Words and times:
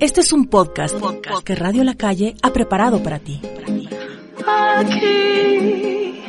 Este 0.00 0.20
es 0.20 0.32
un 0.32 0.46
podcast, 0.46 0.94
que 1.44 1.56
Radio 1.56 1.82
La 1.82 1.96
Calle 1.96 2.36
ha 2.42 2.52
preparado 2.52 3.02
para 3.02 3.18
ti. 3.18 3.40
Aquí, 4.46 6.22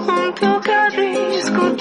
un 0.00 1.30
disco 1.30 1.76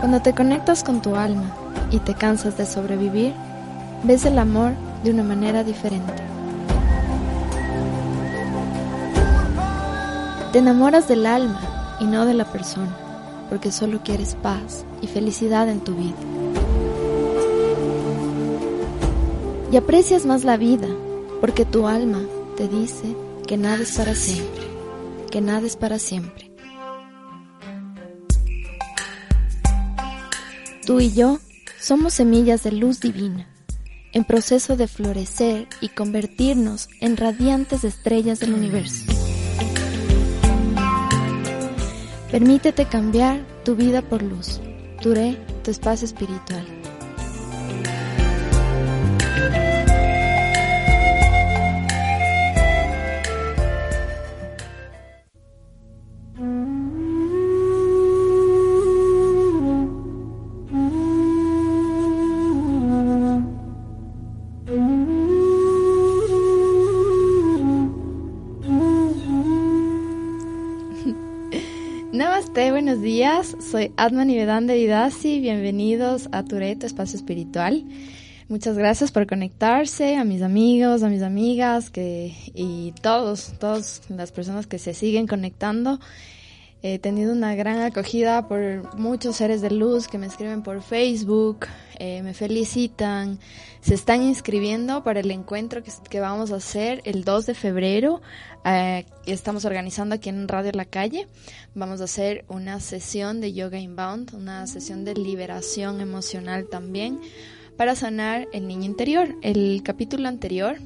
Cuando 0.00 0.22
te 0.22 0.32
conectas 0.34 0.82
con 0.82 1.02
tu 1.02 1.14
alma 1.14 1.54
y 1.90 1.98
te 1.98 2.14
cansas 2.14 2.56
de 2.56 2.64
sobrevivir, 2.64 3.34
ves 4.02 4.24
el 4.24 4.38
amor 4.38 4.72
de 5.04 5.10
una 5.10 5.22
manera 5.22 5.62
diferente. 5.62 6.22
Te 10.52 10.60
enamoras 10.60 11.06
del 11.06 11.26
alma 11.26 11.71
y 12.02 12.04
no 12.04 12.26
de 12.26 12.34
la 12.34 12.50
persona, 12.50 12.96
porque 13.48 13.70
solo 13.70 14.02
quieres 14.02 14.34
paz 14.34 14.84
y 15.00 15.06
felicidad 15.06 15.68
en 15.68 15.78
tu 15.78 15.94
vida. 15.94 16.16
Y 19.70 19.76
aprecias 19.76 20.26
más 20.26 20.42
la 20.42 20.56
vida, 20.56 20.88
porque 21.40 21.64
tu 21.64 21.86
alma 21.86 22.20
te 22.56 22.66
dice 22.66 23.14
que 23.46 23.56
nada 23.56 23.78
es 23.82 23.92
para 23.92 24.16
siempre, 24.16 24.64
que 25.30 25.40
nada 25.40 25.64
es 25.64 25.76
para 25.76 26.00
siempre. 26.00 26.50
Tú 30.84 30.98
y 30.98 31.12
yo 31.12 31.38
somos 31.80 32.14
semillas 32.14 32.64
de 32.64 32.72
luz 32.72 32.98
divina, 32.98 33.48
en 34.12 34.24
proceso 34.24 34.76
de 34.76 34.88
florecer 34.88 35.68
y 35.80 35.88
convertirnos 35.88 36.88
en 37.00 37.16
radiantes 37.16 37.84
estrellas 37.84 38.40
del 38.40 38.54
universo. 38.54 39.11
Permítete 42.32 42.86
cambiar 42.86 43.42
tu 43.62 43.76
vida 43.76 44.00
por 44.00 44.22
luz. 44.22 44.58
Duré 45.02 45.36
tu 45.62 45.70
espacio 45.70 46.06
espiritual. 46.06 46.81
Soy 73.70 73.92
Adman 73.96 74.28
Nivedan 74.28 74.66
de 74.66 74.74
Vidasi. 74.74 75.40
Bienvenidos 75.40 76.28
a 76.32 76.42
Tureto 76.42 76.84
Espacio 76.84 77.16
Espiritual. 77.16 77.84
Muchas 78.48 78.76
gracias 78.76 79.12
por 79.12 79.26
conectarse, 79.26 80.16
a 80.16 80.24
mis 80.24 80.42
amigos, 80.42 81.02
a 81.02 81.08
mis 81.08 81.22
amigas 81.22 81.88
que, 81.88 82.34
y 82.54 82.92
todos, 83.00 83.54
todas 83.58 84.02
las 84.08 84.32
personas 84.32 84.66
que 84.66 84.78
se 84.78 84.92
siguen 84.92 85.26
conectando. 85.26 86.00
He 86.82 86.98
tenido 86.98 87.32
una 87.32 87.54
gran 87.54 87.80
acogida 87.80 88.48
por 88.48 88.98
muchos 88.98 89.36
seres 89.36 89.62
de 89.62 89.70
luz 89.70 90.08
que 90.08 90.18
me 90.18 90.26
escriben 90.26 90.62
por 90.62 90.82
Facebook, 90.82 91.66
eh, 92.04 92.20
me 92.24 92.34
felicitan, 92.34 93.38
se 93.80 93.94
están 93.94 94.22
inscribiendo 94.22 95.04
para 95.04 95.20
el 95.20 95.30
encuentro 95.30 95.84
que, 95.84 95.92
que 96.10 96.18
vamos 96.18 96.50
a 96.50 96.56
hacer 96.56 97.00
el 97.04 97.22
2 97.22 97.46
de 97.46 97.54
febrero 97.54 98.20
eh, 98.64 99.06
estamos 99.26 99.64
organizando 99.64 100.16
aquí 100.16 100.28
en 100.28 100.48
Radio 100.48 100.72
La 100.72 100.84
Calle. 100.84 101.28
Vamos 101.76 102.00
a 102.00 102.04
hacer 102.04 102.44
una 102.48 102.80
sesión 102.80 103.40
de 103.40 103.52
Yoga 103.52 103.78
Inbound, 103.78 104.34
una 104.34 104.66
sesión 104.66 105.04
de 105.04 105.14
liberación 105.14 106.00
emocional 106.00 106.66
también 106.68 107.20
para 107.76 107.94
sanar 107.94 108.48
el 108.52 108.66
niño 108.66 108.84
interior. 108.84 109.36
El 109.40 109.82
capítulo 109.84 110.26
anterior 110.26 110.78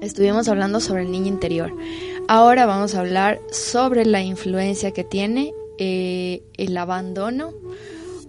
estuvimos 0.00 0.46
hablando 0.46 0.78
sobre 0.78 1.02
el 1.02 1.10
niño 1.10 1.26
interior. 1.26 1.76
Ahora 2.28 2.66
vamos 2.66 2.94
a 2.94 3.00
hablar 3.00 3.40
sobre 3.50 4.04
la 4.04 4.22
influencia 4.22 4.92
que 4.92 5.02
tiene 5.02 5.52
eh, 5.78 6.44
el 6.56 6.76
abandono 6.76 7.52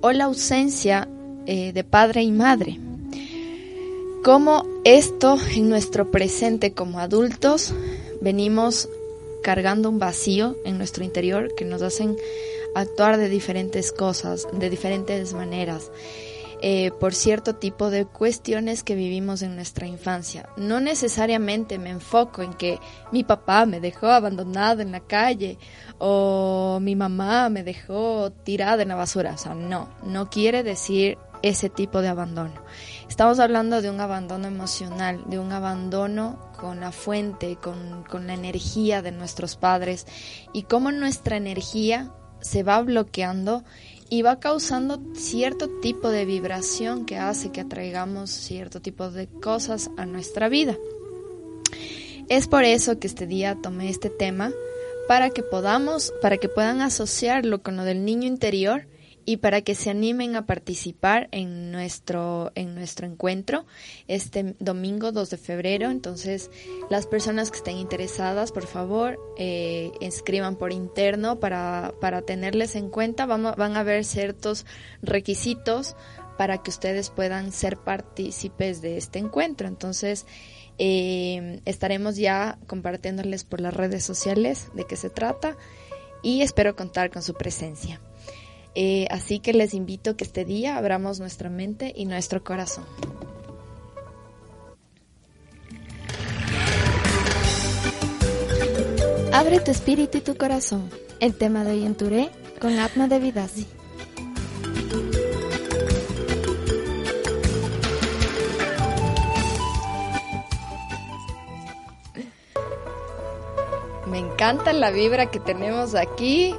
o 0.02 0.12
la 0.12 0.26
ausencia 0.26 1.08
eh, 1.46 1.74
de 1.74 1.84
padre 1.84 2.24
y 2.24 2.32
madre. 2.32 2.80
Cómo 4.24 4.66
esto 4.84 5.38
en 5.56 5.70
nuestro 5.70 6.10
presente 6.10 6.74
como 6.74 7.00
adultos 7.00 7.74
venimos 8.22 8.90
cargando 9.44 9.90
un 9.90 10.00
vacío 10.00 10.56
en 10.66 10.80
nuestro 10.80 11.04
interior 11.04 11.54
que 11.56 11.66
nos 11.66 11.84
hacen 11.84 12.16
actuar 12.74 13.18
de 13.18 13.30
diferentes 13.30 13.92
cosas, 13.92 14.48
de 14.52 14.70
diferentes 14.70 15.34
maneras, 15.34 15.92
eh, 16.62 16.92
por 17.00 17.14
cierto 17.14 17.56
tipo 17.56 17.90
de 17.92 18.06
cuestiones 18.06 18.84
que 18.84 18.96
vivimos 18.96 19.44
en 19.44 19.56
nuestra 19.56 19.86
infancia. 19.86 20.50
No 20.58 20.80
necesariamente 20.80 21.78
me 21.78 21.92
enfoco 21.92 22.42
en 22.42 22.54
que 22.54 22.80
mi 23.12 23.24
papá 23.24 23.66
me 23.68 23.80
dejó 23.80 24.08
abandonado 24.08 24.82
en 24.82 24.92
la 24.92 25.02
calle 25.02 25.60
o 26.00 26.80
mi 26.82 26.96
mamá 26.96 27.50
me 27.50 27.64
dejó 27.64 28.32
tirada 28.32 28.82
en 28.82 28.90
la 28.90 28.96
basura. 28.96 29.34
O 29.34 29.38
sea, 29.38 29.54
no, 29.54 29.90
no 30.04 30.30
quiere 30.30 30.64
decir 30.64 31.18
ese 31.42 31.70
tipo 31.70 32.02
de 32.02 32.08
abandono. 32.08 32.54
Estamos 33.10 33.40
hablando 33.40 33.82
de 33.82 33.90
un 33.90 34.00
abandono 34.02 34.48
emocional, 34.48 35.24
de 35.28 35.40
un 35.40 35.52
abandono 35.52 36.52
con 36.60 36.80
la 36.80 36.92
fuente, 36.92 37.58
con, 37.58 38.04
con 38.04 38.28
la 38.28 38.34
energía 38.34 39.02
de 39.02 39.12
nuestros 39.12 39.56
padres 39.56 40.06
y 40.54 40.64
cómo 40.64 40.92
nuestra 40.92 41.38
energía 41.38 42.12
se 42.42 42.64
va 42.64 42.82
bloqueando 42.82 43.64
y 44.10 44.22
va 44.22 44.40
causando 44.40 45.02
cierto 45.16 45.68
tipo 45.82 46.10
de 46.10 46.26
vibración 46.26 47.06
que 47.06 47.18
hace 47.18 47.52
que 47.52 47.62
atraigamos 47.62 48.30
cierto 48.30 48.82
tipo 48.82 49.10
de 49.10 49.28
cosas 49.28 49.90
a 49.98 50.06
nuestra 50.06 50.48
vida. 50.50 50.78
Es 52.30 52.48
por 52.48 52.64
eso 52.64 53.00
que 53.00 53.08
este 53.08 53.28
día 53.28 53.58
tomé 53.62 53.90
este 53.90 54.10
tema 54.10 54.52
para 55.08 55.30
que 55.30 55.44
podamos, 55.44 56.14
para 56.22 56.38
que 56.38 56.50
puedan 56.50 56.82
asociarlo 56.82 57.62
con 57.62 57.78
lo 57.78 57.84
del 57.84 58.06
niño 58.06 58.28
interior 58.28 58.88
y 59.26 59.38
para 59.38 59.62
que 59.62 59.76
se 59.76 59.90
animen 59.90 60.36
a 60.36 60.46
participar 60.46 61.28
en 61.32 61.72
nuestro, 61.72 62.52
en 62.56 62.76
nuestro 62.76 63.08
encuentro 63.08 63.66
este 64.08 64.56
domingo 64.60 65.12
2 65.12 65.30
de 65.32 65.38
febrero. 65.38 65.90
Entonces, 65.90 66.52
las 66.90 67.08
personas 67.08 67.50
que 67.50 67.58
estén 67.58 67.78
interesadas, 67.78 68.52
por 68.52 68.68
favor, 68.68 69.20
eh, 69.38 69.92
escriban 70.00 70.56
por 70.56 70.72
interno 70.72 71.40
para, 71.40 71.94
para 72.00 72.22
tenerles 72.22 72.76
en 72.76 72.90
cuenta. 72.90 73.26
Vamos, 73.26 73.56
van 73.56 73.76
a 73.76 73.80
haber 73.80 74.06
ciertos 74.06 74.66
requisitos 75.02 75.96
para 76.38 76.62
que 76.62 76.70
ustedes 76.70 77.10
puedan 77.10 77.52
ser 77.52 77.78
partícipes 77.78 78.82
de 78.82 78.98
este 78.98 79.20
encuentro. 79.20 79.68
Entonces, 79.68 80.28
eh, 80.78 81.62
estaremos 81.66 82.18
ya 82.18 82.60
compartiéndoles 82.68 83.44
por 83.44 83.62
las 83.62 83.74
redes 83.74 84.04
sociales 84.04 84.70
de 84.74 84.86
qué 84.86 84.98
se 84.98 85.10
trata 85.10 85.58
y 86.22 86.42
espero 86.42 86.76
contar 86.76 87.10
con 87.10 87.22
su 87.22 87.34
presencia. 87.34 88.02
Eh, 88.76 89.08
así 89.10 89.40
que 89.40 89.54
les 89.54 89.74
invito 89.74 90.18
que 90.18 90.26
este 90.26 90.44
día 90.44 90.78
abramos 90.78 91.20
nuestra 91.20 91.50
mente 91.50 91.94
y 91.96 92.06
nuestro 92.06 92.44
corazón. 92.44 92.84
Abre 99.32 99.60
tu 99.62 99.72
espíritu 99.72 100.18
y 100.18 100.22
tu 100.22 100.36
corazón. 100.36 100.90
El 101.20 101.36
tema 101.36 101.64
de 101.64 101.72
hoy 101.72 101.86
en 101.86 101.96
Touré 101.96 102.30
con 102.60 102.78
Atma 102.80 103.08
de 103.08 103.20
Vidasi. 103.20 103.68
Me 114.08 114.20
encanta 114.20 114.72
la 114.74 114.92
vibra 114.92 115.32
que 115.32 115.40
tenemos 115.40 115.96
aquí 115.96 116.56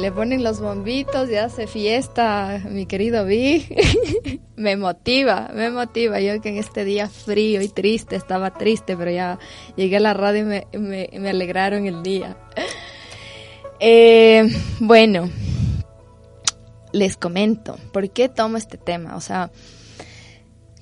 le 0.00 0.10
ponen 0.10 0.42
los 0.42 0.60
bombitos 0.60 1.30
y 1.30 1.36
hace 1.36 1.66
fiesta, 1.66 2.62
mi 2.70 2.86
querido 2.86 3.26
Vi. 3.26 3.66
me 4.56 4.76
motiva, 4.76 5.50
me 5.54 5.70
motiva. 5.70 6.20
Yo 6.20 6.40
que 6.40 6.48
en 6.48 6.56
este 6.56 6.84
día 6.84 7.08
frío 7.08 7.60
y 7.60 7.68
triste, 7.68 8.16
estaba 8.16 8.52
triste, 8.52 8.96
pero 8.96 9.10
ya 9.10 9.38
llegué 9.76 9.96
a 9.96 10.00
la 10.00 10.14
radio 10.14 10.40
y 10.40 10.78
me, 10.78 11.08
me, 11.12 11.28
alegraron 11.28 11.86
el 11.86 12.02
día. 12.02 12.36
Eh, 13.78 14.48
bueno, 14.80 15.30
les 16.92 17.16
comento, 17.16 17.76
¿por 17.92 18.10
qué 18.10 18.28
tomo 18.28 18.56
este 18.56 18.78
tema? 18.78 19.16
O 19.16 19.20
sea, 19.20 19.50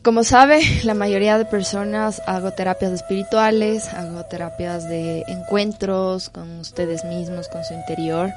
como 0.04 0.22
sabe, 0.22 0.60
la 0.84 0.94
mayoría 0.94 1.38
de 1.38 1.44
personas 1.44 2.22
hago 2.26 2.52
terapias 2.52 2.92
espirituales, 2.92 3.92
hago 3.94 4.24
terapias 4.26 4.88
de 4.88 5.24
encuentros 5.26 6.28
con 6.28 6.60
ustedes 6.60 7.04
mismos, 7.04 7.48
con 7.48 7.64
su 7.64 7.74
interior 7.74 8.30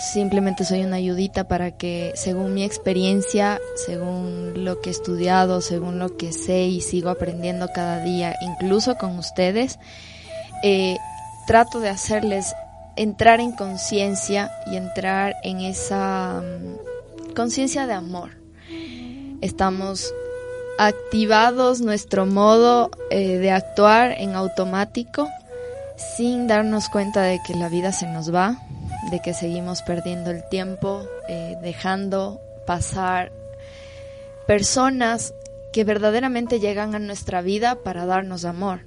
simplemente 0.00 0.64
soy 0.64 0.82
una 0.82 0.96
ayudita 0.96 1.46
para 1.46 1.72
que, 1.72 2.12
según 2.16 2.54
mi 2.54 2.64
experiencia, 2.64 3.60
según 3.76 4.64
lo 4.64 4.80
que 4.80 4.90
he 4.90 4.92
estudiado, 4.92 5.60
según 5.60 5.98
lo 5.98 6.16
que 6.16 6.32
sé 6.32 6.62
y 6.62 6.80
sigo 6.80 7.10
aprendiendo 7.10 7.68
cada 7.72 8.02
día, 8.02 8.34
incluso 8.40 8.96
con 8.96 9.18
ustedes, 9.18 9.78
eh, 10.62 10.96
trato 11.46 11.80
de 11.80 11.90
hacerles 11.90 12.54
entrar 12.96 13.40
en 13.40 13.52
conciencia 13.52 14.50
y 14.66 14.76
entrar 14.76 15.36
en 15.42 15.60
esa 15.60 16.42
mm, 16.42 17.34
conciencia 17.34 17.86
de 17.86 17.92
amor. 17.92 18.30
Estamos 19.42 20.12
activados 20.78 21.82
nuestro 21.82 22.24
modo 22.24 22.90
eh, 23.10 23.36
de 23.36 23.50
actuar 23.50 24.12
en 24.12 24.34
automático 24.34 25.28
sin 26.16 26.46
darnos 26.46 26.88
cuenta 26.88 27.22
de 27.22 27.40
que 27.46 27.54
la 27.54 27.68
vida 27.68 27.92
se 27.92 28.06
nos 28.06 28.34
va, 28.34 28.58
de 29.10 29.20
que 29.20 29.34
seguimos 29.34 29.82
perdiendo 29.82 30.30
el 30.30 30.48
tiempo, 30.48 31.06
eh, 31.28 31.56
dejando 31.62 32.40
pasar 32.66 33.32
personas 34.46 35.34
que 35.72 35.84
verdaderamente 35.84 36.60
llegan 36.60 36.94
a 36.94 36.98
nuestra 36.98 37.42
vida 37.42 37.82
para 37.82 38.06
darnos 38.06 38.44
amor. 38.44 38.80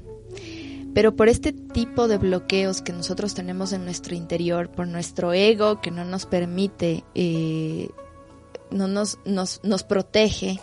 Pero 0.93 1.15
por 1.15 1.27
este 1.27 1.53
tipo 1.53 2.07
de 2.07 2.17
bloqueos 2.17 2.81
que 2.81 2.93
nosotros 2.93 3.33
tenemos 3.33 3.73
en 3.73 3.83
nuestro 3.83 4.15
interior, 4.15 4.69
por 4.69 4.87
nuestro 4.87 5.33
ego 5.33 5.81
que 5.81 5.89
no 5.89 6.05
nos 6.05 6.25
permite, 6.25 7.03
eh, 7.15 7.89
no 8.69 8.87
nos, 8.87 9.17
nos, 9.25 9.59
nos 9.63 9.83
protege 9.83 10.59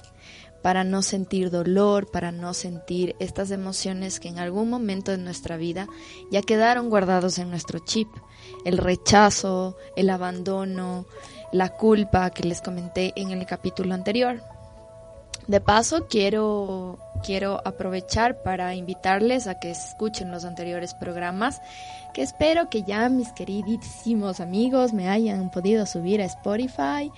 para 0.62 0.85
no 0.85 1.03
sentir 1.03 1.51
dolor, 1.51 2.11
para 2.11 2.33
no 2.33 2.55
sentir 2.55 3.17
estas 3.19 3.51
emociones 3.51 4.21
que 4.21 4.29
en 4.29 4.39
algún 4.39 4.69
momento 4.69 5.11
de 5.11 5.19
nuestra 5.19 5.57
vida 5.57 5.87
ya 6.31 6.43
quedaron 6.43 6.91
guardados 6.91 7.39
en 7.39 7.51
nuestro 7.51 7.79
chip. 7.79 8.09
El 8.65 8.79
rechazo, 8.79 9.77
el 9.97 10.11
abandono, 10.11 11.07
la 11.53 11.71
culpa 11.71 12.31
que 12.31 12.45
les 12.45 12.61
comenté 12.61 13.12
en 13.17 13.31
el 13.31 13.47
capítulo 13.47 13.95
anterior. 13.95 14.43
De 15.47 15.61
paso, 15.61 16.07
quiero, 16.09 16.99
quiero 17.25 17.61
aprovechar 17.65 18.43
para 18.43 18.75
invitarles 18.75 19.47
a 19.47 19.59
que 19.59 19.71
escuchen 19.71 20.31
los 20.31 20.45
anteriores 20.45 20.95
programas, 20.95 21.61
que 22.15 22.23
espero 22.23 22.69
que 22.69 22.83
ya 22.83 23.09
mis 23.09 23.33
queridísimos 23.33 24.39
amigos 24.39 24.93
me 24.93 25.09
hayan 25.09 25.51
podido 25.51 25.87
subir 25.87 26.21
a 26.21 26.27
Spotify, 26.27 27.11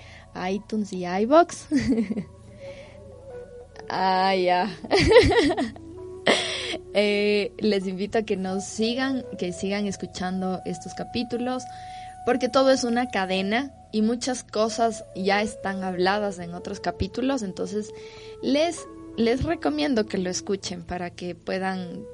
iTunes 0.49 0.93
y 0.93 1.05
iBox. 1.05 1.67
ah, 3.89 4.35
ya. 4.35 4.69
Eh, 6.95 7.51
les 7.57 7.87
invito 7.87 8.19
a 8.19 8.21
que 8.21 8.37
nos 8.37 8.63
sigan, 8.63 9.25
que 9.39 9.51
sigan 9.51 9.87
escuchando 9.87 10.61
estos 10.63 10.93
capítulos, 10.93 11.63
porque 12.25 12.49
todo 12.49 12.69
es 12.69 12.83
una 12.83 13.09
cadena 13.09 13.71
y 13.91 14.03
muchas 14.03 14.43
cosas 14.43 15.03
ya 15.15 15.41
están 15.41 15.83
habladas 15.83 16.37
en 16.37 16.53
otros 16.53 16.79
capítulos, 16.79 17.41
entonces 17.41 17.91
les, 18.43 18.85
les 19.17 19.43
recomiendo 19.43 20.05
que 20.05 20.19
lo 20.19 20.29
escuchen 20.29 20.83
para 20.83 21.09
que 21.09 21.33
puedan 21.33 22.05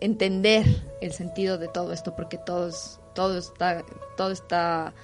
entender 0.00 0.66
el 1.00 1.12
sentido 1.12 1.58
de 1.58 1.68
todo 1.68 1.92
esto, 1.92 2.14
porque 2.14 2.38
todo, 2.38 2.70
todo 3.14 3.38
está, 3.38 3.84
todo 4.16 4.30
está 4.32 4.94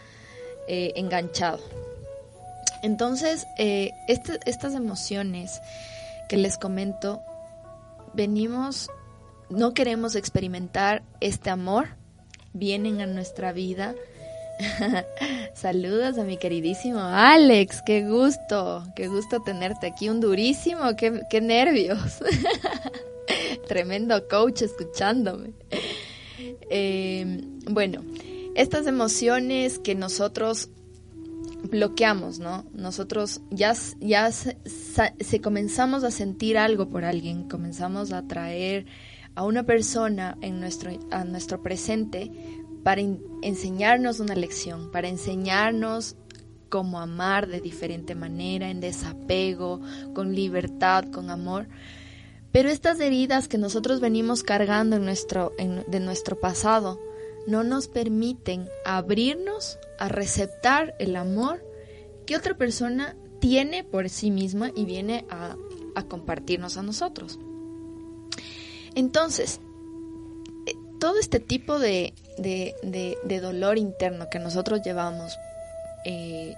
eh, 0.69 0.93
enganchado. 0.97 1.61
Entonces, 2.83 3.47
eh, 3.59 3.93
este, 4.09 4.39
estas 4.47 4.75
emociones 4.75 5.61
que 6.29 6.37
les 6.37 6.57
comento, 6.57 7.21
venimos, 8.15 8.89
no 9.51 9.75
queremos 9.75 10.15
experimentar 10.15 11.03
este 11.21 11.51
amor, 11.51 11.89
vienen 12.53 13.01
a 13.01 13.07
nuestra 13.07 13.53
vida. 13.53 13.95
Saludos 15.55 16.19
a 16.19 16.25
mi 16.25 16.37
queridísimo 16.37 17.01
Alex, 17.01 17.83
qué 17.85 18.07
gusto, 18.07 18.85
qué 18.95 19.09
gusto 19.09 19.41
tenerte 19.41 19.87
aquí, 19.87 20.09
un 20.09 20.21
durísimo, 20.21 20.97
qué, 20.97 21.23
qué 21.31 21.41
nervios. 21.41 22.19
Tremendo 23.69 24.29
coach 24.29 24.63
escuchándome. 24.63 25.53
Eh, 26.71 27.43
bueno, 27.69 28.03
estas 28.55 28.87
emociones 28.87 29.79
que 29.79 29.95
nosotros 29.95 30.69
bloqueamos, 31.63 32.39
¿no? 32.39 32.65
Nosotros 32.73 33.41
ya, 33.51 33.75
ya 34.01 34.31
se, 34.33 35.41
comenzamos 35.43 36.05
a 36.05 36.11
sentir 36.11 36.59
algo 36.59 36.89
por 36.89 37.05
alguien, 37.05 37.49
comenzamos 37.49 38.13
a 38.13 38.19
atraer 38.19 38.87
a 39.35 39.45
una 39.45 39.65
persona 39.65 40.37
en 40.41 40.61
nuestro, 40.61 40.91
a 41.11 41.25
nuestro 41.25 41.63
presente 41.63 42.31
para 42.83 43.03
enseñarnos 43.43 44.21
una 44.21 44.35
lección, 44.35 44.91
para 44.91 45.09
enseñarnos 45.09 46.17
cómo 46.69 47.01
amar 47.01 47.49
de 47.49 47.61
diferente 47.61 48.15
manera, 48.15 48.71
en 48.71 48.81
desapego, 48.81 49.81
con 50.15 50.35
libertad, 50.35 51.05
con 51.13 51.31
amor. 51.31 51.69
Pero 52.53 52.69
estas 52.69 52.99
heridas 53.01 53.49
que 53.49 53.59
nosotros 53.59 54.01
venimos 54.01 54.43
cargando 54.43 54.97
en 54.97 55.05
nuestro, 55.05 55.53
de 55.59 56.01
nuestro 56.01 56.41
pasado, 56.41 56.99
no 57.47 57.65
nos 57.65 57.89
permiten 57.89 58.69
abrirnos 58.85 59.79
a 59.99 60.09
receptar 60.09 60.95
el 60.99 61.17
amor 61.17 61.65
que 62.27 62.37
otra 62.37 62.57
persona 62.57 63.17
tiene 63.41 63.83
por 63.85 64.09
sí 64.09 64.31
misma 64.31 64.71
y 64.75 64.85
viene 64.85 65.25
a, 65.31 65.57
compartirnos 66.09 66.79
a 66.79 66.83
nosotros. 66.83 67.39
Entonces, 68.95 69.61
eh, 70.67 70.73
todo 70.99 71.19
este 71.19 71.41
tipo 71.41 71.79
de, 71.79 72.15
dolor 73.43 73.77
interno 73.77 74.31
que 74.31 74.39
nosotros 74.39 74.81
llevamos, 74.83 75.37
eh, 76.07 76.55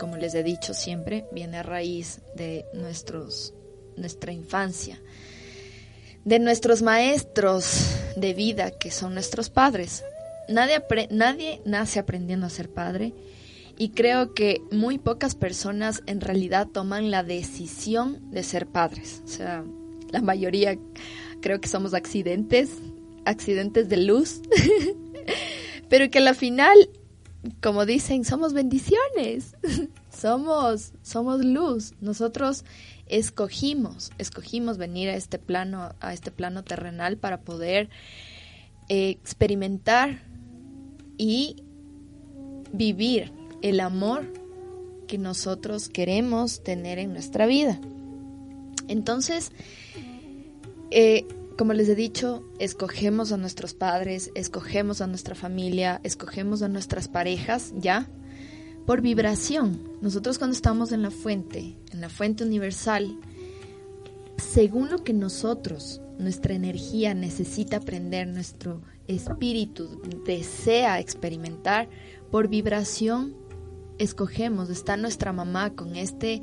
como 0.00 0.16
les 0.16 0.34
he 0.34 0.42
dicho 0.42 0.72
siempre, 0.72 1.26
viene 1.30 1.58
a 1.58 1.62
raíz 1.62 2.20
de 2.34 2.64
nuestra 2.72 4.32
infancia, 4.32 4.98
de 6.24 6.38
nuestros 6.38 6.80
maestros 6.80 7.96
de 8.16 8.32
vida, 8.32 8.70
que 8.70 8.90
son 8.90 9.12
nuestros 9.12 9.50
padres. 9.50 10.02
Nadie, 10.48 10.82
nadie 11.10 11.60
nace 11.64 11.98
aprendiendo 11.98 12.46
a 12.46 12.50
ser 12.50 12.70
padre 12.70 13.14
y 13.78 13.90
creo 13.90 14.32
que 14.32 14.62
muy 14.70 14.98
pocas 14.98 15.34
personas 15.34 16.02
en 16.06 16.20
realidad 16.20 16.68
toman 16.68 17.10
la 17.10 17.22
decisión 17.22 18.30
de 18.30 18.42
ser 18.42 18.66
padres. 18.66 19.22
O 19.24 19.28
sea, 19.28 19.64
la 20.10 20.22
mayoría 20.22 20.78
creo 21.40 21.60
que 21.60 21.68
somos 21.68 21.94
accidentes, 21.94 22.70
accidentes 23.24 23.88
de 23.88 23.98
luz, 23.98 24.40
pero 25.88 26.10
que 26.10 26.18
al 26.18 26.34
final, 26.34 26.76
como 27.62 27.84
dicen, 27.84 28.24
somos 28.24 28.54
bendiciones, 28.54 29.56
somos, 30.10 30.92
somos 31.02 31.44
luz. 31.44 31.92
Nosotros 32.00 32.64
escogimos, 33.08 34.10
escogimos 34.18 34.78
venir 34.78 35.10
a 35.10 35.16
este 35.16 35.38
plano, 35.38 35.94
a 36.00 36.14
este 36.14 36.30
plano 36.30 36.64
terrenal 36.64 37.18
para 37.18 37.40
poder 37.40 37.90
eh, 38.88 39.10
experimentar 39.10 40.22
y 41.16 41.56
vivir 42.72 43.32
el 43.62 43.80
amor 43.80 44.32
que 45.06 45.18
nosotros 45.18 45.88
queremos 45.88 46.62
tener 46.62 46.98
en 46.98 47.12
nuestra 47.12 47.46
vida. 47.46 47.80
Entonces, 48.88 49.52
eh, 50.90 51.26
como 51.56 51.72
les 51.72 51.88
he 51.88 51.94
dicho, 51.94 52.44
escogemos 52.58 53.32
a 53.32 53.36
nuestros 53.36 53.74
padres, 53.74 54.30
escogemos 54.34 55.00
a 55.00 55.06
nuestra 55.06 55.34
familia, 55.34 56.00
escogemos 56.04 56.62
a 56.62 56.68
nuestras 56.68 57.08
parejas, 57.08 57.72
¿ya? 57.78 58.08
Por 58.84 59.00
vibración. 59.00 59.80
Nosotros 60.02 60.38
cuando 60.38 60.54
estamos 60.54 60.92
en 60.92 61.02
la 61.02 61.10
fuente, 61.10 61.76
en 61.92 62.00
la 62.00 62.08
fuente 62.08 62.44
universal, 62.44 63.18
según 64.36 64.90
lo 64.90 65.02
que 65.02 65.12
nosotros, 65.12 66.00
nuestra 66.18 66.54
energía 66.54 67.14
necesita 67.14 67.78
aprender, 67.78 68.28
nuestro 68.28 68.82
espíritu 69.08 70.00
desea 70.24 71.00
experimentar, 71.00 71.88
por 72.30 72.48
vibración 72.48 73.34
escogemos, 73.98 74.70
está 74.70 74.96
nuestra 74.96 75.32
mamá 75.32 75.70
con 75.74 75.96
este, 75.96 76.42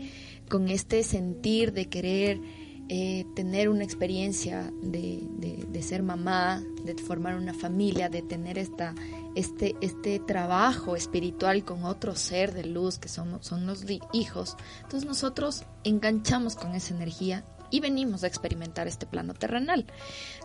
con 0.49 0.69
este 0.69 1.03
sentir 1.03 1.73
de 1.73 1.87
querer 1.87 2.41
eh, 2.89 3.25
tener 3.33 3.69
una 3.69 3.83
experiencia 3.83 4.71
de, 4.81 5.81
ser 5.81 6.03
mamá, 6.03 6.61
de 6.83 6.95
formar 6.95 7.35
una 7.35 7.53
familia, 7.53 8.09
de 8.09 8.21
tener 8.21 8.57
esta, 8.57 8.93
este, 9.35 9.75
este 9.81 10.19
trabajo 10.19 10.95
espiritual 10.95 11.63
con 11.63 11.85
otro 11.85 12.15
ser 12.15 12.53
de 12.53 12.65
luz 12.65 12.99
que 12.99 13.07
somos, 13.07 13.45
son 13.45 13.65
los 13.65 13.85
hijos. 14.11 14.57
Entonces 14.83 15.05
nosotros 15.07 15.63
enganchamos 15.83 16.55
con 16.55 16.75
esa 16.75 16.93
energía 16.93 17.45
y 17.73 17.79
venimos 17.79 18.23
a 18.23 18.27
experimentar 18.27 18.87
este 18.87 19.05
plano 19.05 19.33
terrenal. 19.33 19.85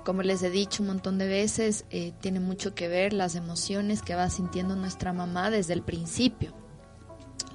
Como 0.05 0.23
les 0.23 0.43
he 0.43 0.51
dicho 0.51 0.83
un 0.83 0.89
montón 0.89 1.19
de 1.19 1.29
veces, 1.29 1.85
eh, 1.91 2.13
tiene 2.21 2.41
mucho 2.41 2.75
que 2.75 2.89
ver 2.89 3.13
las 3.13 3.35
emociones 3.35 4.03
que 4.03 4.15
va 4.15 4.31
sintiendo 4.31 4.77
nuestra 4.77 5.13
mamá 5.13 5.51
desde 5.51 5.75
el 5.75 5.83
principio 5.83 6.55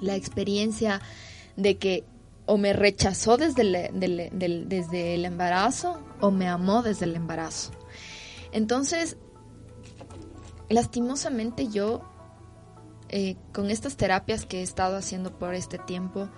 la 0.00 0.16
experiencia 0.16 1.00
de 1.56 1.78
que 1.78 2.04
o 2.46 2.58
me 2.58 2.72
rechazó 2.72 3.36
desde 3.36 3.62
el, 3.62 4.30
desde 4.32 5.14
el 5.14 5.24
embarazo 5.24 5.98
o 6.20 6.30
me 6.30 6.46
amó 6.46 6.82
desde 6.82 7.06
el 7.06 7.16
embarazo. 7.16 7.72
Entonces, 8.52 9.16
lastimosamente 10.68 11.68
yo, 11.68 12.02
eh, 13.08 13.36
con 13.52 13.70
estas 13.70 13.96
terapias 13.96 14.44
que 14.44 14.60
he 14.60 14.62
estado 14.62 14.96
haciendo 14.96 15.38
por 15.38 15.54
este 15.54 15.78
tiempo, 15.78 16.28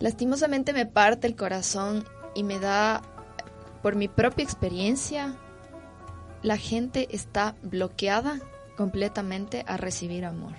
lastimosamente 0.00 0.72
me 0.72 0.86
parte 0.86 1.26
el 1.26 1.36
corazón 1.36 2.04
y 2.34 2.42
me 2.42 2.58
da, 2.58 3.02
por 3.82 3.96
mi 3.96 4.08
propia 4.08 4.44
experiencia, 4.44 5.36
la 6.42 6.56
gente 6.56 7.08
está 7.10 7.56
bloqueada 7.62 8.40
completamente 8.76 9.64
a 9.66 9.76
recibir 9.76 10.24
amor. 10.24 10.54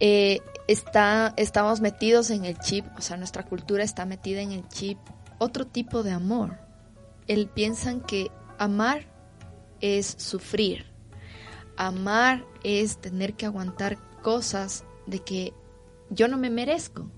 Eh, 0.00 0.40
está, 0.68 1.34
estamos 1.36 1.80
metidos 1.80 2.30
en 2.30 2.44
el 2.44 2.58
chip, 2.58 2.86
o 2.96 3.00
sea, 3.00 3.16
nuestra 3.16 3.44
cultura 3.44 3.82
está 3.82 4.04
metida 4.04 4.40
en 4.40 4.52
el 4.52 4.68
chip 4.68 4.98
otro 5.38 5.66
tipo 5.66 6.02
de 6.02 6.12
amor. 6.12 6.58
Él 7.26 7.48
piensan 7.48 8.00
que 8.00 8.30
amar 8.58 9.06
es 9.80 10.06
sufrir, 10.18 10.86
amar 11.76 12.44
es 12.62 12.98
tener 12.98 13.34
que 13.34 13.46
aguantar 13.46 13.98
cosas 14.22 14.84
de 15.06 15.20
que 15.20 15.52
yo 16.10 16.28
no 16.28 16.36
me 16.36 16.50
merezco. 16.50 17.10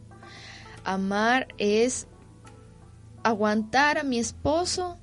Amar 0.84 1.48
es 1.58 2.06
aguantar 3.22 3.98
a 3.98 4.02
mi 4.02 4.18
esposo 4.18 4.98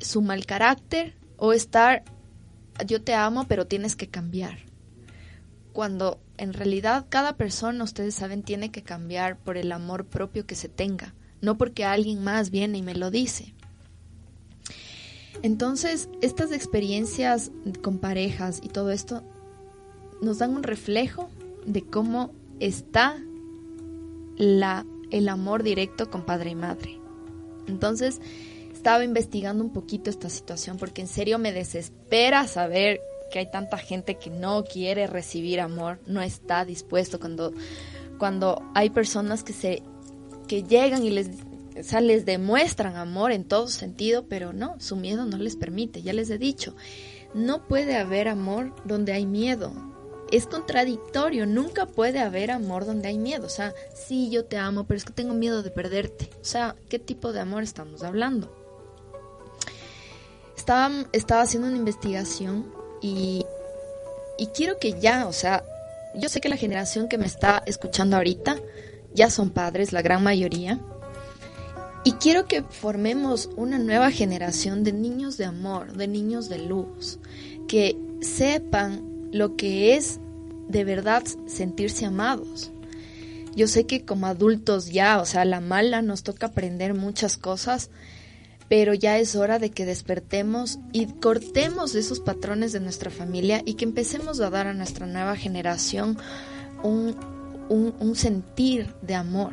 su 0.00 0.22
mal 0.22 0.46
carácter 0.46 1.14
o 1.36 1.52
estar 1.52 2.04
yo 2.86 3.02
te 3.02 3.14
amo 3.14 3.44
pero 3.46 3.66
tienes 3.66 3.96
que 3.96 4.08
cambiar. 4.08 4.58
Cuando 5.72 6.20
en 6.36 6.52
realidad 6.52 7.06
cada 7.08 7.36
persona, 7.36 7.84
ustedes 7.84 8.14
saben, 8.14 8.42
tiene 8.42 8.70
que 8.70 8.82
cambiar 8.82 9.38
por 9.38 9.56
el 9.56 9.72
amor 9.72 10.06
propio 10.06 10.46
que 10.46 10.54
se 10.54 10.68
tenga, 10.68 11.14
no 11.40 11.58
porque 11.58 11.84
alguien 11.84 12.24
más 12.24 12.50
viene 12.50 12.78
y 12.78 12.82
me 12.82 12.94
lo 12.94 13.10
dice. 13.10 13.54
Entonces, 15.42 16.08
estas 16.22 16.52
experiencias 16.52 17.50
con 17.82 17.98
parejas 17.98 18.60
y 18.62 18.68
todo 18.68 18.90
esto 18.90 19.22
nos 20.20 20.38
dan 20.38 20.54
un 20.54 20.62
reflejo 20.62 21.30
de 21.66 21.82
cómo 21.82 22.32
está 22.58 23.16
la, 24.40 24.86
el 25.10 25.28
amor 25.28 25.62
directo 25.62 26.10
con 26.10 26.24
padre 26.24 26.50
y 26.50 26.54
madre. 26.54 26.98
Entonces, 27.68 28.20
estaba 28.72 29.04
investigando 29.04 29.62
un 29.62 29.72
poquito 29.72 30.08
esta 30.08 30.30
situación 30.30 30.78
porque 30.78 31.02
en 31.02 31.08
serio 31.08 31.38
me 31.38 31.52
desespera 31.52 32.46
saber 32.46 33.00
que 33.30 33.40
hay 33.40 33.50
tanta 33.50 33.76
gente 33.76 34.16
que 34.16 34.30
no 34.30 34.64
quiere 34.64 35.06
recibir 35.06 35.60
amor, 35.60 36.00
no 36.06 36.22
está 36.22 36.64
dispuesto 36.64 37.20
cuando 37.20 37.52
cuando 38.18 38.62
hay 38.74 38.90
personas 38.90 39.44
que 39.44 39.52
se 39.52 39.82
que 40.48 40.62
llegan 40.62 41.04
y 41.04 41.10
les 41.10 41.28
les 42.00 42.24
demuestran 42.24 42.96
amor 42.96 43.32
en 43.32 43.44
todo 43.44 43.68
sentido, 43.68 44.26
pero 44.28 44.52
no, 44.52 44.74
su 44.80 44.96
miedo 44.96 45.24
no 45.24 45.36
les 45.36 45.56
permite, 45.56 46.02
ya 46.02 46.12
les 46.12 46.28
he 46.30 46.38
dicho. 46.38 46.74
No 47.32 47.68
puede 47.68 47.96
haber 47.96 48.26
amor 48.26 48.74
donde 48.84 49.12
hay 49.12 49.24
miedo 49.24 49.89
es 50.30 50.46
contradictorio, 50.46 51.46
nunca 51.46 51.86
puede 51.86 52.20
haber 52.20 52.50
amor 52.50 52.86
donde 52.86 53.08
hay 53.08 53.18
miedo. 53.18 53.46
O 53.46 53.50
sea, 53.50 53.74
sí, 53.94 54.30
yo 54.30 54.44
te 54.44 54.56
amo, 54.56 54.84
pero 54.84 54.98
es 54.98 55.04
que 55.04 55.12
tengo 55.12 55.34
miedo 55.34 55.62
de 55.62 55.70
perderte. 55.70 56.30
O 56.40 56.44
sea, 56.44 56.76
¿qué 56.88 56.98
tipo 56.98 57.32
de 57.32 57.40
amor 57.40 57.62
estamos 57.62 58.02
hablando? 58.02 58.54
Estaba, 60.56 60.90
estaba 61.12 61.42
haciendo 61.42 61.68
una 61.68 61.78
investigación 61.78 62.72
y, 63.00 63.44
y 64.38 64.46
quiero 64.48 64.78
que 64.78 65.00
ya, 65.00 65.26
o 65.26 65.32
sea, 65.32 65.64
yo 66.14 66.28
sé 66.28 66.40
que 66.40 66.48
la 66.48 66.56
generación 66.56 67.08
que 67.08 67.18
me 67.18 67.26
está 67.26 67.62
escuchando 67.66 68.16
ahorita 68.16 68.56
ya 69.14 69.30
son 69.30 69.50
padres, 69.50 69.92
la 69.92 70.02
gran 70.02 70.22
mayoría. 70.22 70.78
Y 72.04 72.12
quiero 72.12 72.46
que 72.46 72.62
formemos 72.62 73.50
una 73.56 73.78
nueva 73.78 74.10
generación 74.10 74.84
de 74.84 74.92
niños 74.92 75.36
de 75.36 75.44
amor, 75.44 75.92
de 75.92 76.08
niños 76.08 76.48
de 76.48 76.58
luz, 76.58 77.18
que 77.68 77.96
sepan 78.22 79.09
lo 79.32 79.56
que 79.56 79.96
es 79.96 80.20
de 80.68 80.84
verdad 80.84 81.22
sentirse 81.46 82.06
amados. 82.06 82.72
Yo 83.54 83.66
sé 83.66 83.86
que 83.86 84.04
como 84.04 84.26
adultos 84.26 84.90
ya, 84.90 85.20
o 85.20 85.26
sea, 85.26 85.44
la 85.44 85.60
mala 85.60 86.02
nos 86.02 86.22
toca 86.22 86.48
aprender 86.48 86.94
muchas 86.94 87.36
cosas, 87.36 87.90
pero 88.68 88.94
ya 88.94 89.18
es 89.18 89.34
hora 89.34 89.58
de 89.58 89.70
que 89.70 89.84
despertemos 89.84 90.78
y 90.92 91.06
cortemos 91.06 91.94
esos 91.96 92.20
patrones 92.20 92.72
de 92.72 92.80
nuestra 92.80 93.10
familia 93.10 93.62
y 93.64 93.74
que 93.74 93.84
empecemos 93.84 94.40
a 94.40 94.50
dar 94.50 94.68
a 94.68 94.74
nuestra 94.74 95.06
nueva 95.06 95.34
generación 95.34 96.16
un, 96.84 97.16
un 97.68 98.14
sentir 98.14 98.94
de 99.02 99.16
amor. 99.16 99.52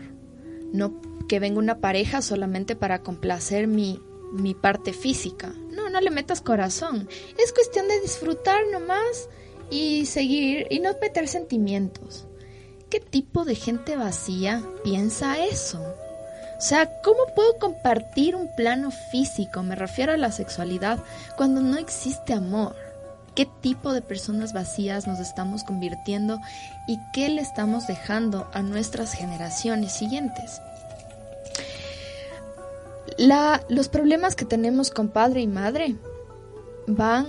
No 0.72 1.02
que 1.28 1.40
venga 1.40 1.60
una 1.60 1.80
pareja 1.80 2.22
solamente 2.22 2.76
para 2.76 3.02
complacer 3.04 3.68
mi, 3.68 4.02
mi 4.32 4.54
parte 4.54 4.94
física. 4.94 5.54
No, 5.72 5.90
no 5.90 6.02
le 6.02 6.10
metas 6.10 6.42
corazón. 6.42 7.08
Es 7.38 7.54
cuestión 7.54 7.88
de 7.88 8.02
disfrutar 8.02 8.62
nomás 8.72 9.30
y 9.70 10.06
seguir 10.06 10.68
y 10.70 10.80
no 10.80 10.92
meter 11.02 11.28
sentimientos. 11.28 12.26
¿Qué 12.90 13.00
tipo 13.00 13.44
de 13.44 13.56
gente 13.56 13.98
vacía 13.98 14.64
piensa 14.84 15.44
eso? 15.44 15.82
O 16.58 16.62
sea, 16.62 17.02
¿cómo 17.04 17.20
puedo 17.36 17.60
compartir 17.60 18.36
un 18.36 18.50
plano 18.56 18.90
físico, 19.12 19.62
me 19.62 19.76
refiero 19.76 20.14
a 20.14 20.18
la 20.18 20.32
sexualidad, 20.32 21.00
cuando 21.36 21.62
no 21.62 21.78
existe 21.78 22.34
amor? 22.34 22.76
¿Qué 23.36 23.46
tipo 23.46 23.94
de 23.94 24.02
personas 24.02 24.54
vacías 24.54 25.06
nos 25.06 25.20
estamos 25.20 25.64
convirtiendo 25.64 26.40
y 26.88 26.98
qué 27.14 27.30
le 27.30 27.42
estamos 27.42 27.86
dejando 27.86 28.50
a 28.54 28.64
nuestras 28.64 29.14
generaciones 29.14 29.92
siguientes? 29.92 30.60
La, 33.18 33.64
los 33.70 33.90
problemas 33.90 34.36
que 34.36 34.46
tenemos 34.46 34.90
con 34.90 35.10
padre 35.10 35.42
y 35.42 35.48
madre 35.48 35.96
van 36.88 37.28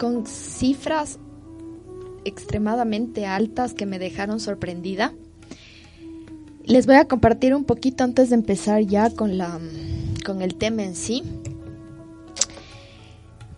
con 0.00 0.24
cifras 0.26 1.18
extremadamente 2.24 3.26
altas 3.26 3.74
que 3.74 3.84
me 3.84 3.98
dejaron 3.98 4.40
sorprendida. 4.40 5.12
Les 6.64 6.86
voy 6.86 6.96
a 6.96 7.04
compartir 7.04 7.54
un 7.54 7.64
poquito 7.64 8.02
antes 8.02 8.30
de 8.30 8.36
empezar 8.36 8.80
ya 8.80 9.10
con, 9.10 9.36
la, 9.36 9.60
con 10.24 10.40
el 10.40 10.54
tema 10.54 10.84
en 10.84 10.96
sí. 10.96 11.22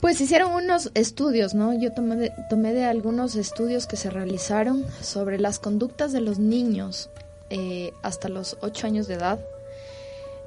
Pues 0.00 0.20
hicieron 0.20 0.52
unos 0.52 0.90
estudios, 0.94 1.54
¿no? 1.54 1.78
Yo 1.78 1.92
tomé 1.92 2.16
de, 2.16 2.32
tomé 2.50 2.72
de 2.72 2.86
algunos 2.86 3.36
estudios 3.36 3.86
que 3.86 3.96
se 3.96 4.10
realizaron 4.10 4.84
sobre 5.00 5.38
las 5.38 5.60
conductas 5.60 6.10
de 6.10 6.22
los 6.22 6.40
niños 6.40 7.08
eh, 7.50 7.92
hasta 8.02 8.28
los 8.28 8.56
8 8.62 8.88
años 8.88 9.06
de 9.06 9.14
edad 9.14 9.38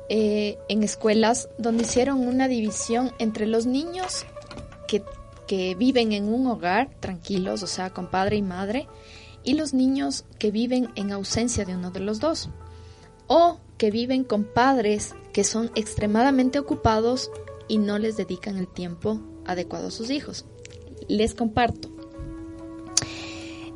eh, 0.10 0.58
en 0.68 0.84
escuelas 0.84 1.48
donde 1.58 1.84
hicieron 1.84 2.28
una 2.28 2.50
división 2.50 3.14
entre 3.18 3.46
los 3.46 3.66
niños 3.66 4.26
que 4.88 5.02
que 5.48 5.76
viven 5.76 6.12
en 6.12 6.32
un 6.32 6.48
hogar 6.48 6.90
tranquilos, 7.00 7.64
o 7.64 7.68
sea, 7.68 7.92
con 7.92 8.10
padre 8.10 8.38
y 8.38 8.42
madre, 8.42 8.88
y 9.44 9.54
los 9.54 9.74
niños 9.74 10.26
que 10.40 10.52
viven 10.52 10.90
en 10.96 11.12
ausencia 11.12 11.66
de 11.66 11.76
uno 11.76 11.92
de 11.92 12.00
los 12.00 12.20
dos, 12.20 12.50
o 13.28 13.60
que 13.78 13.92
viven 13.92 14.24
con 14.24 14.44
padres 14.44 15.16
que 15.34 15.44
son 15.44 15.72
extremadamente 15.76 16.60
ocupados 16.60 17.30
y 17.68 17.78
no 17.78 17.98
les 17.98 18.18
dedican 18.18 18.58
el 18.58 18.68
tiempo 18.68 19.20
adecuado 19.46 19.88
a 19.88 19.92
sus 19.92 20.10
hijos. 20.10 20.46
Les 21.08 21.34
comparto. 21.34 21.90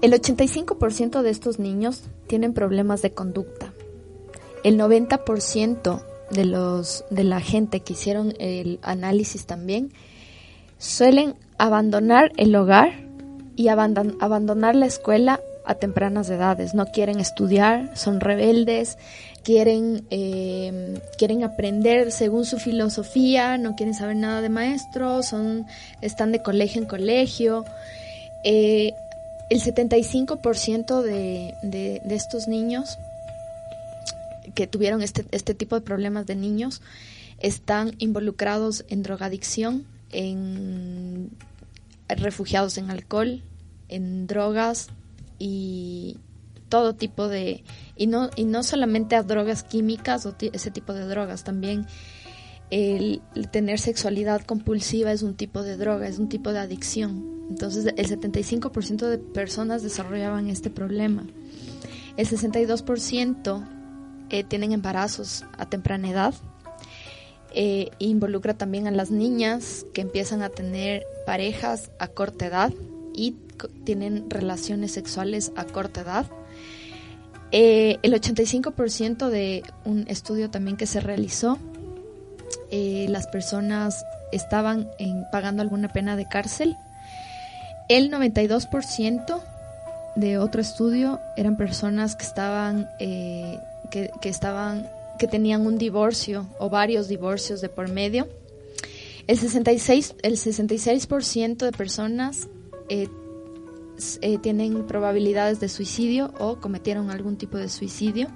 El 0.01 0.13
85% 0.13 1.21
de 1.21 1.29
estos 1.29 1.59
niños 1.59 2.03
tienen 2.27 2.53
problemas 2.53 3.01
de 3.01 3.11
conducta. 3.11 3.73
El 4.63 4.79
90% 4.79 6.03
de 6.31 6.45
los 6.45 7.03
de 7.09 7.23
la 7.23 7.41
gente 7.41 7.81
que 7.81 7.93
hicieron 7.93 8.33
el 8.39 8.79
análisis 8.81 9.45
también 9.45 9.91
suelen 10.79 11.36
abandonar 11.59 12.31
el 12.38 12.55
hogar 12.55 12.93
y 13.55 13.67
abandonar 13.67 14.75
la 14.75 14.88
escuela 14.88 15.39
a 15.65 15.75
tempranas 15.75 16.29
edades. 16.29 16.74
No 16.74 16.88
quieren 16.88 17.19
estudiar, 17.19 17.95
son 17.95 18.19
rebeldes, 18.21 18.98
quieren, 19.43 20.07
eh, 20.09 21.00
quieren 21.17 21.43
aprender 21.43 22.12
según 22.12 22.45
su 22.45 22.57
filosofía, 22.57 23.57
no 23.57 23.75
quieren 23.75 23.93
saber 23.93 24.15
nada 24.15 24.41
de 24.41 24.50
maestros, 24.50 25.27
son, 25.27 25.67
están 26.01 26.31
de 26.31 26.41
colegio 26.41 26.81
en 26.81 26.88
colegio. 26.88 27.65
Eh, 28.43 28.93
el 29.50 29.62
75% 29.62 31.01
de, 31.01 31.53
de, 31.62 32.01
de 32.03 32.15
estos 32.15 32.48
niños 32.48 32.98
que 34.55 34.67
tuvieron 34.67 35.01
este, 35.01 35.25
este 35.31 35.53
tipo 35.53 35.75
de 35.75 35.81
problemas 35.81 36.25
de 36.25 36.36
niños 36.36 36.81
están 37.39 37.93
involucrados 38.00 38.86
en 38.89 39.03
drogadicción, 39.03 39.86
en 40.11 41.31
refugiados 42.07 42.77
en 42.77 42.89
alcohol, 42.89 43.43
en 43.87 44.27
drogas 44.27 44.89
y 45.37 46.17
todo 46.69 46.93
tipo 46.93 47.27
de 47.27 47.63
y 47.95 48.07
no 48.07 48.29
y 48.35 48.45
no 48.45 48.63
solamente 48.63 49.15
a 49.15 49.23
drogas 49.23 49.63
químicas 49.63 50.25
o 50.25 50.35
ese 50.39 50.71
tipo 50.71 50.93
de 50.93 51.05
drogas 51.05 51.43
también 51.43 51.87
el, 52.69 53.21
tener 53.51 53.79
sexualidad 53.79 54.43
compulsiva 54.43 55.11
es 55.11 55.23
un 55.23 55.35
tipo 55.35 55.63
de 55.63 55.75
droga 55.75 56.07
es 56.07 56.19
un 56.19 56.29
tipo 56.29 56.53
de 56.53 56.59
adicción. 56.59 57.39
Entonces 57.49 57.91
el 57.97 58.07
75% 58.07 59.07
de 59.07 59.17
personas 59.17 59.81
desarrollaban 59.81 60.49
este 60.49 60.69
problema. 60.69 61.25
El 62.15 62.27
62% 62.27 63.67
eh, 64.29 64.43
tienen 64.43 64.71
embarazos 64.71 65.45
a 65.57 65.65
temprana 65.67 66.09
edad 66.11 66.35
eh, 67.51 67.89
involucra 67.98 68.53
también 68.53 68.88
a 68.88 68.91
las 68.91 69.10
niñas 69.10 69.86
que 69.94 70.01
empiezan 70.01 70.44
a 70.44 70.50
tener 70.50 71.03
parejas 71.25 71.89
a 71.98 72.08
corta 72.08 72.46
edad 72.46 72.72
y 73.13 73.36
tienen 73.84 74.29
relaciones 74.29 74.91
sexuales 74.91 75.51
a 75.56 75.65
corta 75.65 76.01
edad. 76.01 76.25
Eh, 77.51 77.98
el 78.03 78.13
85% 78.13 79.29
de 79.29 79.63
un 79.84 80.06
estudio 80.08 80.51
también 80.51 80.77
que 80.77 80.86
se 80.86 81.00
realizó, 81.00 81.58
eh, 82.70 83.08
las 83.10 83.25
personas 83.25 84.06
estaban 84.32 84.88
pagando 85.32 85.63
alguna 85.63 85.88
pena 85.88 86.15
de 86.15 86.27
cárcel. 86.27 86.77
El 87.88 88.12
92% 88.12 89.41
de 90.15 90.38
otro 90.38 90.62
estudio 90.62 91.20
eran 91.36 91.58
personas 91.58 92.15
que 92.15 92.25
estaban, 92.25 92.88
que, 93.00 94.12
estaban, 94.22 94.88
que 95.19 95.27
tenían 95.27 95.67
un 95.67 95.77
divorcio 95.77 96.47
o 96.59 96.69
varios 96.69 97.07
divorcios 97.07 97.61
de 97.61 97.69
por 97.69 97.91
medio. 97.91 98.27
El 99.27 99.38
66, 99.38 100.15
el 100.23 100.38
66% 100.38 101.57
de 101.57 101.71
personas 101.71 102.47
eh, 102.89 103.07
eh, 104.21 104.38
tienen 104.39 104.88
probabilidades 104.88 105.59
de 105.59 105.69
suicidio 105.69 106.33
o 106.39 106.59
cometieron 106.59 107.11
algún 107.11 107.38
tipo 107.38 107.57
de 107.57 107.69
suicidio. 107.69 108.29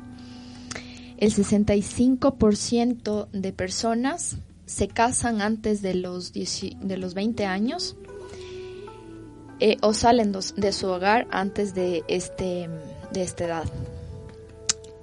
El 1.18 1.34
65% 1.34 3.30
de 3.32 3.54
personas 3.54 4.38
se 4.66 4.88
casan 4.88 5.42
antes 5.42 5.82
de 5.82 5.96
los, 5.96 6.34
de 6.34 6.98
los 6.98 7.14
20 7.14 7.46
años 7.46 7.96
eh, 9.60 9.78
o 9.82 9.94
salen 9.94 10.32
de 10.32 10.74
su 10.74 10.88
hogar 10.88 11.28
antes 11.32 11.74
de, 11.74 12.04
este, 12.08 12.70
de 13.12 13.22
esta 13.24 13.46
edad. 13.46 13.64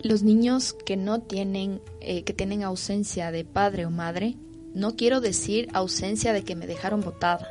Los 0.02 0.22
niños 0.22 0.74
que 0.84 0.96
no 0.96 1.20
tienen, 1.20 1.80
eh, 2.00 2.22
que 2.22 2.32
tienen 2.32 2.62
ausencia 2.62 3.30
de 3.30 3.44
padre 3.44 3.86
o 3.86 3.90
madre, 3.90 4.36
no 4.74 4.96
quiero 4.96 5.20
decir 5.20 5.68
ausencia 5.72 6.32
de 6.32 6.42
que 6.42 6.56
me 6.56 6.66
dejaron 6.66 7.00
botada, 7.00 7.48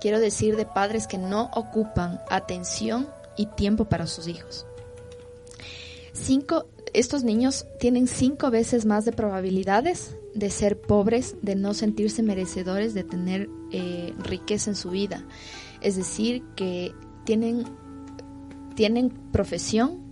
quiero 0.00 0.20
decir 0.20 0.56
de 0.56 0.66
padres 0.66 1.06
que 1.06 1.18
no 1.18 1.50
ocupan 1.54 2.20
atención 2.28 3.08
y 3.36 3.46
tiempo 3.46 3.86
para 3.86 4.06
sus 4.06 4.28
hijos. 4.28 4.66
Cinco, 6.12 6.66
estos 6.92 7.24
niños 7.24 7.66
tienen 7.78 8.06
cinco 8.06 8.50
veces 8.50 8.84
más 8.84 9.04
de 9.04 9.12
probabilidades 9.12 10.16
de 10.34 10.50
ser 10.50 10.80
pobres, 10.80 11.36
de 11.42 11.54
no 11.54 11.74
sentirse 11.74 12.22
merecedores 12.22 12.94
de 12.94 13.04
tener 13.04 13.48
eh, 13.72 14.14
riqueza 14.18 14.70
en 14.70 14.76
su 14.76 14.90
vida. 14.90 15.24
Es 15.80 15.96
decir, 15.96 16.42
que 16.56 16.92
tienen, 17.24 17.64
tienen 18.74 19.10
profesión, 19.32 20.09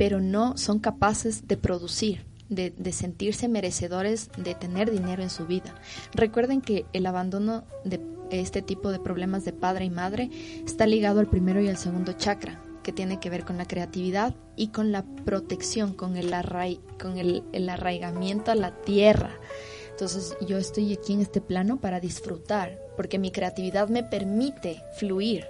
pero 0.00 0.18
no 0.18 0.56
son 0.56 0.78
capaces 0.78 1.46
de 1.46 1.58
producir, 1.58 2.24
de, 2.48 2.70
de, 2.70 2.90
sentirse 2.90 3.48
merecedores 3.48 4.30
de 4.38 4.54
tener 4.54 4.90
dinero 4.90 5.22
en 5.22 5.28
su 5.28 5.44
vida. 5.44 5.74
Recuerden 6.14 6.62
que 6.62 6.86
el 6.94 7.04
abandono 7.04 7.64
de 7.84 8.00
este 8.30 8.62
tipo 8.62 8.92
de 8.92 8.98
problemas 8.98 9.44
de 9.44 9.52
padre 9.52 9.84
y 9.84 9.90
madre 9.90 10.30
está 10.64 10.86
ligado 10.86 11.20
al 11.20 11.26
primero 11.26 11.60
y 11.60 11.68
al 11.68 11.76
segundo 11.76 12.14
chakra, 12.14 12.62
que 12.82 12.92
tiene 12.92 13.20
que 13.20 13.28
ver 13.28 13.44
con 13.44 13.58
la 13.58 13.66
creatividad 13.66 14.34
y 14.56 14.68
con 14.68 14.90
la 14.90 15.04
protección, 15.26 15.92
con 15.92 16.16
el, 16.16 16.34
con 16.98 17.18
el, 17.18 17.44
el 17.52 17.68
arraigamiento 17.68 18.50
a 18.50 18.54
la 18.54 18.74
tierra. 18.76 19.36
Entonces 19.90 20.34
yo 20.48 20.56
estoy 20.56 20.94
aquí 20.94 21.12
en 21.12 21.20
este 21.20 21.42
plano 21.42 21.78
para 21.78 22.00
disfrutar, 22.00 22.78
porque 22.96 23.18
mi 23.18 23.32
creatividad 23.32 23.90
me 23.90 24.02
permite 24.02 24.82
fluir. 24.96 25.44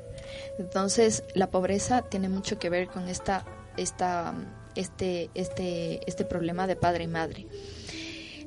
Entonces 0.58 1.22
la 1.34 1.52
pobreza 1.52 2.02
tiene 2.02 2.28
mucho 2.28 2.58
que 2.58 2.68
ver 2.68 2.88
con 2.88 3.08
esta, 3.08 3.44
esta, 3.76 4.34
este, 4.74 5.30
este, 5.34 6.00
este 6.06 6.24
problema 6.24 6.66
de 6.66 6.76
padre 6.76 7.04
y 7.04 7.08
madre. 7.08 7.46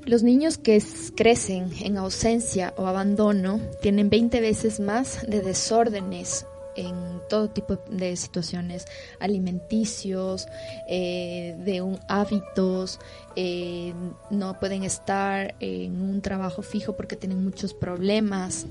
Los 0.06 0.22
niños 0.22 0.58
que 0.58 0.84
crecen 1.16 1.72
en 1.82 1.98
ausencia 1.98 2.74
o 2.78 2.88
abandono 2.88 3.62
tienen 3.82 4.10
20 4.10 4.42
veces 4.42 4.82
más 4.82 5.26
de 5.28 5.42
desórdenes 5.42 6.46
en 6.76 7.22
todo 7.30 7.50
tipo 7.50 7.78
de 7.90 8.16
situaciones 8.16 8.86
alimenticios, 9.20 10.48
eh, 10.90 11.56
de 11.60 11.82
un, 11.82 12.00
hábitos, 12.10 13.00
eh, 13.36 13.94
no 14.30 14.60
pueden 14.60 14.84
estar 14.84 15.56
en 15.60 16.02
un 16.02 16.22
trabajo 16.22 16.62
fijo 16.62 16.98
porque 16.98 17.16
tienen 17.16 17.44
muchos 17.44 17.74
problemas. 17.74 18.66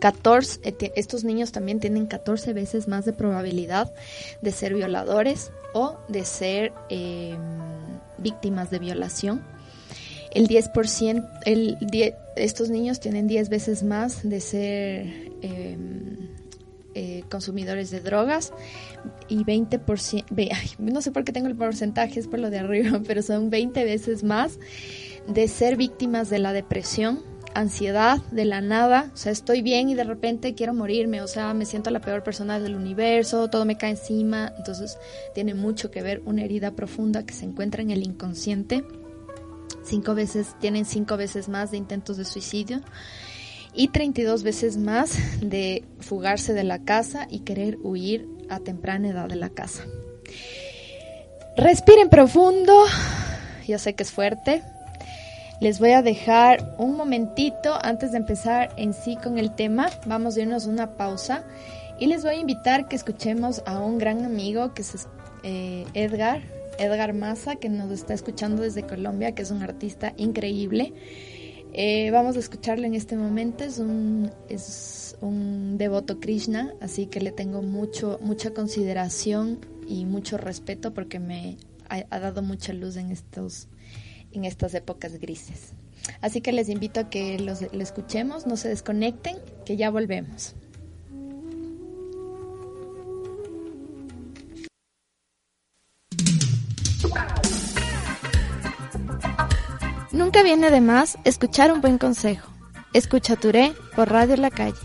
14, 0.00 0.60
eh, 0.64 0.92
estos 0.96 1.24
niños 1.24 1.52
también 1.52 1.78
tienen 1.78 2.06
14 2.06 2.52
veces 2.52 2.88
más 2.88 3.04
de 3.04 3.12
probabilidad 3.12 3.92
de 4.42 4.50
ser 4.50 4.74
violadores 4.74 5.52
o 5.72 5.98
de 6.08 6.24
ser 6.24 6.72
em, 6.88 7.38
víctimas 8.18 8.70
de 8.70 8.78
violación. 8.78 9.42
El 10.32 10.48
10%, 10.48 11.28
el 11.44 11.76
estos 12.36 12.70
niños 12.70 13.00
tienen 13.00 13.26
10 13.26 13.48
veces 13.48 13.82
más 13.82 14.28
de 14.28 14.40
ser 14.40 15.06
em, 15.42 16.28
eh, 16.94 17.22
consumidores 17.30 17.90
de 17.90 18.00
drogas 18.00 18.52
y 19.28 19.44
20%, 19.44 20.24
no 20.78 21.02
sé 21.02 21.12
por 21.12 21.24
qué 21.24 21.32
tengo 21.32 21.46
el 21.46 21.56
porcentaje, 21.56 22.18
es 22.18 22.26
por 22.26 22.40
lo 22.40 22.50
de 22.50 22.58
arriba, 22.58 23.00
pero 23.06 23.22
son 23.22 23.50
20 23.50 23.84
veces 23.84 24.24
más 24.24 24.58
de 25.28 25.46
ser 25.46 25.76
víctimas 25.76 26.30
de 26.30 26.38
la 26.38 26.52
depresión, 26.52 27.22
ansiedad, 27.54 28.18
de 28.30 28.44
la 28.44 28.60
nada, 28.60 29.10
o 29.12 29.16
sea, 29.16 29.32
estoy 29.32 29.62
bien 29.62 29.88
y 29.88 29.94
de 29.94 30.04
repente 30.04 30.54
quiero 30.54 30.74
morirme, 30.74 31.22
o 31.22 31.26
sea, 31.26 31.52
me 31.54 31.64
siento 31.64 31.90
la 31.90 32.00
peor 32.00 32.22
persona 32.22 32.60
del 32.60 32.76
universo, 32.76 33.48
todo 33.48 33.64
me 33.64 33.76
cae 33.76 33.90
encima, 33.90 34.52
entonces 34.56 34.98
tiene 35.34 35.54
mucho 35.54 35.90
que 35.90 36.02
ver 36.02 36.22
una 36.24 36.44
herida 36.44 36.72
profunda 36.72 37.24
que 37.24 37.34
se 37.34 37.44
encuentra 37.44 37.82
en 37.82 37.90
el 37.90 38.02
inconsciente 38.02 38.84
cinco 39.82 40.14
veces, 40.14 40.54
tienen 40.60 40.84
cinco 40.84 41.16
veces 41.16 41.48
más 41.48 41.70
de 41.70 41.76
intentos 41.76 42.16
de 42.16 42.24
suicidio 42.24 42.80
y 43.74 43.88
32 43.88 44.42
veces 44.42 44.76
más 44.76 45.16
de 45.40 45.84
fugarse 46.00 46.54
de 46.54 46.64
la 46.64 46.82
casa 46.84 47.26
y 47.30 47.40
querer 47.40 47.78
huir 47.82 48.28
a 48.48 48.60
temprana 48.60 49.08
edad 49.08 49.28
de 49.28 49.36
la 49.36 49.50
casa. 49.50 49.84
Respiren 51.56 52.08
profundo, 52.08 52.84
yo 53.66 53.78
sé 53.78 53.94
que 53.94 54.02
es 54.02 54.10
fuerte. 54.10 54.62
Les 55.60 55.78
voy 55.78 55.90
a 55.90 56.02
dejar 56.02 56.74
un 56.78 56.96
momentito 56.96 57.78
antes 57.82 58.12
de 58.12 58.18
empezar 58.18 58.72
en 58.76 58.94
sí 58.94 59.16
con 59.16 59.38
el 59.38 59.54
tema. 59.54 59.90
Vamos 60.06 60.36
a 60.36 60.40
irnos 60.40 60.66
una 60.66 60.96
pausa 60.96 61.44
y 61.98 62.06
les 62.06 62.22
voy 62.22 62.36
a 62.36 62.40
invitar 62.40 62.88
que 62.88 62.96
escuchemos 62.96 63.62
a 63.66 63.78
un 63.80 63.98
gran 63.98 64.24
amigo 64.24 64.72
que 64.72 64.80
es 64.82 65.06
eh, 65.42 65.84
Edgar 65.92 66.40
Edgar 66.78 67.12
Maza, 67.12 67.56
que 67.56 67.68
nos 67.68 67.90
está 67.90 68.14
escuchando 68.14 68.62
desde 68.62 68.84
Colombia, 68.84 69.32
que 69.32 69.42
es 69.42 69.50
un 69.50 69.62
artista 69.62 70.14
increíble. 70.16 70.94
Eh, 71.74 72.10
vamos 72.10 72.36
a 72.36 72.40
escucharle 72.40 72.86
en 72.86 72.94
este 72.94 73.16
momento, 73.16 73.62
es 73.62 73.78
un, 73.78 74.30
es 74.48 75.16
un 75.20 75.76
devoto 75.76 76.18
Krishna, 76.20 76.72
así 76.80 77.06
que 77.06 77.20
le 77.20 77.32
tengo 77.32 77.60
mucho, 77.60 78.18
mucha 78.22 78.52
consideración 78.54 79.58
y 79.86 80.06
mucho 80.06 80.38
respeto 80.38 80.94
porque 80.94 81.20
me 81.20 81.58
ha, 81.88 82.18
dado 82.18 82.42
mucha 82.42 82.72
luz 82.72 82.96
en, 82.96 83.10
estos, 83.10 83.68
en 84.32 84.44
estas 84.44 84.74
épocas 84.74 85.18
grises. 85.18 85.72
Así 86.20 86.40
que 86.40 86.52
les 86.52 86.68
invito 86.68 87.00
a 87.00 87.10
que 87.10 87.38
los, 87.38 87.62
lo 87.72 87.82
escuchemos, 87.82 88.46
no 88.46 88.56
se 88.56 88.68
desconecten, 88.68 89.36
que 89.64 89.76
ya 89.76 89.90
volvemos. 89.90 90.54
Nunca 100.12 100.42
viene 100.42 100.70
de 100.70 100.80
más 100.80 101.18
escuchar 101.24 101.72
un 101.72 101.80
buen 101.80 101.96
consejo. 101.96 102.50
Escucha 102.92 103.36
Touré 103.36 103.72
por 103.94 104.10
Radio 104.10 104.36
La 104.36 104.50
Calle. 104.50 104.76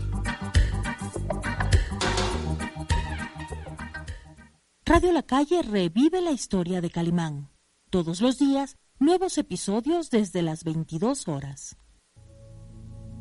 Radio 4.84 5.12
La 5.12 5.22
Calle 5.22 5.62
revive 5.62 6.20
la 6.20 6.30
historia 6.30 6.80
de 6.80 6.90
Calimán. 6.90 7.50
Todos 7.90 8.20
los 8.20 8.38
días, 8.38 8.76
nuevos 8.98 9.38
episodios 9.38 10.10
desde 10.10 10.42
las 10.42 10.64
22 10.64 11.28
horas. 11.28 11.76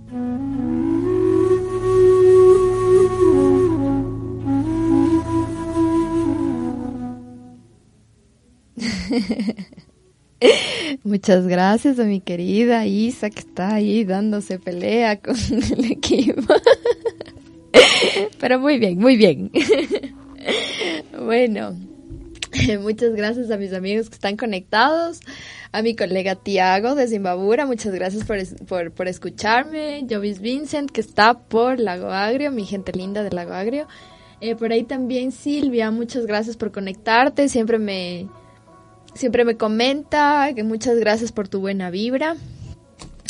Muchas 11.03 11.47
gracias 11.47 11.99
a 11.99 12.03
mi 12.03 12.19
querida 12.19 12.85
Isa 12.85 13.29
que 13.29 13.39
está 13.39 13.75
ahí 13.75 14.03
dándose 14.03 14.59
pelea 14.59 15.19
con 15.19 15.35
el 15.51 15.91
equipo. 15.91 16.41
Pero 18.39 18.59
muy 18.59 18.77
bien, 18.77 18.99
muy 18.99 19.17
bien. 19.17 19.51
Bueno, 21.17 21.75
muchas 22.81 23.13
gracias 23.13 23.51
a 23.51 23.57
mis 23.57 23.73
amigos 23.73 24.09
que 24.09 24.15
están 24.15 24.37
conectados, 24.37 25.19
a 25.71 25.81
mi 25.81 25.95
colega 25.95 26.35
Tiago 26.35 26.95
de 26.95 27.07
Zimbabura, 27.07 27.65
muchas 27.65 27.93
gracias 27.93 28.25
por, 28.25 28.37
por, 28.65 28.91
por 28.91 29.07
escucharme, 29.07 30.05
Jovis 30.09 30.39
Vincent 30.39 30.91
que 30.91 31.01
está 31.01 31.33
por 31.33 31.79
Lago 31.79 32.09
Agrio, 32.09 32.51
mi 32.51 32.65
gente 32.65 32.91
linda 32.93 33.23
de 33.23 33.31
Lago 33.31 33.53
Agrio. 33.53 33.87
Eh, 34.41 34.55
por 34.55 34.71
ahí 34.71 34.83
también 34.83 35.31
Silvia, 35.31 35.91
muchas 35.91 36.25
gracias 36.25 36.57
por 36.57 36.71
conectarte, 36.71 37.49
siempre 37.49 37.79
me, 37.79 38.27
siempre 39.13 39.45
me 39.45 39.57
comenta 39.57 40.51
que 40.53 40.63
muchas 40.63 40.97
gracias 40.97 41.31
por 41.31 41.47
tu 41.47 41.59
buena 41.59 41.89
vibra. 41.89 42.35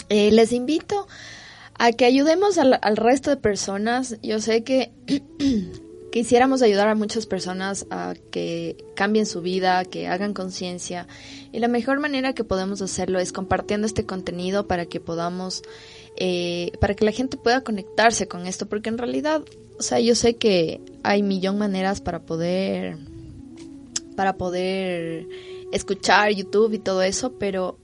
Eh, 0.09 0.31
les 0.31 0.51
invito 0.51 1.07
a 1.77 1.91
que 1.91 2.05
ayudemos 2.05 2.57
al, 2.57 2.97
resto 2.97 3.29
de 3.29 3.37
personas. 3.37 4.17
Yo 4.21 4.39
sé 4.39 4.63
que 4.63 4.91
quisiéramos 6.15 6.61
ayudar 6.61 6.87
a 6.87 6.95
muchas 6.95 7.25
personas 7.25 7.87
a 7.89 8.13
que 8.31 8.77
cambien 8.95 9.25
su 9.25 9.41
vida, 9.41 9.83
que 9.83 10.07
hagan 10.07 10.33
conciencia. 10.33 11.09
Y 11.51 11.59
la 11.59 11.67
mejor 11.67 11.99
manera 11.99 12.31
que 12.31 12.45
podemos 12.45 12.81
hacerlo 12.81 13.19
es 13.19 13.33
compartiendo 13.33 13.85
este 13.85 14.05
contenido 14.05 14.65
para 14.65 14.85
que 14.85 15.01
podamos 15.01 15.61
eh, 16.15 16.71
para 16.79 16.93
que 16.93 17.03
la 17.03 17.11
gente 17.11 17.35
pueda 17.35 17.65
conectarse 17.65 18.29
con 18.29 18.47
esto, 18.47 18.65
porque 18.65 18.87
en 18.87 18.97
realidad, 18.97 19.43
o 19.77 19.83
sea, 19.83 19.99
yo 19.99 20.15
sé 20.15 20.37
que 20.37 20.79
hay 21.03 21.21
millón 21.21 21.57
maneras 21.57 21.99
para 21.99 22.21
poder, 22.21 22.95
para 24.15 24.37
poder 24.37 25.27
escuchar 25.73 26.31
YouTube 26.31 26.75
y 26.75 26.79
todo 26.79 27.01
eso, 27.01 27.33
pero 27.33 27.77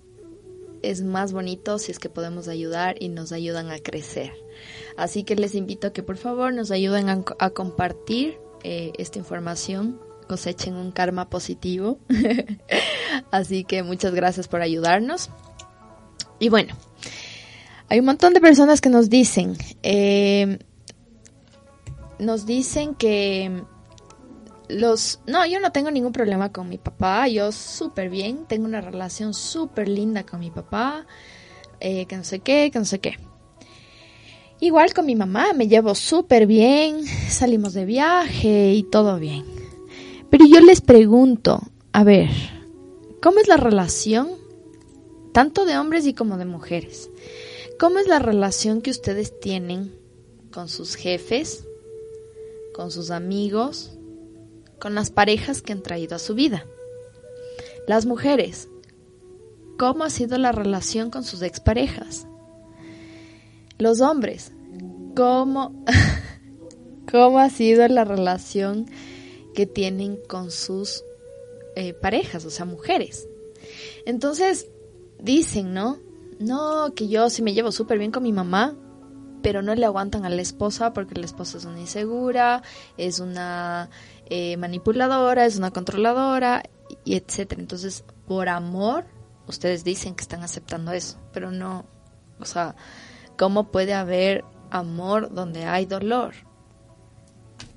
es 0.84 1.02
más 1.02 1.34
bonito 1.34 1.80
si 1.80 1.92
es 1.92 2.00
que 2.00 2.08
podemos 2.08 2.48
ayudar 2.48 2.96
y 2.98 3.10
nos 3.10 3.34
ayudan 3.34 3.72
a 3.72 3.80
crecer. 3.80 4.32
Así 4.98 5.24
que 5.24 5.36
les 5.36 5.56
invito 5.56 5.88
a 5.88 5.94
que 5.94 6.04
por 6.04 6.18
favor 6.18 6.54
nos 6.54 6.72
ayuden 6.72 7.10
a, 7.10 7.50
compartir 7.52 8.38
eh, 8.64 8.92
esta 8.98 9.20
información, 9.20 10.00
cosechen 10.28 10.76
un 10.76 10.92
karma 10.92 11.30
positivo. 11.30 12.00
Así 13.32 13.64
que 13.64 13.84
muchas 13.84 14.14
gracias 14.14 14.48
por 14.48 14.62
ayudarnos. 14.62 15.30
Y 16.40 16.50
bueno, 16.50 16.76
hay 17.88 18.00
un 18.00 18.06
montón 18.06 18.34
de 18.34 18.42
personas 18.42 18.82
que 18.82 18.90
nos 18.90 19.10
dicen, 19.10 19.58
eh, 19.84 20.60
nos 22.20 22.46
dicen 22.46 22.96
que 22.96 23.64
los... 24.70 25.20
No, 25.28 25.46
yo 25.46 25.60
no 25.60 25.72
tengo 25.72 25.92
ningún 25.92 26.14
problema 26.14 26.52
con 26.52 26.70
mi 26.70 26.78
papá, 26.78 27.28
yo 27.28 27.52
súper 27.52 28.10
bien, 28.10 28.46
tengo 28.46 28.66
una 28.66 28.82
relación 28.82 29.34
súper 29.34 29.88
linda 29.88 30.24
con 30.24 30.40
mi 30.40 30.52
papá, 30.52 31.06
eh, 31.80 32.06
que 32.06 32.16
no 32.16 32.24
sé 32.24 32.40
qué, 32.40 32.72
que 32.72 32.80
no 32.80 32.86
sé 32.86 33.00
qué. 33.00 33.18
Igual 34.64 34.94
con 34.94 35.08
mi 35.08 35.16
mamá, 35.16 35.54
me 35.54 35.68
llevo 35.68 35.96
súper 35.96 36.46
bien, 36.46 37.04
salimos 37.08 37.74
de 37.74 37.84
viaje 37.84 38.74
y 38.74 38.84
todo 38.84 39.18
bien. 39.18 39.44
Pero 40.30 40.46
yo 40.46 40.62
les 40.62 40.82
pregunto, 40.82 41.62
a 41.94 42.04
ver, 42.04 42.30
¿cómo 43.24 43.40
es 43.40 43.48
la 43.48 43.58
relación 43.58 44.30
tanto 45.34 45.66
de 45.66 45.80
hombres 45.80 46.06
y 46.06 46.14
como 46.14 46.38
de 46.38 46.46
mujeres? 46.46 47.10
¿Cómo 47.80 47.98
es 47.98 48.08
la 48.08 48.20
relación 48.20 48.84
que 48.84 48.92
ustedes 48.92 49.40
tienen 49.40 49.96
con 50.52 50.70
sus 50.70 50.94
jefes, 50.94 51.66
con 52.76 52.92
sus 52.92 53.10
amigos, 53.10 53.98
con 54.80 54.94
las 54.94 55.10
parejas 55.10 55.64
que 55.64 55.74
han 55.74 55.82
traído 55.82 56.16
a 56.16 56.20
su 56.20 56.36
vida? 56.36 56.68
Las 57.88 58.06
mujeres, 58.06 58.70
¿cómo 59.80 60.04
ha 60.04 60.12
sido 60.12 60.38
la 60.38 60.52
relación 60.52 61.10
con 61.10 61.24
sus 61.24 61.42
exparejas? 61.42 62.28
Los 63.82 64.00
hombres, 64.00 64.52
¿cómo, 65.16 65.84
cómo 67.12 67.40
ha 67.40 67.50
sido 67.50 67.88
la 67.88 68.06
relación 68.06 68.86
que 69.56 69.66
tienen 69.66 70.20
con 70.28 70.52
sus 70.52 71.04
eh, 71.76 71.96
parejas, 71.96 72.46
o 72.46 72.52
sea, 72.52 72.66
mujeres? 72.66 73.28
Entonces, 74.06 74.68
dicen, 75.20 75.74
¿no? 75.74 75.98
No, 76.40 76.94
que 76.94 77.08
yo 77.08 77.32
sí 77.32 77.42
me 77.42 77.56
llevo 77.56 77.72
súper 77.72 77.98
bien 77.98 78.12
con 78.12 78.22
mi 78.22 78.32
mamá, 78.32 78.76
pero 79.42 79.64
no 79.64 79.74
le 79.74 79.88
aguantan 79.88 80.26
a 80.26 80.30
la 80.30 80.44
esposa 80.44 80.94
porque 80.94 81.20
la 81.20 81.26
esposa 81.26 81.58
es 81.58 81.66
una 81.66 81.80
insegura, 81.80 82.62
es 82.98 83.20
una 83.20 83.90
eh, 84.28 84.58
manipuladora, 84.58 85.48
es 85.48 85.58
una 85.58 85.72
controladora, 85.72 86.62
y 87.04 87.16
etcétera. 87.16 87.60
Entonces, 87.60 88.04
por 88.28 88.48
amor, 88.48 89.06
ustedes 89.48 89.84
dicen 89.84 90.14
que 90.14 90.22
están 90.22 90.44
aceptando 90.44 90.92
eso, 90.92 91.18
pero 91.34 91.50
no, 91.50 91.88
o 92.40 92.46
sea, 92.46 92.76
¿Cómo 93.42 93.72
puede 93.72 93.96
haber 93.96 94.46
amor 94.70 95.34
donde 95.34 95.66
hay 95.66 95.88
dolor? 95.88 96.36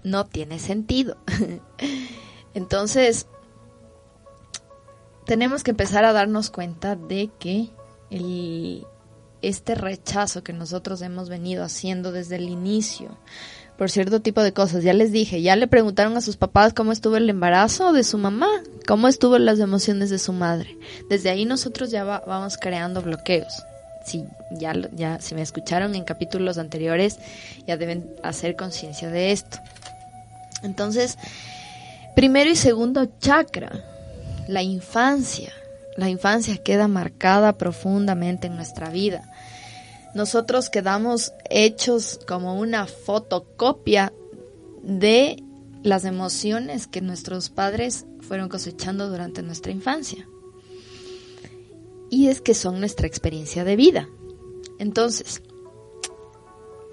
No 0.02 0.26
tiene 0.26 0.58
sentido. 0.58 1.16
Entonces, 2.54 3.28
tenemos 5.24 5.64
que 5.64 5.70
empezar 5.70 6.04
a 6.04 6.12
darnos 6.12 6.50
cuenta 6.50 6.96
de 6.96 7.30
que 7.38 7.70
el, 8.10 8.86
este 9.40 9.74
rechazo 9.74 10.44
que 10.44 10.52
nosotros 10.52 11.00
hemos 11.00 11.30
venido 11.30 11.64
haciendo 11.64 12.12
desde 12.12 12.36
el 12.36 12.50
inicio 12.50 13.16
por 13.78 13.90
cierto 13.90 14.20
tipo 14.20 14.42
de 14.42 14.52
cosas. 14.52 14.84
Ya 14.84 14.92
les 14.92 15.12
dije, 15.12 15.40
ya 15.40 15.56
le 15.56 15.66
preguntaron 15.66 16.14
a 16.18 16.20
sus 16.20 16.36
papás 16.36 16.74
cómo 16.74 16.92
estuvo 16.92 17.16
el 17.16 17.30
embarazo 17.30 17.94
de 17.94 18.04
su 18.04 18.18
mamá, 18.18 18.50
cómo 18.86 19.08
estuvo 19.08 19.38
las 19.38 19.58
emociones 19.60 20.10
de 20.10 20.18
su 20.18 20.34
madre. 20.34 20.76
Desde 21.08 21.30
ahí 21.30 21.46
nosotros 21.46 21.90
ya 21.90 22.04
vamos 22.04 22.58
creando 22.58 23.00
bloqueos 23.00 23.64
si 24.04 24.24
ya, 24.50 24.74
ya 24.92 25.20
si 25.20 25.34
me 25.34 25.42
escucharon 25.42 25.94
en 25.94 26.04
capítulos 26.04 26.58
anteriores, 26.58 27.18
ya 27.66 27.76
deben 27.76 28.14
hacer 28.22 28.56
conciencia 28.56 29.08
de 29.08 29.32
esto. 29.32 29.58
Entonces, 30.62 31.18
primero 32.14 32.50
y 32.50 32.56
segundo 32.56 33.06
chakra, 33.18 33.84
la 34.48 34.62
infancia. 34.62 35.52
La 35.96 36.08
infancia 36.08 36.56
queda 36.56 36.88
marcada 36.88 37.56
profundamente 37.56 38.48
en 38.48 38.56
nuestra 38.56 38.90
vida. 38.90 39.30
Nosotros 40.14 40.70
quedamos 40.70 41.32
hechos 41.50 42.20
como 42.26 42.58
una 42.58 42.86
fotocopia 42.86 44.12
de 44.82 45.42
las 45.82 46.04
emociones 46.04 46.86
que 46.86 47.00
nuestros 47.00 47.50
padres 47.50 48.06
fueron 48.20 48.48
cosechando 48.48 49.08
durante 49.08 49.42
nuestra 49.42 49.70
infancia 49.70 50.26
y 52.14 52.28
es 52.28 52.40
que 52.40 52.54
son 52.54 52.78
nuestra 52.78 53.08
experiencia 53.08 53.64
de 53.64 53.74
vida. 53.74 54.08
Entonces, 54.78 55.42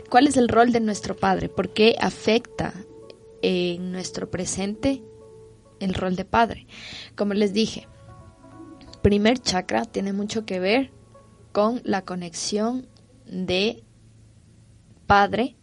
¿cuál 0.10 0.26
es 0.26 0.36
el 0.36 0.50
rol 0.50 0.72
de 0.72 0.80
nuestro 0.80 1.16
padre? 1.16 1.48
¿Por 1.48 1.70
qué 1.70 1.96
afecta 2.02 2.74
en 3.44 3.92
nuestro 3.92 4.32
presente 4.32 5.04
el 5.80 5.94
rol 5.94 6.16
de 6.16 6.26
padre? 6.26 6.66
Como 7.16 7.36
les 7.36 7.54
dije, 7.54 7.88
primer 9.04 9.38
chakra 9.38 9.86
tiene 9.86 10.12
mucho 10.12 10.44
que 10.44 10.60
ver 10.60 10.92
con 11.52 11.82
la 11.84 12.04
conexión 12.04 12.88
de 13.28 13.84
padre 15.06 15.56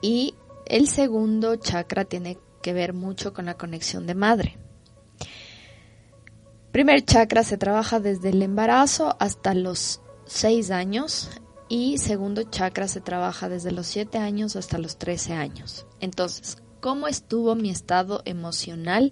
y 0.00 0.34
el 0.64 0.88
segundo 0.88 1.56
chakra 1.56 2.06
tiene 2.06 2.38
que 2.62 2.72
ver 2.72 2.94
mucho 2.94 3.34
con 3.34 3.44
la 3.44 3.58
conexión 3.58 4.06
de 4.06 4.14
madre. 4.14 4.56
Primer 6.76 7.02
chakra 7.06 7.42
se 7.42 7.56
trabaja 7.56 8.00
desde 8.00 8.28
el 8.28 8.42
embarazo 8.42 9.16
hasta 9.18 9.54
los 9.54 10.02
6 10.26 10.70
años 10.70 11.30
y 11.70 11.96
segundo 11.96 12.42
chakra 12.42 12.86
se 12.86 13.00
trabaja 13.00 13.48
desde 13.48 13.72
los 13.72 13.86
7 13.86 14.18
años 14.18 14.56
hasta 14.56 14.76
los 14.76 14.98
13 14.98 15.32
años. 15.32 15.86
Entonces, 16.00 16.58
¿cómo 16.82 17.08
estuvo 17.08 17.54
mi 17.54 17.70
estado 17.70 18.20
emocional 18.26 19.10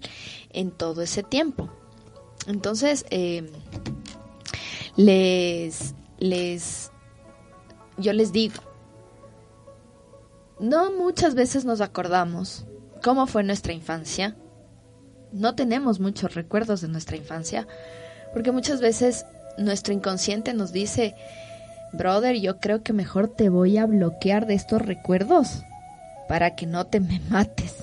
en 0.51 0.69
todo 0.69 1.01
ese 1.01 1.23
tiempo? 1.23 1.71
Entonces, 2.45 3.03
eh, 3.09 3.49
les, 4.95 5.95
les, 6.19 6.91
yo 7.97 8.13
les 8.13 8.31
digo, 8.31 8.61
no 10.59 10.91
muchas 10.91 11.33
veces 11.33 11.65
nos 11.65 11.81
acordamos 11.81 12.67
cómo 13.03 13.25
fue 13.25 13.43
nuestra 13.43 13.73
infancia, 13.73 14.37
no 15.35 15.55
tenemos 15.55 15.99
muchos 15.99 16.33
recuerdos 16.33 16.81
de 16.81 16.87
nuestra 16.87 17.17
infancia, 17.17 17.67
porque 18.33 18.51
muchas 18.51 18.81
veces 18.81 19.25
nuestro 19.57 19.93
inconsciente 19.93 20.53
nos 20.53 20.71
dice, 20.71 21.15
brother, 21.93 22.37
yo 22.37 22.59
creo 22.59 22.83
que 22.83 22.93
mejor 22.93 23.27
te 23.27 23.49
voy 23.49 23.77
a 23.77 23.85
bloquear 23.85 24.47
de 24.47 24.53
estos 24.53 24.81
recuerdos 24.81 25.63
para 26.27 26.55
que 26.55 26.65
no 26.65 26.87
te 26.87 26.99
me 26.99 27.19
mates. 27.29 27.75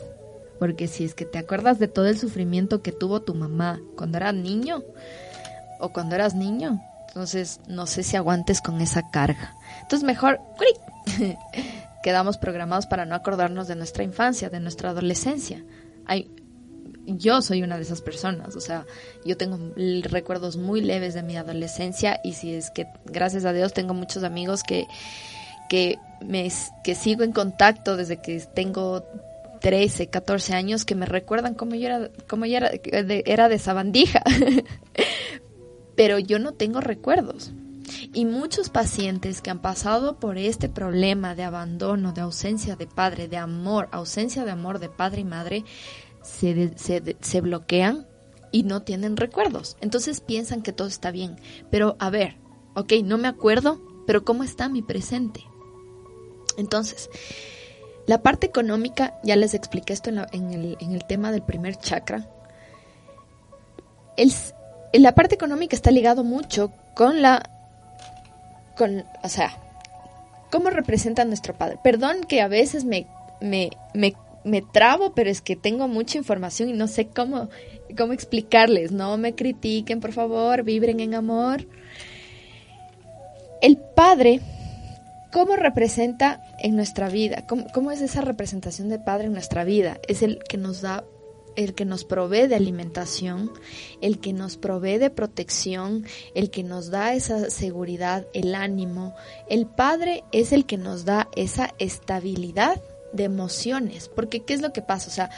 Porque 0.59 0.87
si 0.89 1.05
es 1.05 1.15
que 1.15 1.25
te 1.25 1.39
acuerdas 1.39 1.79
de 1.79 1.89
todo 1.89 2.07
el 2.07 2.19
sufrimiento 2.19 2.83
que 2.83 2.93
tuvo 2.93 3.23
tu 3.23 3.35
mamá 3.35 3.81
cuando 3.97 4.19
eras 4.19 4.35
niño 4.35 4.83
o 5.81 5.93
cuando 5.93 6.15
eras 6.15 6.35
niño, 6.35 6.81
entonces 7.09 7.61
no 7.67 7.87
sé 7.87 8.03
si 8.03 8.17
aguantes 8.17 8.61
con 8.61 8.81
esa 8.81 9.11
carga. 9.11 9.57
Entonces 9.83 10.07
mejor 10.07 10.41
quedamos 12.03 12.39
programados 12.39 12.87
para 12.87 13.05
no 13.05 13.15
acordarnos 13.15 13.67
de 13.69 13.77
nuestra 13.77 14.05
infancia, 14.05 14.51
de 14.51 14.61
nuestra 14.61 14.91
adolescencia. 14.91 15.65
Hay 16.07 16.31
yo 17.07 17.43
soy 17.43 17.63
una 17.63 17.77
de 17.77 17.83
esas 17.83 18.03
personas, 18.03 18.57
o 18.57 18.61
sea, 18.61 18.87
yo 19.25 19.37
tengo 19.37 19.59
recuerdos 20.05 20.57
muy 20.57 20.81
leves 20.81 21.15
de 21.15 21.23
mi 21.23 21.37
adolescencia 21.37 22.21
y 22.23 22.35
si 22.35 22.55
es 22.55 22.71
que 22.71 22.87
gracias 23.05 23.45
a 23.45 23.53
Dios 23.53 23.73
tengo 23.73 23.95
muchos 23.95 24.25
amigos 24.25 24.63
que 24.63 24.87
que 25.69 25.99
me 26.25 26.51
que 26.85 26.95
sigo 26.95 27.25
en 27.25 27.33
contacto 27.33 27.97
desde 27.97 28.21
que 28.21 28.39
tengo 28.55 29.05
13, 29.63 30.09
14 30.09 30.55
años 30.55 30.85
que 30.85 30.95
me 30.95 31.07
recuerdan 31.07 31.55
cómo 31.55 31.75
yo 31.75 31.87
era 31.87 32.11
cómo 32.29 32.47
yo 32.47 32.59
era 32.59 32.71
de, 32.71 33.23
era 33.27 33.49
de 33.49 33.59
sabandija. 33.59 34.23
Pero 35.97 36.19
yo 36.19 36.39
no 36.39 36.53
tengo 36.53 36.81
recuerdos. 36.81 37.53
Y 38.13 38.25
muchos 38.25 38.71
pacientes 38.71 39.41
que 39.41 39.51
han 39.51 39.61
pasado 39.61 40.19
por 40.19 40.37
este 40.37 40.69
problema 40.69 41.35
de 41.35 41.45
abandono, 41.45 42.13
de 42.13 42.23
ausencia 42.23 42.77
de 42.77 42.87
padre, 42.87 43.29
de 43.29 43.37
amor, 43.37 43.89
ausencia 43.93 44.45
de 44.45 44.51
amor 44.51 44.79
de 44.79 44.89
padre 44.89 45.21
y 45.21 45.25
madre, 45.25 45.65
se, 46.23 46.75
se, 47.21 47.41
bloquean 47.41 48.07
y 48.51 48.63
no 48.63 48.83
tienen 48.83 49.17
recuerdos. 49.17 49.77
Entonces 49.81 50.21
piensan 50.21 50.63
que 50.63 50.73
todo 50.73 50.89
está 50.89 51.11
bien. 51.11 51.37
Pero 51.71 51.97
a 51.99 52.11
ver, 52.11 52.37
ok, 52.75 52.93
no 53.05 53.19
me 53.19 53.29
acuerdo, 53.29 53.81
pero 54.07 54.25
¿cómo 54.25 54.45
está 54.45 54.69
mi 54.69 54.83
presente? 54.83 55.45
Entonces, 56.57 57.09
la 58.07 58.23
parte 58.23 58.47
económica, 58.47 59.19
ya 59.23 59.37
les 59.37 59.55
expliqué 59.55 59.93
esto 59.93 60.11
en, 60.11 60.19
el, 60.19 60.77
en 60.81 60.93
el, 60.93 61.05
tema 61.07 61.33
del 61.33 61.43
primer 61.43 61.77
chakra. 61.77 62.29
La 64.93 65.15
parte 65.15 65.35
económica 65.35 65.75
está 65.75 65.91
ligado 65.91 66.23
mucho 66.25 66.73
con 66.95 67.23
la, 67.23 67.43
con, 68.77 69.05
o 69.23 69.29
sea, 69.29 69.59
¿Cómo 70.53 70.69
representa 70.69 71.25
nuestro 71.25 71.55
padre? 71.55 71.79
Perdón 71.83 72.25
que 72.29 72.43
a 72.43 72.47
veces 72.47 72.85
me, 72.85 73.07
me, 73.41 73.71
me 74.45 74.63
trabo, 74.63 75.15
pero 75.15 75.31
es 75.31 75.41
que 75.41 75.57
tengo 75.57 75.89
mucha 75.89 76.19
información 76.19 76.69
y 76.69 76.73
no 76.73 76.89
sé 76.89 77.07
cómo, 77.07 77.49
cómo 77.97 78.13
explicarles. 78.13 78.93
No 78.93 79.17
me 79.19 79.35
critiquen, 79.35 80.01
por 80.01 80.13
favor, 80.13 80.63
vibren 80.63 81.01
en 81.01 81.15
amor. 81.15 81.67
El 83.61 83.77
padre, 83.77 84.41
¿cómo 85.33 85.57
representa 85.57 86.43
en 86.59 86.77
nuestra 86.77 87.09
vida? 87.09 87.47
¿Cómo, 87.47 87.67
¿Cómo, 87.73 87.91
es 87.91 88.01
esa 88.01 88.21
representación 88.21 88.89
de 88.89 88.99
padre 88.99 89.27
en 89.27 89.33
nuestra 89.33 89.65
vida? 89.65 90.01
Es 90.09 90.23
el 90.23 90.41
que 90.49 90.57
nos 90.57 90.81
da 90.81 91.05
el 91.55 91.75
que 91.75 91.85
nos 91.85 92.05
provee 92.05 92.47
de 92.47 92.55
alimentación, 92.55 93.51
el 94.01 94.21
que 94.21 94.33
nos 94.33 94.57
provee 94.57 94.97
de 94.97 95.11
protección, 95.11 96.07
el 96.35 96.51
que 96.51 96.63
nos 96.63 96.91
da 96.91 97.15
esa 97.15 97.51
seguridad, 97.51 98.27
el 98.33 98.55
ánimo. 98.55 99.15
El 99.51 99.67
Padre 99.67 100.25
es 100.33 100.53
el 100.53 100.65
que 100.65 100.79
nos 100.79 101.05
da 101.05 101.29
esa 101.37 101.75
estabilidad 101.79 102.81
de 103.13 103.25
emociones, 103.25 104.09
porque 104.09 104.41
¿qué 104.41 104.55
es 104.55 104.63
lo 104.63 104.73
que 104.73 104.83
pasa? 104.83 105.09
O 105.09 105.13
sea, 105.13 105.31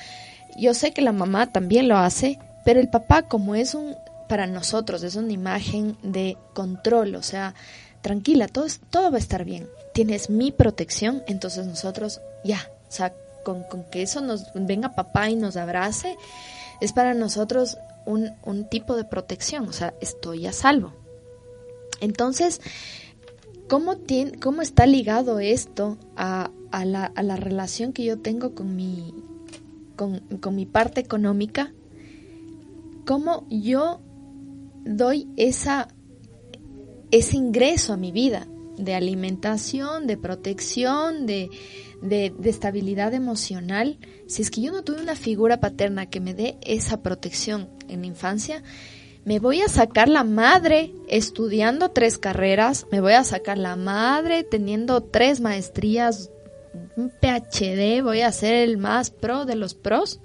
yo 0.56 0.74
sé 0.74 0.92
que 0.92 1.02
la 1.02 1.12
mamá 1.12 1.52
también 1.52 1.88
lo 1.88 1.96
hace, 1.96 2.38
pero 2.64 2.80
el 2.80 2.88
papá 2.88 3.22
como 3.22 3.54
es 3.54 3.74
un, 3.74 3.96
para 4.28 4.46
nosotros, 4.46 5.02
es 5.02 5.16
una 5.16 5.32
imagen 5.32 5.96
de 6.02 6.36
control, 6.54 7.14
o 7.14 7.22
sea, 7.22 7.54
tranquila, 8.02 8.48
todo, 8.48 8.66
todo 8.90 9.10
va 9.10 9.16
a 9.16 9.20
estar 9.20 9.44
bien. 9.44 9.68
Tienes 9.92 10.30
mi 10.30 10.52
protección, 10.52 11.22
entonces 11.26 11.66
nosotros 11.66 12.20
ya, 12.44 12.70
o 12.88 12.92
sea, 12.92 13.14
con, 13.44 13.64
que 13.90 14.02
eso 14.02 14.20
nos 14.20 14.46
venga 14.54 14.94
papá 14.94 15.30
y 15.30 15.36
nos 15.36 15.56
abrace, 15.56 16.16
es 16.80 16.92
para 16.92 17.14
nosotros 17.14 17.78
un, 18.06 18.32
un 18.42 18.68
tipo 18.68 18.96
de 18.96 19.04
protección, 19.04 19.68
o 19.68 19.72
sea, 19.72 19.94
estoy 20.00 20.46
a 20.46 20.52
salvo. 20.52 20.92
Entonces, 22.00 22.60
¿cómo, 23.68 23.96
tiene, 23.96 24.38
cómo 24.38 24.62
está 24.62 24.86
ligado 24.86 25.40
esto 25.40 25.98
a, 26.16 26.50
a, 26.70 26.84
la, 26.84 27.04
a, 27.06 27.22
la, 27.22 27.36
relación 27.36 27.92
que 27.92 28.04
yo 28.04 28.18
tengo 28.18 28.54
con 28.54 28.76
mi, 28.76 29.14
con, 29.96 30.20
con 30.40 30.54
mi 30.54 30.66
parte 30.66 31.00
económica? 31.00 31.72
¿Cómo 33.04 33.46
yo 33.50 34.00
doy 34.84 35.28
esa, 35.36 35.88
ese 37.10 37.36
ingreso 37.36 37.92
a 37.92 37.96
mi 37.96 38.12
vida 38.12 38.46
de 38.76 38.94
alimentación, 38.94 40.06
de 40.06 40.16
protección, 40.16 41.26
de, 41.26 41.50
de, 42.02 42.34
estabilidad 42.44 43.14
emocional, 43.14 43.98
si 44.26 44.42
es 44.42 44.50
que 44.50 44.60
yo 44.60 44.72
no 44.72 44.82
tuve 44.82 45.00
una 45.00 45.16
figura 45.16 45.60
paterna 45.60 46.06
que 46.06 46.20
me 46.20 46.34
dé 46.34 46.58
esa 46.62 47.02
protección 47.02 47.68
en 47.88 48.00
la 48.00 48.06
infancia, 48.06 48.62
me 49.24 49.38
voy 49.38 49.62
a 49.62 49.68
sacar 49.68 50.08
la 50.08 50.22
madre 50.22 50.92
estudiando 51.08 51.90
tres 51.90 52.18
carreras, 52.18 52.86
me 52.90 53.00
voy 53.00 53.14
a 53.14 53.24
sacar 53.24 53.56
la 53.56 53.74
madre 53.74 54.44
teniendo 54.44 55.02
tres 55.02 55.40
maestrías, 55.40 56.30
un 56.96 57.10
PhD, 57.10 58.02
voy 58.02 58.20
a 58.20 58.32
ser 58.32 58.54
el 58.54 58.76
más 58.76 59.10
pro 59.10 59.46
de 59.46 59.56
los 59.56 59.74
pros. 59.74 60.20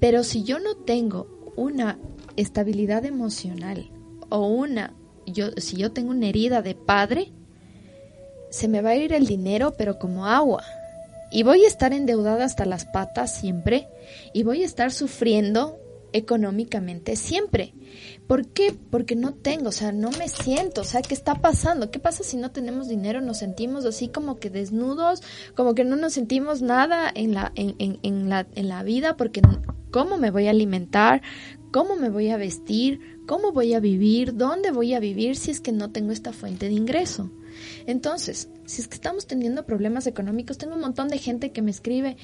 Pero 0.00 0.22
si 0.22 0.44
yo 0.44 0.58
no 0.58 0.76
tengo 0.76 1.52
una 1.56 1.98
estabilidad 2.36 3.06
emocional 3.06 3.90
o 4.28 4.48
una, 4.48 4.92
yo, 5.26 5.52
si 5.56 5.76
yo 5.76 5.92
tengo 5.92 6.10
una 6.10 6.28
herida 6.28 6.60
de 6.60 6.74
padre, 6.74 7.32
se 8.50 8.68
me 8.68 8.82
va 8.82 8.90
a 8.90 8.96
ir 8.96 9.14
el 9.14 9.26
dinero, 9.26 9.74
pero 9.78 9.98
como 9.98 10.26
agua. 10.26 10.62
Y 11.30 11.42
voy 11.42 11.64
a 11.64 11.68
estar 11.68 11.94
endeudada 11.94 12.44
hasta 12.44 12.66
las 12.66 12.84
patas 12.84 13.34
siempre. 13.34 13.88
Y 14.32 14.42
voy 14.42 14.62
a 14.62 14.66
estar 14.66 14.92
sufriendo 14.92 15.78
económicamente 16.14 17.16
siempre. 17.16 17.74
¿Por 18.26 18.46
qué? 18.46 18.74
Porque 18.90 19.16
no 19.16 19.34
tengo, 19.34 19.68
o 19.68 19.72
sea, 19.72 19.92
no 19.92 20.10
me 20.12 20.28
siento, 20.28 20.80
o 20.80 20.84
sea, 20.84 21.02
¿qué 21.02 21.12
está 21.12 21.34
pasando? 21.34 21.90
¿Qué 21.90 21.98
pasa 21.98 22.22
si 22.22 22.36
no 22.36 22.52
tenemos 22.52 22.88
dinero? 22.88 23.20
Nos 23.20 23.38
sentimos 23.38 23.84
así 23.84 24.08
como 24.08 24.36
que 24.36 24.48
desnudos, 24.48 25.22
como 25.54 25.74
que 25.74 25.84
no 25.84 25.96
nos 25.96 26.14
sentimos 26.14 26.62
nada 26.62 27.10
en 27.14 27.34
la, 27.34 27.52
en, 27.56 27.74
en, 27.78 28.28
la, 28.30 28.46
en 28.54 28.68
la 28.68 28.82
vida, 28.84 29.16
porque 29.16 29.42
¿cómo 29.90 30.16
me 30.16 30.30
voy 30.30 30.46
a 30.46 30.50
alimentar? 30.50 31.20
¿Cómo 31.72 31.96
me 31.96 32.08
voy 32.08 32.30
a 32.30 32.36
vestir? 32.36 33.00
¿Cómo 33.26 33.50
voy 33.50 33.74
a 33.74 33.80
vivir? 33.80 34.36
¿Dónde 34.36 34.70
voy 34.70 34.94
a 34.94 35.00
vivir 35.00 35.34
si 35.34 35.50
es 35.50 35.60
que 35.60 35.72
no 35.72 35.90
tengo 35.90 36.12
esta 36.12 36.32
fuente 36.32 36.66
de 36.66 36.74
ingreso? 36.74 37.32
Entonces, 37.86 38.48
si 38.66 38.82
es 38.82 38.88
que 38.88 38.94
estamos 38.94 39.26
teniendo 39.26 39.66
problemas 39.66 40.06
económicos, 40.06 40.58
tengo 40.58 40.76
un 40.76 40.80
montón 40.80 41.08
de 41.08 41.18
gente 41.18 41.50
que 41.50 41.62
me 41.62 41.72
escribe 41.72 42.16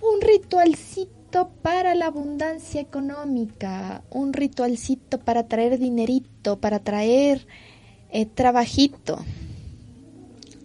un 0.00 0.20
ritualcito 0.20 1.50
para 1.62 1.94
la 1.94 2.06
abundancia 2.06 2.80
económica, 2.80 4.02
un 4.10 4.32
ritualcito 4.32 5.18
para 5.18 5.46
traer 5.48 5.78
dinerito, 5.78 6.58
para 6.58 6.78
traer 6.78 7.46
eh, 8.10 8.26
trabajito. 8.26 9.18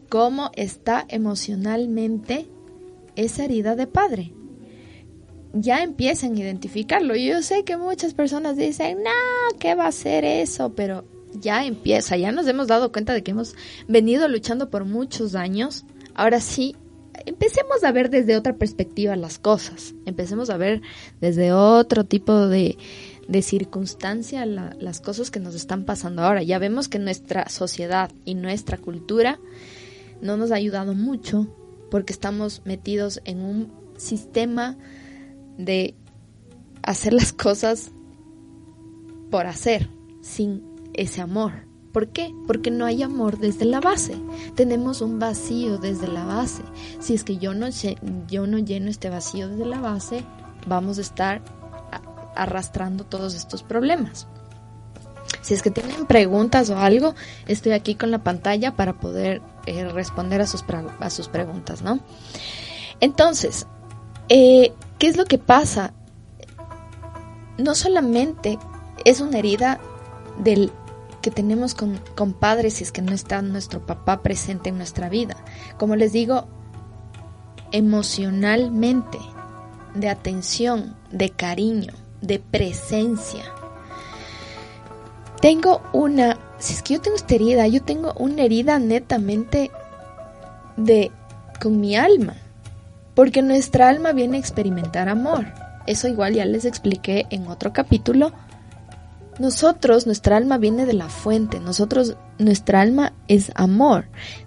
¿Cómo 0.10 0.52
está 0.56 1.06
emocionalmente 1.10 2.48
esa 3.15 3.46
herida 3.46 3.76
de 3.76 3.88
padre? 3.88 4.34
ya 5.54 5.84
empiecen 5.84 6.36
a 6.36 6.39
identificarlo. 6.39 7.15
Yo 7.15 7.41
sé 7.43 7.63
que 7.63 7.78
muchas 7.78 8.13
personas 8.13 8.58
dicen, 8.58 9.04
no, 9.04 9.60
¿qué 9.60 9.76
va 9.76 9.88
a 9.88 9.91
ser 9.91 10.26
eso? 10.26 10.74
Pero 10.74 11.06
ya 11.34 11.65
empieza, 11.65 12.17
ya 12.17 12.32
nos 12.32 12.48
hemos 12.48 12.67
dado 12.67 12.91
cuenta 12.91 13.13
de 13.13 13.24
que 13.24 13.32
hemos 13.32 13.56
venido 13.88 14.28
luchando 14.28 14.69
por 14.69 14.86
muchos 14.86 15.36
años. 15.36 15.86
Ahora 16.15 16.41
sí, 16.41 16.76
empecemos 17.25 17.83
a 17.83 17.91
ver 17.91 18.09
desde 18.09 18.38
otra 18.38 18.55
perspectiva 18.55 19.15
las 19.15 19.39
cosas, 19.39 19.93
empecemos 20.05 20.49
a 20.49 20.57
ver 20.57 20.81
desde 21.21 21.51
otro 21.51 22.03
tipo 22.03 22.47
de, 22.47 22.77
de 23.27 23.41
circunstancia 23.41 24.45
las 24.45 25.01
cosas 25.01 25.31
que 25.31 25.39
nos 25.39 25.55
están 25.55 25.86
pasando 25.86 26.23
ahora. 26.23 26.43
Ya 26.43 26.59
vemos 26.59 26.89
que 26.89 26.99
nuestra 26.99 27.49
sociedad 27.49 28.12
y 28.25 28.36
nuestra 28.36 28.77
cultura 28.77 29.39
no 30.21 30.38
nos 30.38 30.51
ha 30.51 30.55
ayudado 30.55 30.93
mucho 30.93 31.47
porque 31.89 32.13
estamos 32.13 32.62
metidos 32.65 33.21
en 33.25 33.41
un 33.41 33.71
sistema 33.97 34.77
de 35.57 35.95
hacer 36.81 37.13
las 37.13 37.33
cosas 37.33 37.91
por 39.29 39.47
hacer, 39.47 39.89
sin 40.21 40.63
ese 40.93 41.21
amor. 41.21 41.72
¿Por 41.93 42.08
qué? 42.08 42.34
Porque 42.47 42.71
no 42.71 42.86
hay 42.86 43.03
amor 43.03 43.38
desde 43.38 43.65
la 43.65 43.79
base. 43.79 44.15
Tenemos 44.56 45.01
un 45.01 45.19
vacío 45.19 45.77
desde 45.77 46.08
la 46.08 46.25
base. 46.25 46.63
Si 46.99 47.13
es 47.13 47.23
que 47.23 47.38
yo 47.38 47.53
no, 47.53 47.67
yo 48.27 48.47
no 48.47 48.58
lleno 48.58 48.89
este 48.89 49.12
vacío 49.12 49.47
desde 49.47 49.65
la 49.65 49.79
base, 49.79 50.23
vamos 50.65 50.97
a 50.97 51.01
estar 51.01 51.41
arrastrando 52.36 53.03
todos 53.03 53.36
estos 53.36 53.62
problemas. 53.62 54.27
Si 55.41 55.53
es 55.53 55.62
que 55.62 55.69
tienen 55.69 56.08
preguntas 56.08 56.69
o 56.71 56.77
algo, 56.77 57.13
estoy 57.47 57.73
aquí 57.73 57.93
con 57.93 58.10
la 58.10 58.23
pantalla 58.23 58.75
para 58.75 58.93
poder 58.93 59.41
eh, 59.67 59.88
responder 59.89 60.41
a 60.41 60.47
sus, 60.47 60.65
a 60.99 61.10
sus 61.12 61.27
preguntas, 61.27 61.84
¿no? 61.84 61.99
Entonces, 63.01 63.67
eh, 64.29 64.73
¿qué 64.97 65.08
es 65.08 65.17
lo 65.17 65.25
que 65.25 65.38
pasa? 65.38 65.93
No 67.58 67.75
solamente 67.75 68.58
es 69.06 69.21
una 69.21 69.38
herida 69.38 69.79
del 70.39 70.71
que 71.23 71.31
tenemos 71.31 71.73
con, 71.73 72.33
padres 72.33 72.75
si 72.75 72.83
es 72.83 72.91
que 72.91 73.01
no 73.01 73.13
está 73.13 73.41
nuestro 73.41 73.86
papá 73.86 74.21
presente 74.21 74.69
en 74.69 74.77
nuestra 74.77 75.07
vida. 75.07 75.38
Como 75.79 75.95
les 75.95 76.12
digo, 76.12 76.47
emocionalmente, 77.71 79.17
de 79.95 80.09
atención, 80.09 80.97
de 81.12 81.29
cariño, 81.29 81.93
de 82.21 82.39
presencia. 82.39 83.45
Tengo 85.41 85.81
una, 85.93 86.38
si 86.59 86.73
es 86.73 86.83
que 86.83 86.95
yo 86.95 87.01
tengo 87.01 87.15
esta 87.15 87.36
herida, 87.36 87.67
yo 87.67 87.81
tengo 87.81 88.13
una 88.17 88.43
herida 88.43 88.77
netamente 88.79 89.71
de 90.75 91.09
con 91.62 91.79
mi 91.79 91.95
alma, 91.95 92.33
porque 93.15 93.41
nuestra 93.41 93.88
alma 93.88 94.12
viene 94.12 94.36
a 94.36 94.41
experimentar 94.41 95.07
amor. 95.07 95.45
Eso 95.88 96.09
igual 96.09 96.33
ya 96.33 96.43
les 96.43 96.65
expliqué 96.65 97.27
en 97.29 97.47
otro 97.47 97.71
capítulo 97.71 98.33
nosotros, 99.39 100.06
nuestra 100.06 100.38
alma 100.38 100.58
viene 100.58 100.86
de 100.86 100.93
la 100.93 101.10
fuente, 101.10 101.60
nosotros, 101.60 102.15
nuestra 102.38 102.82
alma 102.82 103.13
es 103.28 103.52
amor. 103.56 104.06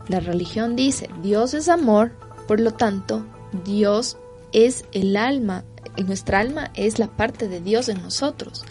La 0.09 0.20
religión 0.20 0.77
dice, 0.77 1.09
Dios 1.22 1.55
es 1.55 1.68
amor, 1.68 2.12
por 2.46 2.61
lo 2.61 2.72
tanto, 2.72 3.27
Dios 3.64 4.16
es 4.53 4.85
el 4.92 5.16
alma, 5.16 5.64
nuestra 6.05 6.40
alma 6.40 6.70
es 6.75 6.99
la 6.99 7.09
parte 7.09 7.49
de 7.49 7.61
Dios 7.61 7.88
en 7.88 8.03
nosotros. 8.03 8.64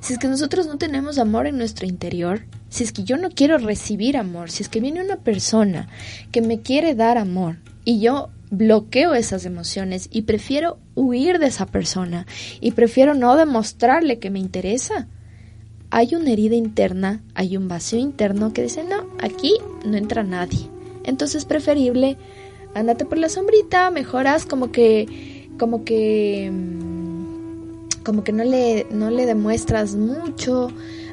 Si 0.00 0.12
es 0.12 0.18
que 0.18 0.28
nosotros 0.28 0.66
no 0.66 0.78
tenemos 0.78 1.18
amor 1.18 1.46
en 1.46 1.58
nuestro 1.58 1.86
interior, 1.86 2.42
si 2.68 2.84
es 2.84 2.92
que 2.92 3.04
yo 3.04 3.16
no 3.16 3.30
quiero 3.30 3.58
recibir 3.58 4.16
amor, 4.16 4.50
si 4.50 4.62
es 4.62 4.68
que 4.68 4.80
viene 4.80 5.02
una 5.02 5.16
persona 5.16 5.88
que 6.30 6.42
me 6.42 6.60
quiere 6.60 6.94
dar 6.94 7.18
amor 7.18 7.58
y 7.84 8.00
yo 8.00 8.30
bloqueo 8.50 9.14
esas 9.14 9.46
emociones 9.46 10.08
y 10.10 10.22
prefiero 10.22 10.78
huir 10.94 11.38
de 11.38 11.46
esa 11.46 11.66
persona 11.66 12.26
y 12.60 12.72
prefiero 12.72 13.14
no 13.14 13.36
demostrarle 13.36 14.18
que 14.18 14.30
me 14.30 14.40
interesa, 14.40 15.08
hay 15.94 16.14
una 16.14 16.32
herida 16.32 16.54
interna, 16.54 17.20
hay 17.34 17.58
un 17.58 17.68
vacío 17.68 17.98
interno 17.98 18.54
que 18.54 18.62
dice, 18.62 18.82
no, 18.82 19.06
aquí 19.20 19.58
no 19.84 19.98
entra 19.98 20.22
nadie. 20.22 20.70
Entonces 21.04 21.42
es 21.42 21.44
preferible, 21.44 22.16
ándate 22.74 23.04
por 23.04 23.18
la 23.18 23.28
sombrita, 23.28 23.90
mejoras 23.90 24.46
como 24.46 24.72
que, 24.72 25.50
como 25.58 25.84
que, 25.84 26.50
mm, 26.50 28.02
como 28.04 28.24
que 28.24 28.32
no 28.32 28.42
le, 28.42 28.86
no 28.90 29.10
le 29.10 29.26
demuestras 29.26 29.94
mucho, 29.94 30.68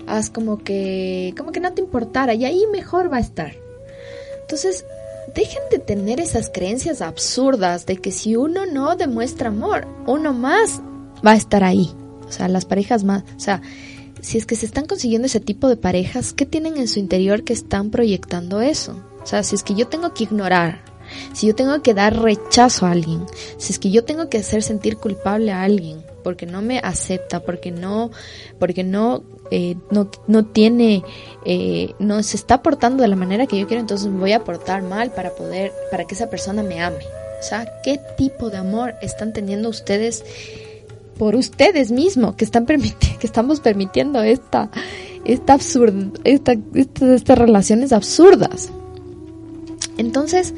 haz 0.07 0.29
como 0.29 0.59
que, 0.59 1.33
como 1.37 1.51
que 1.51 1.59
no 1.59 1.73
te 1.73 1.81
importara 1.81 2.33
y 2.33 2.45
ahí 2.45 2.63
mejor 2.71 3.11
va 3.11 3.17
a 3.17 3.21
estar. 3.21 3.51
Entonces, 4.43 4.85
dejen 5.35 5.63
de 5.71 5.79
tener 5.79 6.21
esas 6.21 6.49
creencias 6.49 7.01
absurdas 7.01 7.85
de 7.85 7.97
que 7.97 8.13
si 8.13 8.37
uno 8.37 8.65
no 8.65 8.95
demuestra 8.95 9.49
amor, 9.49 9.85
uno 10.07 10.31
más 10.31 10.79
va 11.25 11.31
a 11.31 11.35
estar 11.35 11.65
ahí. 11.65 11.91
O 12.29 12.31
sea, 12.31 12.47
las 12.47 12.63
parejas 12.63 13.03
más, 13.03 13.23
o 13.35 13.39
sea, 13.39 13.61
si 14.21 14.37
es 14.37 14.45
que 14.45 14.55
se 14.55 14.65
están 14.65 14.85
consiguiendo 14.85 15.25
ese 15.25 15.39
tipo 15.39 15.67
de 15.67 15.77
parejas, 15.77 16.33
¿qué 16.33 16.45
tienen 16.45 16.77
en 16.77 16.87
su 16.87 16.99
interior 16.99 17.43
que 17.43 17.53
están 17.53 17.91
proyectando 17.91 18.61
eso? 18.61 18.99
O 19.21 19.25
sea, 19.25 19.43
si 19.43 19.55
es 19.55 19.63
que 19.63 19.75
yo 19.75 19.87
tengo 19.87 20.13
que 20.13 20.23
ignorar, 20.23 20.83
si 21.33 21.47
yo 21.47 21.55
tengo 21.55 21.81
que 21.81 21.93
dar 21.93 22.21
rechazo 22.21 22.85
a 22.85 22.91
alguien, 22.91 23.25
si 23.57 23.73
es 23.73 23.79
que 23.79 23.91
yo 23.91 24.03
tengo 24.03 24.29
que 24.29 24.37
hacer 24.37 24.63
sentir 24.63 24.97
culpable 24.97 25.51
a 25.51 25.63
alguien 25.63 26.03
porque 26.23 26.45
no 26.45 26.61
me 26.61 26.79
acepta, 26.79 27.39
porque 27.39 27.71
no, 27.71 28.11
porque 28.59 28.83
no, 28.83 29.23
eh, 29.51 29.75
no, 29.89 30.09
no 30.27 30.45
tiene, 30.45 31.03
eh, 31.45 31.93
no 31.99 32.21
se 32.23 32.37
está 32.37 32.61
portando 32.61 33.03
de 33.03 33.07
la 33.07 33.15
manera 33.15 33.47
que 33.47 33.59
yo 33.59 33.67
quiero, 33.67 33.81
entonces 33.81 34.07
me 34.07 34.19
voy 34.19 34.33
a 34.33 34.43
portar 34.43 34.81
mal 34.83 35.11
para 35.11 35.31
poder, 35.31 35.71
para 35.91 36.05
que 36.05 36.15
esa 36.15 36.29
persona 36.29 36.63
me 36.63 36.81
ame. 36.81 37.03
O 37.39 37.43
sea, 37.43 37.67
¿qué 37.83 37.99
tipo 38.17 38.49
de 38.49 38.57
amor 38.57 38.95
están 39.01 39.31
teniendo 39.31 39.69
ustedes 39.69 40.23
por 41.19 41.35
ustedes 41.35 41.91
mismos 41.91 42.35
que 42.35 42.45
están 42.45 42.65
que 42.65 43.27
estamos 43.27 43.59
permitiendo 43.59 44.23
esta, 44.23 44.71
esta 45.25 45.57
esta, 46.23 46.53
estas 46.73 47.37
relaciones 47.37 47.91
absurdas? 47.91 48.71
Entonces, 49.97 50.55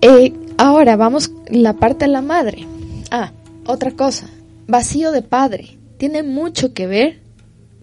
eh, 0.00 0.32
ahora 0.56 0.96
vamos 0.96 1.30
la 1.48 1.74
parte 1.74 2.06
de 2.06 2.12
la 2.12 2.22
madre. 2.22 2.66
Ah, 3.10 3.30
otra 3.66 3.92
cosa, 3.92 4.26
vacío 4.66 5.12
de 5.12 5.22
padre. 5.22 5.78
Tiene 5.98 6.22
mucho 6.22 6.72
que 6.72 6.86
ver 6.86 7.20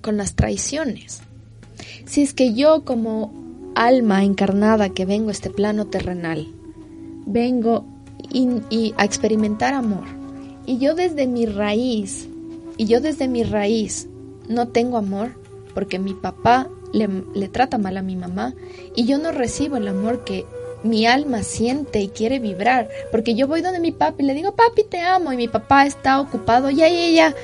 con 0.01 0.17
las 0.17 0.33
traiciones. 0.33 1.21
Si 2.05 2.23
es 2.23 2.33
que 2.33 2.55
yo 2.55 2.83
como 2.83 3.31
alma 3.75 4.23
encarnada 4.23 4.89
que 4.89 5.05
vengo 5.05 5.29
a 5.29 5.33
este 5.33 5.51
plano 5.51 5.85
terrenal, 5.85 6.47
vengo 7.27 7.85
y, 8.31 8.93
a 8.97 9.05
experimentar 9.05 9.75
amor, 9.75 10.05
y 10.69 10.77
yo 10.77 10.93
desde 10.93 11.25
mi 11.25 11.47
raíz, 11.47 12.27
y 12.77 12.85
yo 12.85 13.01
desde 13.01 13.27
mi 13.27 13.41
raíz 13.41 14.07
no 14.47 14.67
tengo 14.67 14.97
amor, 14.97 15.31
porque 15.73 15.97
mi 15.97 16.13
papá 16.13 16.69
le, 16.93 17.09
le 17.33 17.47
trata 17.47 17.79
mal 17.79 17.97
a 17.97 18.03
mi 18.03 18.15
mamá, 18.15 18.53
y 18.95 19.05
yo 19.05 19.17
no 19.17 19.31
recibo 19.31 19.77
el 19.77 19.87
amor 19.87 20.23
que 20.23 20.45
mi 20.83 21.07
alma 21.07 21.41
siente 21.41 22.01
y 22.01 22.09
quiere 22.09 22.37
vibrar, 22.37 22.87
porque 23.09 23.33
yo 23.33 23.47
voy 23.47 23.61
donde 23.61 23.79
mi 23.79 23.91
papi 23.91 24.21
y 24.21 24.27
le 24.27 24.35
digo, 24.35 24.51
papi, 24.51 24.83
te 24.83 24.99
amo, 24.99 25.33
y 25.33 25.37
mi 25.37 25.47
papá 25.47 25.87
está 25.87 26.21
ocupado, 26.21 26.69
ya, 26.69 26.87
ya, 26.87 27.07
ya. 27.09 27.35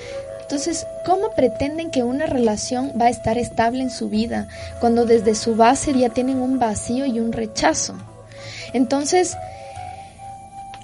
Entonces, 0.43 0.85
¿cómo 1.03 1.31
pretenden 1.35 1.89
que 1.89 2.03
una 2.03 2.27
relación 2.27 2.91
va 3.01 3.05
a 3.05 3.09
estar 3.09 3.39
estable 3.39 3.81
en 3.81 3.89
su 3.89 4.07
vida 4.07 4.49
cuando 4.79 5.07
desde 5.07 5.33
su 5.33 5.55
base 5.55 5.97
ya 5.97 6.09
tienen 6.09 6.38
un 6.38 6.59
vacío 6.59 7.07
y 7.07 7.19
un 7.19 7.31
rechazo? 7.31 7.95
Entonces, 8.73 9.35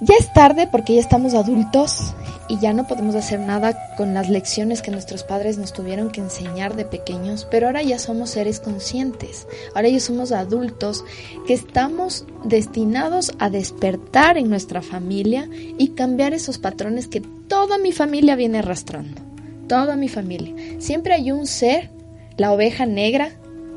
ya 0.02 0.16
es 0.18 0.32
tarde 0.32 0.66
porque 0.66 0.94
ya 0.94 1.00
estamos 1.00 1.34
adultos 1.34 2.14
y 2.48 2.58
ya 2.58 2.72
no 2.72 2.86
podemos 2.88 3.14
hacer 3.14 3.38
nada 3.38 3.94
con 3.96 4.14
las 4.14 4.28
lecciones 4.28 4.82
que 4.82 4.90
nuestros 4.90 5.22
padres 5.22 5.58
nos 5.58 5.72
tuvieron 5.72 6.10
que 6.10 6.20
enseñar 6.20 6.74
de 6.74 6.84
pequeños, 6.84 7.46
pero 7.48 7.68
ahora 7.68 7.82
ya 7.82 7.98
somos 7.98 8.30
seres 8.30 8.58
conscientes, 8.58 9.46
ahora 9.74 9.88
ya 9.88 10.00
somos 10.00 10.32
adultos 10.32 11.04
que 11.46 11.54
estamos 11.54 12.26
destinados 12.44 13.32
a 13.38 13.48
despertar 13.48 14.38
en 14.38 14.50
nuestra 14.50 14.82
familia 14.82 15.48
y 15.78 15.90
cambiar 15.90 16.34
esos 16.34 16.58
patrones 16.58 17.06
que 17.06 17.20
toda 17.20 17.78
mi 17.78 17.92
familia 17.92 18.34
viene 18.34 18.58
arrastrando, 18.58 19.22
toda 19.68 19.94
mi 19.94 20.08
familia. 20.08 20.52
Siempre 20.80 21.14
hay 21.14 21.30
un 21.30 21.46
ser, 21.46 21.90
la 22.36 22.52
oveja 22.52 22.86
negra, 22.86 23.30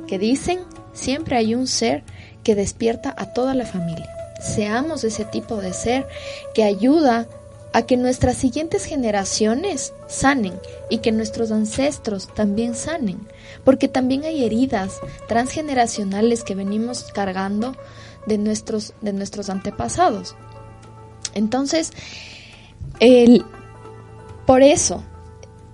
que 0.07 0.17
dicen, 0.17 0.59
siempre 0.93 1.37
hay 1.37 1.53
un 1.53 1.67
ser 1.67 2.03
que 2.43 2.55
despierta 2.55 3.13
a 3.15 3.27
toda 3.33 3.53
la 3.53 3.65
familia. 3.65 4.14
Seamos 4.39 5.03
ese 5.03 5.25
tipo 5.25 5.57
de 5.57 5.73
ser 5.73 6.07
que 6.53 6.63
ayuda 6.63 7.27
a 7.75 7.81
que 7.81 7.97
nuestras 7.97 8.37
siguientes 8.37 8.85
generaciones 8.85 9.93
sanen 10.07 10.53
y 10.89 10.99
que 10.99 11.11
nuestros 11.11 11.51
ancestros 11.51 12.33
también 12.33 12.73
sanen, 12.73 13.27
porque 13.65 13.89
también 13.89 14.23
hay 14.23 14.45
heridas 14.45 15.01
transgeneracionales 15.27 16.45
que 16.45 16.55
venimos 16.55 17.03
cargando 17.13 17.75
de 18.27 18.37
nuestros, 18.37 18.93
de 19.01 19.11
nuestros 19.11 19.49
antepasados. 19.49 20.37
Entonces, 21.33 21.91
el, 23.01 23.43
por 24.45 24.61
eso, 24.61 25.03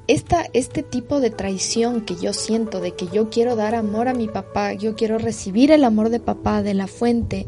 esta, 0.08 0.48
este 0.54 0.82
tipo 0.82 1.20
de 1.20 1.30
traición 1.30 2.02
que 2.02 2.16
yo 2.16 2.34
siento, 2.34 2.82
de 2.82 2.96
que 2.96 3.10
yo 3.10 3.30
quiero 3.30 3.56
dar 3.56 3.76
amor 3.76 4.08
a 4.08 4.16
mi 4.16 4.28
papá, 4.28 4.74
yo 4.74 4.96
quiero 4.96 5.20
recibir 5.20 5.72
el 5.72 5.84
amor 5.84 6.10
de 6.10 6.20
papá, 6.20 6.64
de 6.64 6.74
la 6.74 6.88
fuente, 6.88 7.48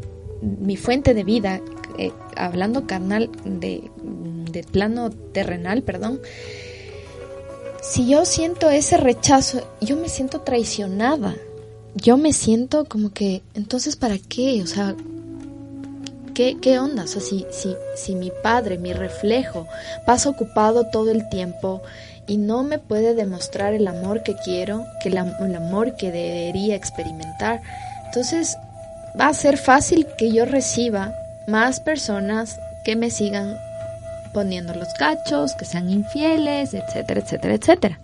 mi 0.60 0.76
fuente 0.76 1.14
de 1.14 1.24
vida, 1.24 1.60
eh, 1.98 2.12
hablando 2.36 2.86
carnal 2.86 3.30
de 3.44 3.90
de 4.54 4.62
plano 4.62 5.10
terrenal, 5.10 5.82
perdón, 5.82 6.20
si 7.82 8.08
yo 8.08 8.24
siento 8.24 8.70
ese 8.70 8.96
rechazo, 8.96 9.60
yo 9.82 9.96
me 9.96 10.08
siento 10.08 10.40
traicionada. 10.40 11.34
Yo 11.96 12.16
me 12.16 12.32
siento 12.32 12.86
como 12.86 13.12
que, 13.12 13.42
entonces, 13.54 13.94
¿para 13.94 14.18
qué? 14.18 14.62
O 14.62 14.66
sea, 14.66 14.96
¿qué, 16.34 16.56
qué 16.60 16.78
onda? 16.78 17.04
O 17.04 17.06
sea, 17.06 17.20
si, 17.20 17.46
si, 17.52 17.76
si 17.94 18.16
mi 18.16 18.32
padre, 18.42 18.78
mi 18.78 18.92
reflejo, 18.92 19.68
pasa 20.06 20.30
ocupado 20.30 20.88
todo 20.90 21.10
el 21.10 21.28
tiempo 21.28 21.82
y 22.26 22.38
no 22.38 22.64
me 22.64 22.78
puede 22.78 23.14
demostrar 23.14 23.74
el 23.74 23.86
amor 23.86 24.24
que 24.24 24.34
quiero, 24.34 24.84
que 25.02 25.10
el 25.10 25.18
amor 25.18 25.94
que 25.94 26.10
debería 26.10 26.74
experimentar, 26.74 27.62
entonces 28.06 28.56
va 29.18 29.28
a 29.28 29.34
ser 29.34 29.56
fácil 29.56 30.06
que 30.18 30.32
yo 30.32 30.44
reciba 30.44 31.14
más 31.46 31.80
personas 31.80 32.58
que 32.84 32.96
me 32.96 33.10
sigan 33.10 33.56
poniendo 34.32 34.74
los 34.74 34.88
cachos, 34.98 35.54
que 35.54 35.64
sean 35.64 35.88
infieles, 35.88 36.74
etcétera, 36.74 37.20
etcétera, 37.20 37.54
etcétera. 37.54 38.00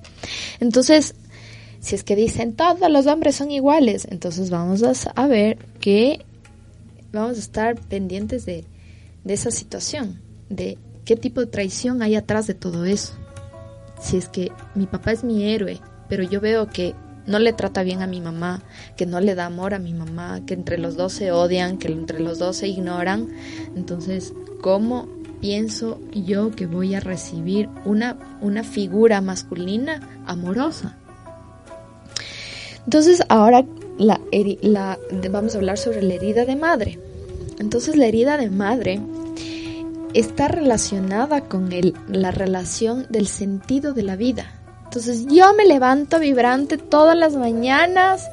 Entonces, 0.61 1.15
si 1.81 1.95
es 1.95 2.05
que 2.05 2.17
dicen 2.17 2.55
todos 2.55 2.91
los 2.91 3.07
hombres 3.07 3.37
son 3.37 3.51
iguales, 3.51 4.07
entonces 4.11 4.51
vamos 4.51 4.83
a 5.15 5.27
ver 5.27 5.59
que 5.81 6.25
vamos 7.13 7.37
a 7.37 7.41
estar 7.41 7.81
pendientes 7.81 8.47
de, 8.47 8.65
de 9.25 9.35
esa 9.35 9.51
situación, 9.51 10.21
de 10.49 10.79
qué 11.05 11.17
tipo 11.17 11.41
de 11.41 11.47
traición 11.47 12.03
hay 12.03 12.15
atrás 12.15 12.47
de 12.47 12.55
todo 12.55 12.85
eso. 12.85 13.15
Si 14.01 14.17
es 14.17 14.29
que 14.29 14.53
mi 14.75 14.87
papá 14.87 15.13
es 15.13 15.25
mi 15.25 15.45
héroe, 15.45 15.81
pero 16.09 16.23
yo 16.23 16.41
veo 16.41 16.69
que 16.69 16.95
no 17.27 17.39
le 17.39 17.53
trata 17.53 17.83
bien 17.83 18.03
a 18.03 18.07
mi 18.07 18.21
mamá, 18.21 18.63
que 18.97 19.07
no 19.07 19.21
le 19.21 19.35
da 19.35 19.47
amor 19.47 19.75
a 19.75 19.79
mi 19.79 19.95
mamá, 19.95 20.41
que 20.47 20.55
entre 20.55 20.79
los 20.79 20.97
dos 20.97 21.13
se 21.13 21.33
odian, 21.33 21.79
que 21.79 21.89
entre 21.89 22.21
los 22.21 22.39
dos 22.39 22.57
se 22.57 22.69
ignoran, 22.69 23.29
entonces, 23.75 24.33
¿cómo 24.61 25.09
pienso 25.41 26.01
yo 26.13 26.51
que 26.51 26.67
voy 26.67 26.95
a 26.95 27.01
recibir 27.01 27.69
una, 27.85 28.17
una 28.41 28.63
figura 28.63 29.21
masculina 29.21 30.23
amorosa. 30.27 30.97
Entonces 32.85 33.23
ahora 33.29 33.65
la, 33.99 34.21
la, 34.63 34.99
vamos 35.31 35.55
a 35.55 35.59
hablar 35.59 35.79
sobre 35.79 36.03
la 36.03 36.15
herida 36.15 36.45
de 36.45 36.57
madre. 36.57 36.99
Entonces 37.59 37.97
la 37.97 38.07
herida 38.07 38.37
de 38.37 38.51
madre 38.51 39.01
está 40.15 40.49
relacionada 40.49 41.43
con 41.43 41.73
el, 41.73 41.95
la 42.09 42.31
relación 42.31 43.07
del 43.11 43.27
sentido 43.27 43.93
de 43.93 44.03
la 44.03 44.17
vida. 44.17 44.60
Entonces 44.91 45.27
yo 45.29 45.55
me 45.55 45.67
levanto 45.67 46.19
vibrante 46.19 46.77
todas 46.77 47.17
las 47.17 47.37
mañanas 47.37 48.29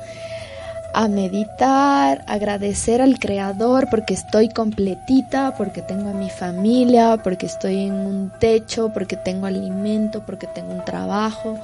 a 0.92 1.08
meditar, 1.08 2.26
agradecer 2.26 3.00
al 3.00 3.20
Creador 3.20 3.88
porque 3.92 4.16
estoy 4.16 4.50
completita, 4.50 5.54
porque 5.56 5.84
tengo 5.84 6.10
a 6.10 6.14
mi 6.14 6.32
familia, 6.32 7.22
porque 7.24 7.46
estoy 7.46 7.82
en 7.86 7.94
un 7.94 8.32
techo, 8.40 8.92
porque 8.92 9.16
tengo 9.16 9.46
alimento, 9.46 10.24
porque 10.26 10.48
tengo 10.48 10.74
un 10.74 10.84
trabajo. 10.84 11.60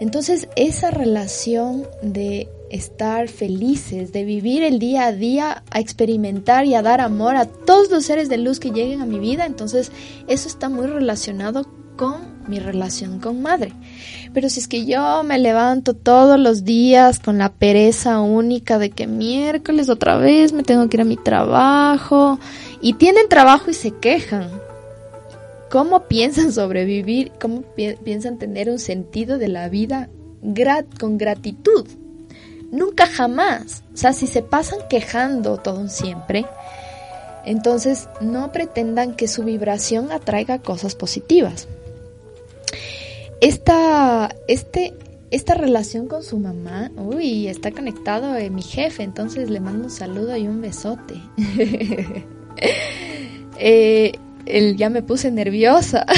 Entonces 0.00 0.48
esa 0.56 0.90
relación 0.90 1.86
de 2.00 2.48
estar 2.70 3.28
felices, 3.28 4.10
de 4.14 4.24
vivir 4.24 4.62
el 4.62 4.78
día 4.78 5.04
a 5.04 5.12
día, 5.12 5.64
a 5.70 5.80
experimentar 5.80 6.64
y 6.64 6.74
a 6.74 6.80
dar 6.80 7.02
amor 7.02 7.36
a 7.36 7.44
todos 7.44 7.90
los 7.90 8.06
seres 8.06 8.30
de 8.30 8.38
luz 8.38 8.58
que 8.58 8.70
lleguen 8.70 9.02
a 9.02 9.06
mi 9.06 9.18
vida, 9.18 9.44
entonces 9.44 9.92
eso 10.28 10.48
está 10.48 10.70
muy 10.70 10.86
relacionado 10.86 11.83
con 11.96 12.34
mi 12.48 12.58
relación 12.58 13.20
con 13.20 13.42
madre. 13.42 13.72
Pero 14.32 14.48
si 14.48 14.60
es 14.60 14.68
que 14.68 14.84
yo 14.84 15.22
me 15.22 15.38
levanto 15.38 15.94
todos 15.94 16.38
los 16.38 16.64
días 16.64 17.18
con 17.18 17.38
la 17.38 17.52
pereza 17.52 18.20
única 18.20 18.78
de 18.78 18.90
que 18.90 19.06
miércoles 19.06 19.88
otra 19.88 20.16
vez 20.16 20.52
me 20.52 20.62
tengo 20.62 20.88
que 20.88 20.96
ir 20.96 21.00
a 21.02 21.06
mi 21.06 21.16
trabajo 21.16 22.38
y 22.80 22.94
tienen 22.94 23.28
trabajo 23.28 23.70
y 23.70 23.74
se 23.74 23.92
quejan, 23.92 24.48
¿cómo 25.70 26.04
piensan 26.04 26.52
sobrevivir? 26.52 27.32
¿Cómo 27.40 27.62
piensan 28.04 28.38
tener 28.38 28.68
un 28.68 28.78
sentido 28.78 29.38
de 29.38 29.48
la 29.48 29.68
vida 29.68 30.08
con 30.98 31.16
gratitud? 31.18 31.86
Nunca 32.70 33.06
jamás. 33.06 33.84
O 33.94 33.96
sea, 33.96 34.12
si 34.12 34.26
se 34.26 34.42
pasan 34.42 34.80
quejando 34.90 35.58
todo 35.58 35.88
siempre, 35.88 36.44
entonces 37.44 38.08
no 38.20 38.50
pretendan 38.50 39.14
que 39.14 39.28
su 39.28 39.44
vibración 39.44 40.10
atraiga 40.10 40.58
cosas 40.58 40.96
positivas 40.96 41.68
esta, 43.40 44.34
este, 44.48 44.94
esta 45.30 45.54
relación 45.54 46.06
con 46.06 46.22
su 46.22 46.38
mamá, 46.38 46.90
uy, 46.96 47.48
está 47.48 47.72
conectado 47.72 48.36
eh, 48.36 48.50
mi 48.50 48.62
jefe, 48.62 49.02
entonces 49.02 49.50
le 49.50 49.60
mando 49.60 49.84
un 49.84 49.90
saludo 49.90 50.36
y 50.36 50.46
un 50.46 50.60
besote. 50.60 51.14
eh, 53.58 54.12
ya 54.76 54.90
me 54.90 55.02
puse 55.02 55.30
nerviosa. 55.30 56.06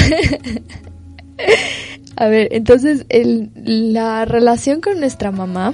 A 2.15 2.27
ver, 2.27 2.47
entonces 2.51 3.05
el, 3.09 3.51
la 3.55 4.25
relación 4.25 4.81
con 4.81 4.99
nuestra 4.99 5.31
mamá 5.31 5.73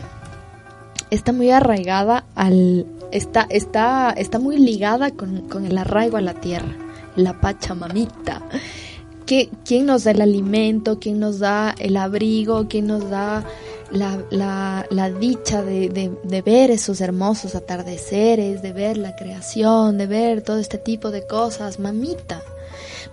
está 1.10 1.32
muy 1.32 1.52
arraigada 1.52 2.26
al 2.36 2.86
está 3.12 3.46
está 3.50 4.12
está 4.12 4.40
muy 4.40 4.58
ligada 4.58 5.12
con, 5.12 5.48
con 5.48 5.66
el 5.66 5.78
arraigo 5.78 6.18
a 6.18 6.22
la 6.22 6.34
tierra, 6.34 6.76
la 7.16 7.40
pachamamita. 7.40 8.42
¿Quién 9.26 9.86
nos 9.86 10.03
da 10.03 10.11
el 10.11 10.21
alimento? 10.21 10.99
¿Quién 10.99 11.19
nos 11.19 11.39
da 11.39 11.76
el 11.80 11.97
abrigo? 11.97 12.67
¿Quién 12.67 12.88
nos 12.88 13.09
da 13.09 13.45
la, 13.91 14.24
la, 14.32 14.86
la 14.89 15.09
dicha 15.09 15.63
de, 15.63 15.89
de, 15.89 16.11
de, 16.24 16.41
ver 16.41 16.71
esos 16.71 17.01
hermosos 17.01 17.55
atardeceres, 17.55 18.61
de 18.61 18.74
ver 18.74 18.97
la 18.97 19.15
creación, 19.15 19.97
de 19.97 20.07
ver 20.07 20.41
todo 20.41 20.57
este 20.57 20.78
tipo 20.78 21.11
de 21.11 21.26
cosas? 21.26 21.80
Mamita. 21.80 22.43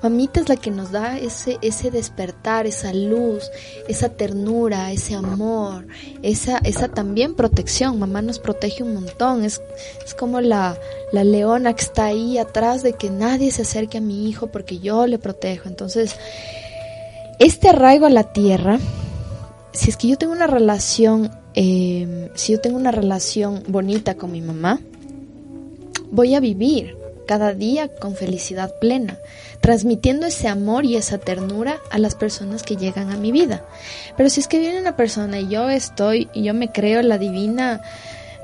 Mamita 0.02 0.40
es 0.40 0.48
la 0.48 0.56
que 0.56 0.70
nos 0.70 0.90
da 0.90 1.18
ese, 1.18 1.58
ese 1.62 1.90
despertar, 1.90 2.66
esa 2.66 2.92
luz, 2.92 3.50
esa 3.88 4.08
ternura, 4.08 4.92
ese 4.92 5.14
amor, 5.14 5.86
esa, 6.22 6.58
esa 6.58 6.88
también 6.88 7.34
protección. 7.34 7.98
Mamá 7.98 8.22
nos 8.22 8.38
protege 8.38 8.82
un 8.82 8.94
montón. 8.94 9.44
Es, 9.44 9.61
es 10.04 10.14
como 10.14 10.40
la, 10.40 10.78
la 11.12 11.24
leona 11.24 11.74
que 11.74 11.82
está 11.82 12.06
ahí 12.06 12.38
atrás 12.38 12.82
de 12.82 12.94
que 12.94 13.11
nadie 13.11 13.50
se 13.50 13.62
acerque 13.62 13.98
a 13.98 14.00
mi 14.00 14.28
hijo 14.28 14.48
porque 14.48 14.78
yo 14.78 15.06
le 15.06 15.18
protejo. 15.18 15.68
Entonces, 15.68 16.16
este 17.38 17.68
arraigo 17.70 18.06
a 18.06 18.11
la 18.11 18.32
tierra, 18.32 18.78
si 19.72 19.90
es 19.90 19.96
que 19.96 20.08
yo 20.08 20.18
tengo 20.18 20.32
una 20.32 20.46
relación, 20.46 21.30
eh, 21.54 22.30
si 22.34 22.52
yo 22.52 22.61
tengo 22.61 22.76
una 22.76 22.90
relación 22.90 23.62
bonita 23.66 24.14
con 24.14 24.32
mi 24.32 24.40
mamá, 24.40 24.80
voy 26.11 26.34
a 26.34 26.40
vivir 26.40 26.96
cada 27.26 27.54
día 27.54 27.88
con 27.88 28.14
felicidad 28.14 28.74
plena, 28.80 29.18
transmitiendo 29.61 30.26
ese 30.26 30.48
amor 30.48 30.84
y 30.84 30.96
esa 30.96 31.18
ternura 31.18 31.78
a 31.90 31.98
las 31.98 32.14
personas 32.14 32.62
que 32.62 32.76
llegan 32.76 33.11
a 33.11 33.16
mi 33.16 33.30
vida. 33.30 33.64
Pero 34.16 34.30
si 34.30 34.40
es 34.40 34.48
que 34.48 34.58
viene 34.58 34.80
una 34.80 34.96
persona 34.96 35.38
y 35.38 35.48
yo 35.48 35.68
estoy, 35.68 36.28
y 36.32 36.42
yo 36.42 36.54
me 36.54 36.72
creo 36.72 37.02
la 37.02 37.18
divina 37.18 37.82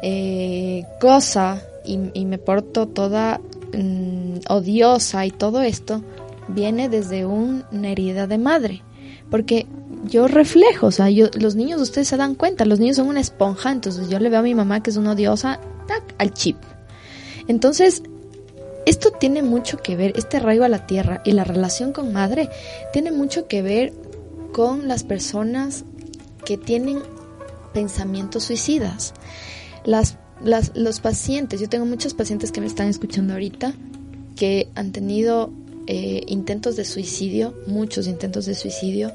eh, 0.03 0.85
cosa 1.01 1.63
y, 1.85 2.25
me 2.25 2.39
porto 2.39 2.87
toda 2.87 3.41
mmm, 3.73 4.39
odiosa 4.49 5.25
y 5.25 5.31
todo 5.31 5.63
esto, 5.63 6.03
viene 6.49 6.89
desde 6.89 7.25
un, 7.25 7.65
una 7.73 7.91
herida 7.91 8.27
de 8.27 8.39
madre. 8.39 8.83
Porque 9.31 9.67
yo 10.05 10.29
reflejo, 10.29 10.89
o 10.89 10.91
sea, 10.91 11.11
yo, 11.11 11.29
los 11.39 11.57
niños, 11.57 11.81
ustedes 11.81 12.09
se 12.09 12.17
dan 12.17 12.35
cuenta, 12.35 12.65
los 12.65 12.79
niños 12.79 12.97
son 12.97 13.09
una 13.09 13.21
esponja, 13.21 13.73
entonces 13.73 14.09
yo 14.09 14.19
le 14.19 14.29
veo 14.29 14.41
a 14.41 14.43
mi 14.43 14.55
mamá 14.55 14.83
que 14.83 14.91
es 14.91 14.97
una 14.97 15.13
odiosa, 15.13 15.61
tac, 15.87 16.03
al 16.19 16.33
chip. 16.33 16.57
Entonces, 17.49 18.03
esto 18.87 19.11
tiene 19.11 19.43
mucho 19.43 19.79
que 19.79 19.97
ver, 19.97 20.13
este 20.17 20.39
arraigo 20.39 20.65
a 20.65 20.69
la 20.69 20.87
tierra 20.87 21.21
y 21.25 21.33
la 21.33 21.45
relación 21.45 21.93
con 21.93 22.13
madre 22.13 22.49
tiene 22.93 23.11
mucho 23.11 23.49
que 23.49 23.61
ver 23.61 23.93
con 24.53 24.89
las 24.89 25.03
personas 25.03 25.85
que 26.45 26.57
tienen 26.57 27.01
pensamientos 27.75 28.45
suicidas. 28.45 29.13
Las, 29.85 30.17
las, 30.43 30.71
los 30.77 31.01
pacientes, 31.01 31.61
yo 31.61 31.69
tengo 31.69 31.85
muchos 31.85 32.15
pacientes 32.15 32.53
que 32.53 32.61
me 32.61 32.67
están 32.69 32.89
escuchando 32.89 33.33
ahorita 33.35 33.75
que 34.37 34.69
han 34.77 34.93
tenido 34.93 35.51
eh, 35.89 36.23
intentos 36.29 36.77
de 36.77 36.85
suicidio, 36.85 37.55
muchos 37.67 38.07
intentos 38.07 38.47
de 38.47 38.55
suicidio, 38.55 39.13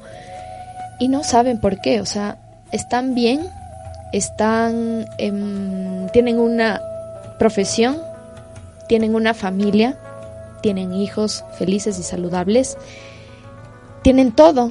y 1.00 1.08
no 1.08 1.24
saben 1.24 1.60
por 1.60 1.80
qué, 1.80 2.00
o 2.00 2.06
sea, 2.06 2.38
están 2.72 3.14
bien, 3.14 3.40
están, 4.12 5.06
eh, 5.18 6.08
tienen 6.12 6.38
una 6.38 6.80
profesión, 7.38 8.11
tienen 8.92 9.14
una 9.14 9.32
familia, 9.32 9.98
tienen 10.60 10.92
hijos 10.92 11.46
felices 11.56 11.98
y 11.98 12.02
saludables, 12.02 12.76
tienen 14.02 14.32
todo, 14.32 14.70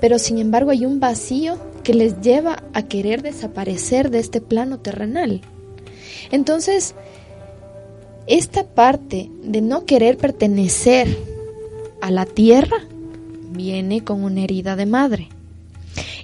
pero 0.00 0.18
sin 0.18 0.38
embargo 0.38 0.72
hay 0.72 0.84
un 0.84 0.98
vacío 0.98 1.58
que 1.84 1.94
les 1.94 2.20
lleva 2.22 2.60
a 2.72 2.82
querer 2.82 3.22
desaparecer 3.22 4.10
de 4.10 4.18
este 4.18 4.40
plano 4.40 4.80
terrenal. 4.80 5.42
Entonces, 6.32 6.96
esta 8.26 8.64
parte 8.64 9.30
de 9.44 9.60
no 9.60 9.84
querer 9.84 10.16
pertenecer 10.16 11.16
a 12.00 12.10
la 12.10 12.26
tierra 12.26 12.78
viene 13.52 14.02
con 14.02 14.24
una 14.24 14.42
herida 14.42 14.74
de 14.74 14.86
madre. 14.86 15.28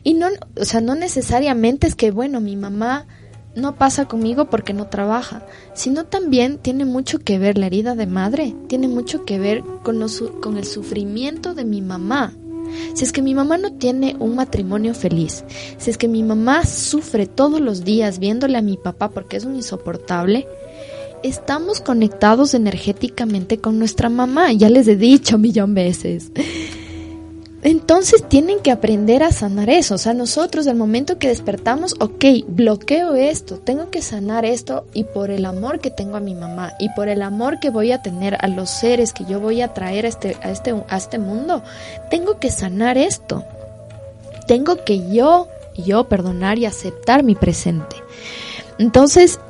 Y 0.02 0.14
no, 0.14 0.26
o 0.60 0.64
sea, 0.64 0.80
no 0.80 0.96
necesariamente 0.96 1.86
es 1.86 1.94
que, 1.94 2.10
bueno, 2.10 2.40
mi 2.40 2.56
mamá 2.56 3.06
no 3.58 3.74
pasa 3.76 4.06
conmigo 4.06 4.46
porque 4.46 4.72
no 4.72 4.86
trabaja, 4.86 5.44
sino 5.74 6.04
también 6.04 6.58
tiene 6.58 6.84
mucho 6.84 7.18
que 7.18 7.38
ver 7.38 7.58
la 7.58 7.66
herida 7.66 7.94
de 7.94 8.06
madre, 8.06 8.54
tiene 8.68 8.88
mucho 8.88 9.24
que 9.24 9.38
ver 9.38 9.62
con, 9.82 9.98
los, 9.98 10.22
con 10.40 10.56
el 10.56 10.64
sufrimiento 10.64 11.54
de 11.54 11.64
mi 11.64 11.82
mamá. 11.82 12.32
Si 12.94 13.04
es 13.04 13.12
que 13.12 13.22
mi 13.22 13.34
mamá 13.34 13.56
no 13.56 13.72
tiene 13.72 14.16
un 14.18 14.34
matrimonio 14.34 14.94
feliz, 14.94 15.44
si 15.78 15.90
es 15.90 15.96
que 15.96 16.08
mi 16.08 16.22
mamá 16.22 16.66
sufre 16.66 17.26
todos 17.26 17.60
los 17.60 17.84
días 17.84 18.18
viéndole 18.18 18.58
a 18.58 18.62
mi 18.62 18.76
papá 18.76 19.10
porque 19.10 19.36
es 19.36 19.44
un 19.44 19.56
insoportable, 19.56 20.46
estamos 21.22 21.80
conectados 21.80 22.54
energéticamente 22.54 23.58
con 23.58 23.78
nuestra 23.78 24.08
mamá, 24.08 24.52
ya 24.52 24.68
les 24.68 24.86
he 24.88 24.96
dicho 24.96 25.36
un 25.36 25.42
millón 25.42 25.74
veces. 25.74 26.30
Entonces 27.62 28.24
tienen 28.28 28.60
que 28.60 28.70
aprender 28.70 29.24
a 29.24 29.32
sanar 29.32 29.68
eso. 29.68 29.96
O 29.96 29.98
sea, 29.98 30.14
nosotros 30.14 30.64
del 30.64 30.76
momento 30.76 31.18
que 31.18 31.28
despertamos, 31.28 31.94
ok, 31.98 32.24
bloqueo 32.46 33.16
esto, 33.16 33.56
tengo 33.58 33.90
que 33.90 34.00
sanar 34.00 34.44
esto 34.44 34.86
y 34.94 35.04
por 35.04 35.30
el 35.30 35.44
amor 35.44 35.80
que 35.80 35.90
tengo 35.90 36.16
a 36.16 36.20
mi 36.20 36.34
mamá 36.34 36.74
y 36.78 36.88
por 36.90 37.08
el 37.08 37.20
amor 37.20 37.58
que 37.58 37.70
voy 37.70 37.90
a 37.90 38.00
tener 38.00 38.36
a 38.40 38.46
los 38.46 38.70
seres 38.70 39.12
que 39.12 39.24
yo 39.24 39.40
voy 39.40 39.60
a 39.60 39.74
traer 39.74 40.04
a 40.04 40.08
este, 40.08 40.36
a 40.42 40.50
este, 40.50 40.74
a 40.88 40.96
este 40.96 41.18
mundo, 41.18 41.64
tengo 42.10 42.38
que 42.38 42.50
sanar 42.50 42.96
esto. 42.96 43.44
Tengo 44.46 44.84
que 44.84 45.10
yo, 45.10 45.48
yo 45.76 46.08
perdonar 46.08 46.58
y 46.58 46.64
aceptar 46.64 47.24
mi 47.24 47.34
presente. 47.34 47.96
Entonces, 48.78 49.40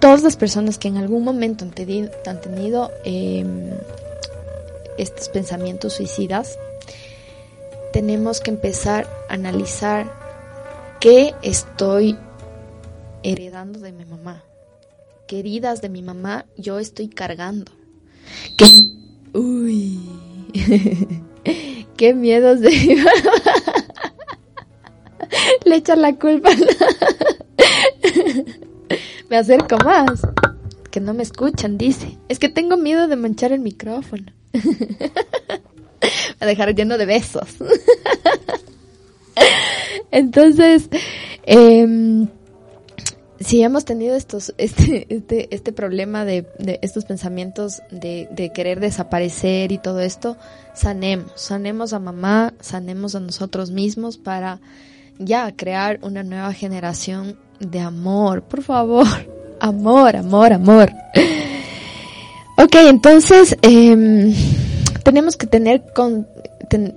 todas 0.00 0.22
las 0.22 0.36
personas 0.36 0.78
que 0.78 0.88
en 0.88 0.96
algún 0.96 1.22
momento 1.22 1.64
han 1.64 1.70
tenido, 1.70 2.10
han 2.26 2.40
tenido 2.40 2.90
eh, 3.04 3.44
estos 4.96 5.28
pensamientos 5.28 5.92
suicidas, 5.92 6.58
tenemos 7.92 8.40
que 8.40 8.50
empezar 8.50 9.08
a 9.28 9.34
analizar 9.34 10.10
qué 11.00 11.34
estoy 11.42 12.16
heredando 13.22 13.78
de 13.80 13.92
mi 13.92 14.04
mamá. 14.04 14.42
¿Qué 15.26 15.40
heridas 15.40 15.82
de 15.82 15.88
mi 15.88 16.02
mamá 16.02 16.46
yo 16.56 16.78
estoy 16.78 17.08
cargando? 17.08 17.72
¿Qué, 18.56 18.66
uy, 19.38 19.98
qué 21.96 22.14
miedos 22.14 22.60
de 22.60 22.70
mi 22.70 22.94
mamá. 22.96 23.10
Le 25.64 25.76
echan 25.76 26.00
la 26.00 26.14
culpa. 26.14 26.50
me 29.28 29.36
acerco 29.36 29.76
más. 29.78 30.22
Que 30.90 31.00
no 31.00 31.12
me 31.12 31.22
escuchan, 31.22 31.76
dice. 31.76 32.16
Es 32.28 32.38
que 32.38 32.48
tengo 32.48 32.78
miedo 32.78 33.08
de 33.08 33.16
manchar 33.16 33.52
el 33.52 33.60
micrófono 33.60 34.32
a 36.40 36.46
dejar 36.46 36.74
lleno 36.74 36.98
de 36.98 37.06
besos. 37.06 37.48
Entonces, 40.10 40.88
eh, 41.44 42.26
si 43.40 43.62
hemos 43.62 43.84
tenido 43.84 44.16
estos, 44.16 44.54
este, 44.58 45.06
este, 45.14 45.54
este 45.54 45.72
problema 45.72 46.24
de, 46.24 46.46
de 46.58 46.78
estos 46.82 47.04
pensamientos 47.04 47.82
de, 47.90 48.28
de, 48.30 48.52
querer 48.52 48.80
desaparecer 48.80 49.72
y 49.72 49.78
todo 49.78 50.00
esto, 50.00 50.36
sanemos, 50.74 51.32
sanemos 51.34 51.92
a 51.92 51.98
mamá, 51.98 52.54
sanemos 52.60 53.14
a 53.14 53.20
nosotros 53.20 53.70
mismos 53.70 54.18
para 54.18 54.60
ya 55.18 55.52
crear 55.54 55.98
una 56.02 56.22
nueva 56.22 56.52
generación 56.52 57.38
de 57.60 57.80
amor, 57.80 58.42
por 58.42 58.62
favor, 58.62 59.06
amor, 59.60 60.16
amor, 60.16 60.52
amor. 60.52 60.92
Ok, 62.56 62.74
entonces, 62.88 63.56
eh, 63.62 64.34
tenemos 65.08 65.38
que 65.38 65.46
tener 65.46 65.90
con, 65.94 66.28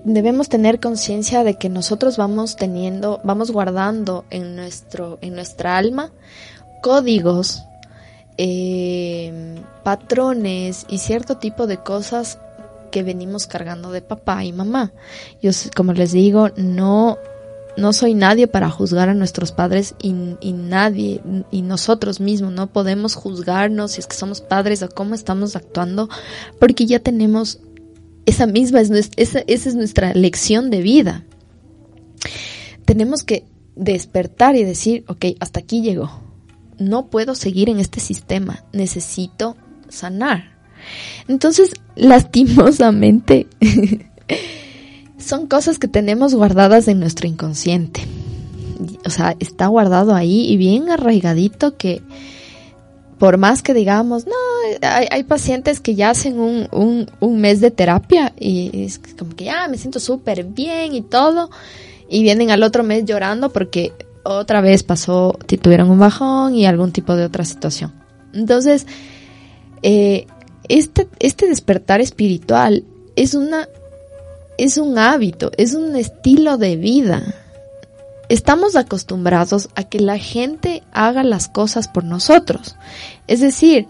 debemos 0.03 0.49
tener 0.49 0.81
conciencia 0.81 1.45
de 1.45 1.53
que 1.53 1.69
nosotros 1.69 2.17
vamos 2.17 2.57
teniendo, 2.57 3.21
vamos 3.23 3.51
guardando 3.51 4.25
en 4.31 4.57
nuestro, 4.57 5.17
en 5.21 5.33
nuestra 5.33 5.77
alma 5.77 6.11
códigos, 6.81 7.63
eh, 8.35 9.55
patrones 9.85 10.85
y 10.89 10.97
cierto 10.97 11.37
tipo 11.37 11.67
de 11.67 11.77
cosas 11.77 12.37
que 12.91 13.01
venimos 13.01 13.47
cargando 13.47 13.93
de 13.93 14.01
papá 14.01 14.43
y 14.43 14.51
mamá. 14.51 14.91
Yo, 15.41 15.51
como 15.73 15.93
les 15.93 16.11
digo, 16.11 16.49
no, 16.57 17.17
no 17.77 17.93
soy 17.93 18.13
nadie 18.13 18.47
para 18.47 18.69
juzgar 18.69 19.07
a 19.07 19.13
nuestros 19.13 19.53
padres 19.53 19.95
y, 20.01 20.13
y, 20.41 20.51
nadie, 20.51 21.21
y 21.49 21.61
nosotros 21.61 22.19
mismos 22.19 22.51
no 22.51 22.67
podemos 22.67 23.15
juzgarnos 23.15 23.93
si 23.93 24.01
es 24.01 24.07
que 24.07 24.17
somos 24.17 24.41
padres 24.41 24.83
o 24.83 24.89
cómo 24.89 25.15
estamos 25.15 25.55
actuando, 25.55 26.09
porque 26.59 26.85
ya 26.85 26.99
tenemos 26.99 27.61
esa 28.25 28.45
misma 28.45 28.81
es 28.81 28.89
nuestra, 28.89 29.21
esa, 29.21 29.39
esa 29.47 29.69
es 29.69 29.75
nuestra 29.75 30.13
lección 30.13 30.69
de 30.69 30.81
vida. 30.81 31.25
Tenemos 32.85 33.23
que 33.23 33.45
despertar 33.75 34.55
y 34.55 34.63
decir, 34.63 35.03
ok, 35.07 35.25
hasta 35.39 35.59
aquí 35.59 35.81
llegó. 35.81 36.21
No 36.77 37.07
puedo 37.07 37.35
seguir 37.35 37.69
en 37.69 37.79
este 37.79 37.99
sistema, 37.99 38.65
necesito 38.73 39.55
sanar. 39.89 40.57
Entonces, 41.27 41.71
lastimosamente, 41.95 43.47
son 45.17 45.47
cosas 45.47 45.79
que 45.79 45.87
tenemos 45.87 46.35
guardadas 46.35 46.87
en 46.87 46.99
nuestro 46.99 47.27
inconsciente. 47.27 48.01
O 49.05 49.09
sea, 49.09 49.35
está 49.39 49.67
guardado 49.67 50.15
ahí 50.15 50.47
y 50.47 50.57
bien 50.57 50.89
arraigadito 50.89 51.77
que 51.77 52.01
por 53.21 53.37
más 53.37 53.61
que 53.61 53.75
digamos, 53.75 54.25
no, 54.25 54.33
hay, 54.81 55.23
pacientes 55.25 55.79
que 55.79 55.93
ya 55.93 56.09
hacen 56.09 56.39
un, 56.39 56.67
un, 57.19 57.39
mes 57.39 57.61
de 57.61 57.69
terapia 57.69 58.33
y 58.39 58.85
es 58.85 58.99
como 59.15 59.35
que 59.35 59.43
ya 59.43 59.67
me 59.67 59.77
siento 59.77 59.99
súper 59.99 60.43
bien 60.43 60.95
y 60.95 61.03
todo, 61.03 61.51
y 62.09 62.23
vienen 62.23 62.49
al 62.49 62.63
otro 62.63 62.83
mes 62.83 63.05
llorando 63.05 63.53
porque 63.53 63.93
otra 64.23 64.59
vez 64.61 64.81
pasó, 64.81 65.37
tuvieron 65.61 65.91
un 65.91 65.99
bajón 65.99 66.55
y 66.55 66.65
algún 66.65 66.91
tipo 66.91 67.15
de 67.15 67.25
otra 67.25 67.45
situación. 67.45 67.93
Entonces, 68.33 68.87
eh, 69.83 70.25
este, 70.67 71.07
este 71.19 71.47
despertar 71.47 72.01
espiritual 72.01 72.85
es 73.15 73.35
una, 73.35 73.69
es 74.57 74.79
un 74.79 74.97
hábito, 74.97 75.51
es 75.57 75.75
un 75.75 75.95
estilo 75.95 76.57
de 76.57 76.75
vida 76.75 77.40
estamos 78.33 78.77
acostumbrados 78.77 79.67
a 79.75 79.83
que 79.83 79.99
la 79.99 80.17
gente 80.17 80.83
haga 80.93 81.23
las 81.23 81.49
cosas 81.49 81.89
por 81.89 82.05
nosotros. 82.05 82.77
Es 83.27 83.41
decir, 83.41 83.87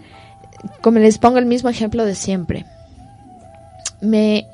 como 0.80 0.98
les 0.98 1.18
pongo 1.18 1.38
el 1.38 1.46
mismo 1.46 1.70
ejemplo 1.70 2.04
de 2.04 2.16
siempre. 2.16 2.66
Me, 4.00 4.48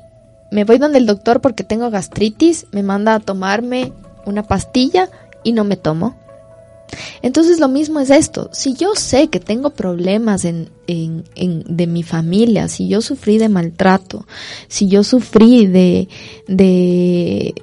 me 0.51 0.63
voy 0.63 0.77
donde 0.77 0.99
el 0.99 1.07
doctor 1.07 1.41
porque 1.41 1.63
tengo 1.63 1.89
gastritis, 1.89 2.67
me 2.71 2.83
manda 2.83 3.15
a 3.15 3.19
tomarme 3.19 3.91
una 4.27 4.43
pastilla 4.43 5.09
y 5.43 5.53
no 5.53 5.63
me 5.63 5.75
tomo. 5.75 6.15
Entonces 7.21 7.59
lo 7.59 7.67
mismo 7.67 7.99
es 7.99 8.09
esto, 8.09 8.49
si 8.51 8.73
yo 8.73 8.95
sé 8.95 9.27
que 9.27 9.39
tengo 9.39 9.71
problemas 9.71 10.45
en, 10.45 10.69
en, 10.87 11.23
en, 11.35 11.63
de 11.67 11.87
mi 11.87 12.03
familia, 12.03 12.67
si 12.67 12.87
yo 12.87 13.01
sufrí 13.01 13.37
de 13.37 13.49
maltrato, 13.49 14.25
si 14.67 14.87
yo 14.87 15.03
sufrí 15.03 15.67
de, 15.67 16.07
de, 16.47 17.53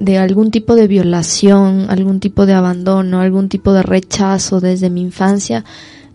de 0.00 0.18
algún 0.18 0.50
tipo 0.50 0.74
de 0.74 0.86
violación, 0.86 1.86
algún 1.88 2.20
tipo 2.20 2.46
de 2.46 2.54
abandono, 2.54 3.20
algún 3.20 3.48
tipo 3.48 3.72
de 3.72 3.82
rechazo 3.82 4.60
desde 4.60 4.90
mi 4.90 5.02
infancia, 5.02 5.64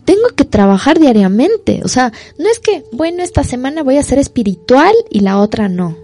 tengo 0.06 0.30
que 0.36 0.46
trabajar 0.46 1.00
diariamente. 1.00 1.82
O 1.84 1.88
sea, 1.88 2.12
no 2.38 2.50
es 2.50 2.60
que, 2.60 2.84
bueno, 2.92 3.22
esta 3.22 3.44
semana 3.44 3.84
voy 3.84 3.98
a 3.98 4.04
ser 4.04 4.18
espiritual 4.18 4.94
y 5.10 5.20
la 5.20 5.40
otra 5.40 5.70
no. 5.70 5.96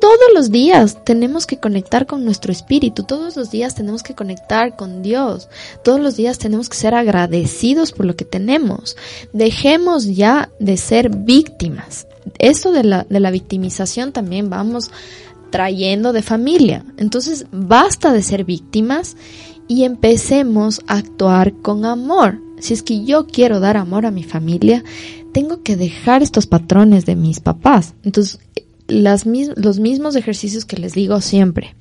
Todos 0.00 0.34
los 0.34 0.50
días 0.50 1.04
tenemos 1.04 1.46
que 1.46 1.58
conectar 1.58 2.06
con 2.06 2.24
nuestro 2.24 2.50
espíritu, 2.50 3.04
todos 3.04 3.36
los 3.36 3.52
días 3.52 3.76
tenemos 3.76 4.02
que 4.02 4.14
conectar 4.14 4.74
con 4.74 5.00
Dios, 5.00 5.48
todos 5.84 6.00
los 6.00 6.16
días 6.16 6.38
tenemos 6.38 6.68
que 6.68 6.76
ser 6.76 6.94
agradecidos 6.94 7.92
por 7.92 8.06
lo 8.06 8.16
que 8.16 8.24
tenemos. 8.24 8.96
Dejemos 9.32 10.06
ya 10.06 10.50
de 10.58 10.76
ser 10.76 11.08
víctimas. 11.10 12.08
Eso 12.38 12.72
de 12.72 12.82
la, 12.82 13.06
de 13.08 13.20
la 13.20 13.30
victimización 13.30 14.12
también 14.12 14.50
vamos 14.50 14.90
trayendo 15.52 16.12
de 16.12 16.22
familia. 16.22 16.84
Entonces, 16.96 17.46
basta 17.52 18.12
de 18.12 18.24
ser 18.24 18.44
víctimas 18.44 19.16
y 19.68 19.84
empecemos 19.84 20.80
a 20.88 20.96
actuar 20.96 21.52
con 21.62 21.84
amor. 21.84 22.40
Si 22.58 22.74
es 22.74 22.82
que 22.82 23.04
yo 23.04 23.28
quiero 23.28 23.60
dar 23.60 23.76
amor 23.76 24.06
a 24.06 24.10
mi 24.10 24.24
familia, 24.24 24.82
tengo 25.32 25.62
que 25.62 25.76
dejar 25.76 26.22
estos 26.22 26.48
patrones 26.48 27.06
de 27.06 27.14
mis 27.14 27.38
papás. 27.38 27.94
Entonces, 28.02 28.40
las, 28.88 29.24
los 29.26 29.78
mismos 29.78 30.16
ejercicios 30.16 30.64
que 30.64 30.76
les 30.76 30.94
digo 30.94 31.20
siempre. 31.20 31.76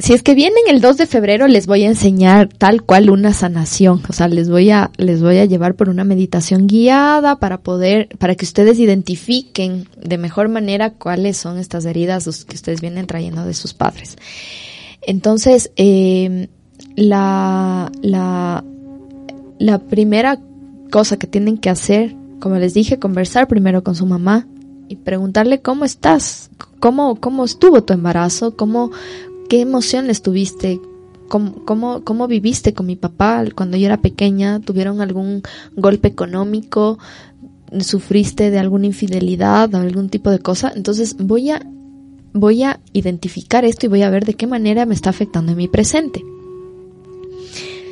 Si 0.00 0.12
es 0.12 0.22
que 0.22 0.36
vienen 0.36 0.62
el 0.68 0.80
2 0.80 0.96
de 0.96 1.06
febrero, 1.06 1.48
les 1.48 1.66
voy 1.66 1.82
a 1.82 1.88
enseñar 1.88 2.48
tal 2.48 2.82
cual 2.82 3.10
una 3.10 3.32
sanación. 3.32 4.00
O 4.08 4.12
sea, 4.12 4.28
les 4.28 4.48
voy 4.48 4.70
a, 4.70 4.92
les 4.96 5.20
voy 5.20 5.38
a 5.38 5.44
llevar 5.44 5.74
por 5.74 5.88
una 5.88 6.04
meditación 6.04 6.68
guiada 6.68 7.40
para 7.40 7.58
poder, 7.58 8.08
para 8.18 8.36
que 8.36 8.44
ustedes 8.44 8.78
identifiquen 8.78 9.88
de 10.00 10.16
mejor 10.16 10.48
manera 10.48 10.90
cuáles 10.90 11.36
son 11.36 11.58
estas 11.58 11.84
heridas 11.84 12.44
que 12.44 12.54
ustedes 12.54 12.80
vienen 12.80 13.08
trayendo 13.08 13.44
de 13.44 13.54
sus 13.54 13.74
padres. 13.74 14.16
Entonces, 15.02 15.72
eh, 15.74 16.48
la, 16.94 17.90
la, 18.00 18.64
la 19.58 19.78
primera 19.80 20.38
cosa 20.92 21.16
que 21.16 21.26
tienen 21.26 21.58
que 21.58 21.70
hacer, 21.70 22.14
como 22.38 22.56
les 22.56 22.72
dije, 22.72 23.00
conversar 23.00 23.48
primero 23.48 23.82
con 23.82 23.96
su 23.96 24.06
mamá 24.06 24.46
y 24.88 24.96
preguntarle 24.96 25.60
cómo 25.60 25.84
estás, 25.84 26.50
cómo, 26.80 27.16
cómo 27.16 27.44
estuvo 27.44 27.82
tu 27.84 27.92
embarazo, 27.92 28.56
cómo, 28.56 28.90
¿Qué 29.48 29.62
emociones 29.62 30.20
tuviste? 30.20 30.80
¿Cómo, 31.28 31.64
cómo, 31.64 32.04
cómo 32.04 32.28
viviste 32.28 32.74
con 32.74 32.86
mi 32.86 32.96
papá 32.96 33.44
cuando 33.54 33.76
yo 33.76 33.86
era 33.86 34.00
pequeña? 34.00 34.60
¿Tuvieron 34.60 35.00
algún 35.00 35.42
golpe 35.74 36.08
económico? 36.08 36.98
¿Sufriste 37.80 38.50
de 38.50 38.58
alguna 38.58 38.86
infidelidad 38.86 39.74
o 39.74 39.78
algún 39.78 40.10
tipo 40.10 40.30
de 40.30 40.38
cosa? 40.38 40.72
Entonces 40.74 41.16
voy 41.18 41.50
a, 41.50 41.66
voy 42.34 42.62
a 42.62 42.80
identificar 42.92 43.64
esto 43.64 43.86
y 43.86 43.88
voy 43.88 44.02
a 44.02 44.10
ver 44.10 44.26
de 44.26 44.34
qué 44.34 44.46
manera 44.46 44.84
me 44.84 44.94
está 44.94 45.10
afectando 45.10 45.52
en 45.52 45.58
mi 45.58 45.68
presente. 45.68 46.22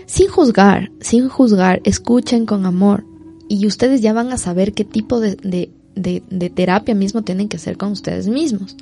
Sin 0.05 0.29
juzgar, 0.29 0.91
sin 1.01 1.29
juzgar, 1.29 1.81
escuchen 1.85 2.45
con 2.45 2.67
amor 2.67 3.05
y 3.49 3.67
ustedes 3.67 4.03
ya 4.03 4.13
van 4.13 4.31
a 4.31 4.39
saber 4.39 4.73
qué 4.73 4.85
tipo 4.85 5.21
de, 5.21 5.37
de, 5.37 5.71
de, 5.95 6.23
de 6.31 6.51
terapia 6.51 6.95
mismo 6.95 7.23
tienen 7.23 7.49
que 7.49 7.57
hacer 7.57 7.77
con 7.79 7.93
ustedes 7.93 8.29
mismos. 8.29 8.77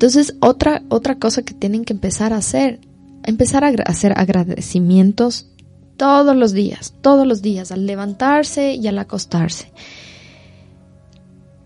Entonces, 0.00 0.34
otra, 0.40 0.82
otra 0.88 1.16
cosa 1.16 1.42
que 1.42 1.52
tienen 1.52 1.84
que 1.84 1.92
empezar 1.92 2.32
a 2.32 2.38
hacer, 2.38 2.80
empezar 3.22 3.64
a 3.64 3.68
hacer 3.84 4.14
agradecimientos 4.16 5.46
todos 5.98 6.34
los 6.34 6.54
días, 6.54 6.94
todos 7.02 7.26
los 7.26 7.42
días, 7.42 7.70
al 7.70 7.84
levantarse 7.84 8.72
y 8.72 8.88
al 8.88 8.98
acostarse. 8.98 9.70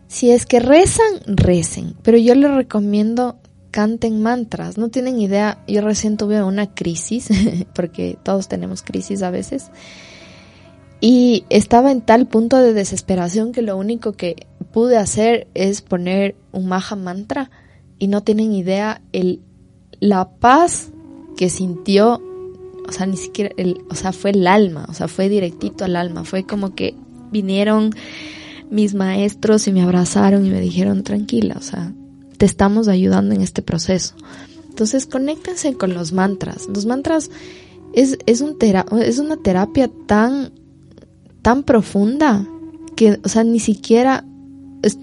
Si 0.09 0.33
es 0.33 0.47
que 0.47 0.59
rezan, 0.59 1.21
recen, 1.27 1.95
pero 2.03 2.19
yo 2.19 2.35
les 2.35 2.51
recomiendo 2.51 3.39
canten 3.71 4.21
mantras. 4.21 4.79
No 4.79 4.89
tienen 4.89 5.21
idea, 5.21 5.63
yo 5.69 5.83
recién 5.83 6.17
tuve 6.17 6.43
una 6.43 6.75
crisis, 6.75 7.29
porque 7.73 8.19
todos 8.25 8.49
tenemos 8.49 8.83
crisis 8.83 9.23
a 9.23 9.31
veces, 9.31 9.71
y 11.01 11.45
estaba 11.51 11.93
en 11.93 12.01
tal 12.01 12.27
punto 12.27 12.57
de 12.57 12.73
desesperación 12.73 13.53
que 13.53 13.63
lo 13.63 13.77
único 13.77 14.15
que 14.15 14.49
pude 14.73 14.97
hacer 14.97 15.47
es 15.55 15.83
poner 15.83 16.35
un 16.51 16.67
maha 16.67 16.97
mantra 16.97 17.53
y 18.05 18.07
no 18.07 18.23
tienen 18.23 18.53
idea 18.53 19.01
el 19.13 19.41
la 19.99 20.29
paz 20.29 20.91
que 21.39 21.49
sintió, 21.49 22.21
o 22.87 22.93
sea, 22.93 23.07
ni 23.07 23.17
siquiera 23.17 23.51
el, 23.57 23.83
o 23.89 23.95
sea, 23.95 24.13
fue 24.13 24.33
el 24.33 24.47
alma, 24.47 24.85
o 24.91 24.93
sea, 24.93 25.09
fue 25.09 25.31
directito 25.31 25.87
al 25.87 25.97
alma, 25.97 26.25
fue 26.25 26.45
como 26.45 26.75
que 26.75 26.95
vinieron 27.33 27.95
mis 28.69 28.93
maestros 28.93 29.67
y 29.69 29.73
me 29.73 29.81
abrazaron 29.81 30.45
y 30.45 30.51
me 30.51 30.61
dijeron, 30.61 31.03
"Tranquila, 31.03 31.55
o 31.57 31.63
sea, 31.63 31.95
te 32.37 32.45
estamos 32.45 32.89
ayudando 32.89 33.35
en 33.35 33.41
este 33.41 33.63
proceso." 33.63 34.15
Entonces, 34.69 35.07
conéctense 35.07 35.73
con 35.73 35.95
los 35.95 36.13
mantras. 36.13 36.69
Los 36.69 36.85
mantras 36.85 37.31
es, 37.95 38.19
es, 38.27 38.43
un 38.43 38.59
es 39.01 39.19
una 39.19 39.39
terapia 39.39 39.91
tan, 40.07 40.53
tan 41.41 41.63
profunda 41.63 42.47
que, 42.97 43.19
o 43.25 43.29
sea, 43.31 43.45
ni 43.45 43.61
siquiera 43.61 44.27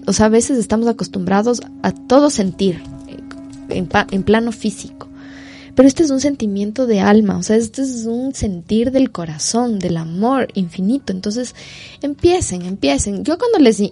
o 0.06 0.12
sea, 0.12 0.26
a 0.26 0.28
veces 0.28 0.58
estamos 0.58 0.86
acostumbrados 0.86 1.62
a 1.82 1.92
todo 1.92 2.30
sentir 2.30 2.80
en, 3.72 4.22
plano 4.22 4.52
físico. 4.52 5.08
Pero 5.74 5.88
este 5.88 6.02
es 6.02 6.10
un 6.10 6.20
sentimiento 6.20 6.86
de 6.86 7.00
alma, 7.00 7.38
o 7.38 7.42
sea, 7.42 7.56
este 7.56 7.80
es 7.80 8.04
un 8.04 8.34
sentir 8.34 8.90
del 8.90 9.10
corazón, 9.10 9.78
del 9.78 9.96
amor 9.96 10.48
infinito. 10.52 11.14
Entonces, 11.14 11.54
empiecen, 12.02 12.62
empiecen. 12.62 13.24
Yo 13.24 13.38
cuando 13.38 13.58
les, 13.58 13.82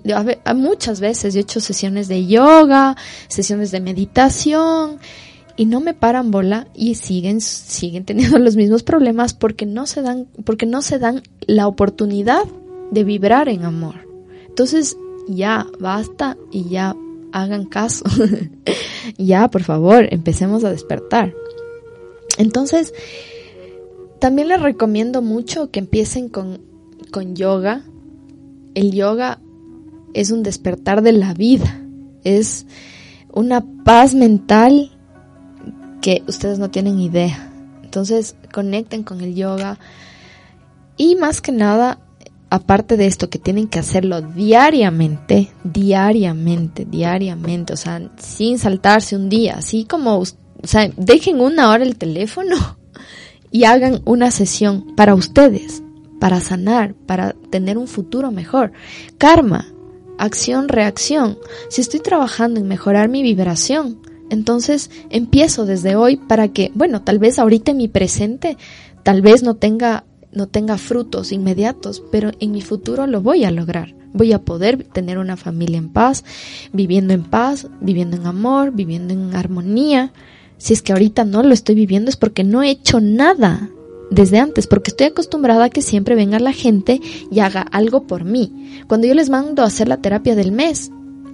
a, 0.44 0.54
muchas 0.54 1.00
veces 1.00 1.34
he 1.34 1.40
hecho 1.40 1.58
sesiones 1.58 2.06
de 2.06 2.26
yoga, 2.26 2.96
sesiones 3.28 3.70
de 3.70 3.80
meditación, 3.80 4.98
y 5.56 5.66
no 5.66 5.80
me 5.80 5.94
paran 5.94 6.30
bola 6.30 6.68
y 6.74 6.94
siguen, 6.94 7.40
siguen 7.40 8.04
teniendo 8.04 8.38
los 8.40 8.56
mismos 8.56 8.82
problemas 8.82 9.34
porque 9.34 9.66
no 9.66 9.86
se 9.86 10.02
dan, 10.02 10.26
porque 10.44 10.66
no 10.66 10.82
se 10.82 10.98
dan 10.98 11.22
la 11.46 11.66
oportunidad 11.66 12.44
de 12.90 13.04
vibrar 13.04 13.48
en 13.48 13.64
amor. 13.64 14.06
Entonces, 14.48 14.96
ya, 15.28 15.66
basta 15.78 16.36
y 16.50 16.68
ya 16.68 16.96
hagan 17.32 17.64
caso. 17.64 18.04
ya, 19.18 19.48
por 19.48 19.62
favor, 19.62 20.06
empecemos 20.10 20.64
a 20.64 20.70
despertar. 20.70 21.34
Entonces, 22.38 22.94
también 24.18 24.48
les 24.48 24.60
recomiendo 24.60 25.22
mucho 25.22 25.70
que 25.70 25.80
empiecen 25.80 26.28
con, 26.28 26.60
con 27.10 27.34
yoga. 27.36 27.82
El 28.74 28.92
yoga 28.92 29.40
es 30.14 30.30
un 30.30 30.42
despertar 30.42 31.02
de 31.02 31.12
la 31.12 31.34
vida. 31.34 31.80
Es 32.24 32.66
una 33.32 33.64
paz 33.84 34.14
mental 34.14 34.90
que 36.00 36.22
ustedes 36.26 36.58
no 36.58 36.70
tienen 36.70 36.98
idea. 36.98 37.52
Entonces, 37.82 38.36
conecten 38.52 39.02
con 39.02 39.20
el 39.20 39.34
yoga. 39.34 39.78
Y 40.96 41.16
más 41.16 41.40
que 41.40 41.52
nada, 41.52 41.98
aparte 42.50 42.96
de 42.96 43.06
esto 43.06 43.30
que 43.30 43.38
tienen 43.38 43.68
que 43.68 43.78
hacerlo 43.78 44.20
diariamente, 44.20 45.50
diariamente, 45.64 46.84
diariamente, 46.84 47.72
o 47.72 47.76
sea, 47.76 48.10
sin 48.18 48.58
saltarse 48.58 49.16
un 49.16 49.28
día, 49.28 49.54
así 49.58 49.84
como 49.84 50.24
o 50.62 50.66
sea, 50.66 50.90
dejen 50.96 51.40
una 51.40 51.70
hora 51.70 51.84
el 51.84 51.96
teléfono 51.96 52.56
y 53.50 53.64
hagan 53.64 54.02
una 54.04 54.30
sesión 54.30 54.94
para 54.94 55.14
ustedes, 55.14 55.82
para 56.18 56.40
sanar, 56.40 56.94
para 57.06 57.34
tener 57.50 57.78
un 57.78 57.88
futuro 57.88 58.30
mejor. 58.30 58.72
Karma, 59.16 59.66
acción, 60.18 60.68
reacción. 60.68 61.38
Si 61.70 61.80
estoy 61.80 62.00
trabajando 62.00 62.60
en 62.60 62.68
mejorar 62.68 63.08
mi 63.08 63.22
vibración, 63.22 64.00
entonces 64.28 64.90
empiezo 65.08 65.66
desde 65.66 65.96
hoy 65.96 66.16
para 66.16 66.48
que, 66.48 66.70
bueno, 66.74 67.02
tal 67.02 67.18
vez 67.18 67.38
ahorita 67.38 67.72
en 67.72 67.78
mi 67.78 67.88
presente, 67.88 68.56
tal 69.02 69.22
vez 69.22 69.42
no 69.42 69.54
tenga, 69.56 70.04
no 70.32 70.46
tenga 70.46 70.78
frutos 70.78 71.32
inmediatos, 71.32 72.02
pero 72.10 72.30
en 72.40 72.52
mi 72.52 72.62
futuro 72.62 73.06
lo 73.06 73.20
voy 73.20 73.44
a 73.44 73.50
lograr. 73.50 73.94
Voy 74.12 74.32
a 74.32 74.42
poder 74.42 74.84
tener 74.84 75.18
una 75.18 75.36
familia 75.36 75.78
en 75.78 75.88
paz, 75.88 76.24
viviendo 76.72 77.14
en 77.14 77.22
paz, 77.22 77.68
viviendo 77.80 78.16
en 78.16 78.26
amor, 78.26 78.72
viviendo 78.72 79.14
en 79.14 79.34
armonía. 79.34 80.12
Si 80.58 80.72
es 80.72 80.82
que 80.82 80.92
ahorita 80.92 81.24
no 81.24 81.42
lo 81.42 81.54
estoy 81.54 81.74
viviendo 81.74 82.10
es 82.10 82.16
porque 82.16 82.44
no 82.44 82.62
he 82.62 82.70
hecho 82.70 83.00
nada 83.00 83.70
desde 84.10 84.38
antes, 84.38 84.66
porque 84.66 84.90
estoy 84.90 85.06
acostumbrada 85.06 85.66
a 85.66 85.70
que 85.70 85.82
siempre 85.82 86.16
venga 86.16 86.40
la 86.40 86.52
gente 86.52 87.00
y 87.30 87.40
haga 87.40 87.62
algo 87.62 88.06
por 88.06 88.24
mí. 88.24 88.82
Cuando 88.88 89.06
yo 89.06 89.14
les 89.14 89.30
mando 89.30 89.62
a 89.62 89.66
hacer 89.66 89.88
la 89.88 89.98
terapia 89.98 90.34
del 90.34 90.50
mes, 90.50 90.90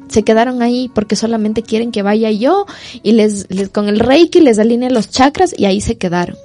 se 0.09 0.23
quedaron 0.23 0.63
ahí 0.63 0.91
porque 0.95 1.17
solamente 1.17 1.63
quieren 1.63 1.91
que 1.91 2.03
vaya 2.03 2.31
yo 2.31 2.67
y 3.03 3.13
les, 3.13 3.49
con 3.73 3.89
el 3.89 3.99
reiki 3.99 4.41
les 4.41 4.59
alinee 4.59 4.91
los 4.91 5.11
chakras 5.11 5.55
y 5.57 5.65
ahí 5.65 5.81
se 5.81 5.97
quedaron. 5.97 6.37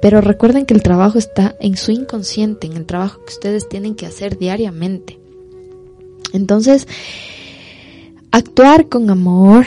Pero 0.00 0.20
recuerden 0.20 0.66
que 0.66 0.74
el 0.74 0.82
trabajo 0.82 1.18
está 1.18 1.56
en 1.60 1.76
su 1.76 1.92
inconsciente, 1.92 2.66
en 2.66 2.76
el 2.76 2.86
trabajo 2.86 3.20
que 3.24 3.34
ustedes 3.34 3.68
tienen 3.68 3.94
que 3.94 4.06
hacer 4.06 4.38
diariamente. 4.38 5.18
Entonces, 6.32 6.86
actuar 8.30 8.88
con 8.88 9.10
amor, 9.10 9.66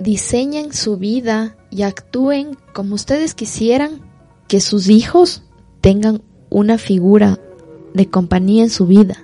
diseñen 0.00 0.72
su 0.72 0.96
vida 0.96 1.56
y 1.70 1.82
actúen 1.82 2.56
como 2.72 2.94
ustedes 2.94 3.34
quisieran 3.34 4.00
que 4.48 4.60
sus 4.60 4.88
hijos 4.88 5.42
tengan 5.80 6.22
una 6.48 6.78
figura 6.78 7.40
de 7.94 8.08
compañía 8.08 8.62
en 8.62 8.70
su 8.70 8.86
vida. 8.86 9.22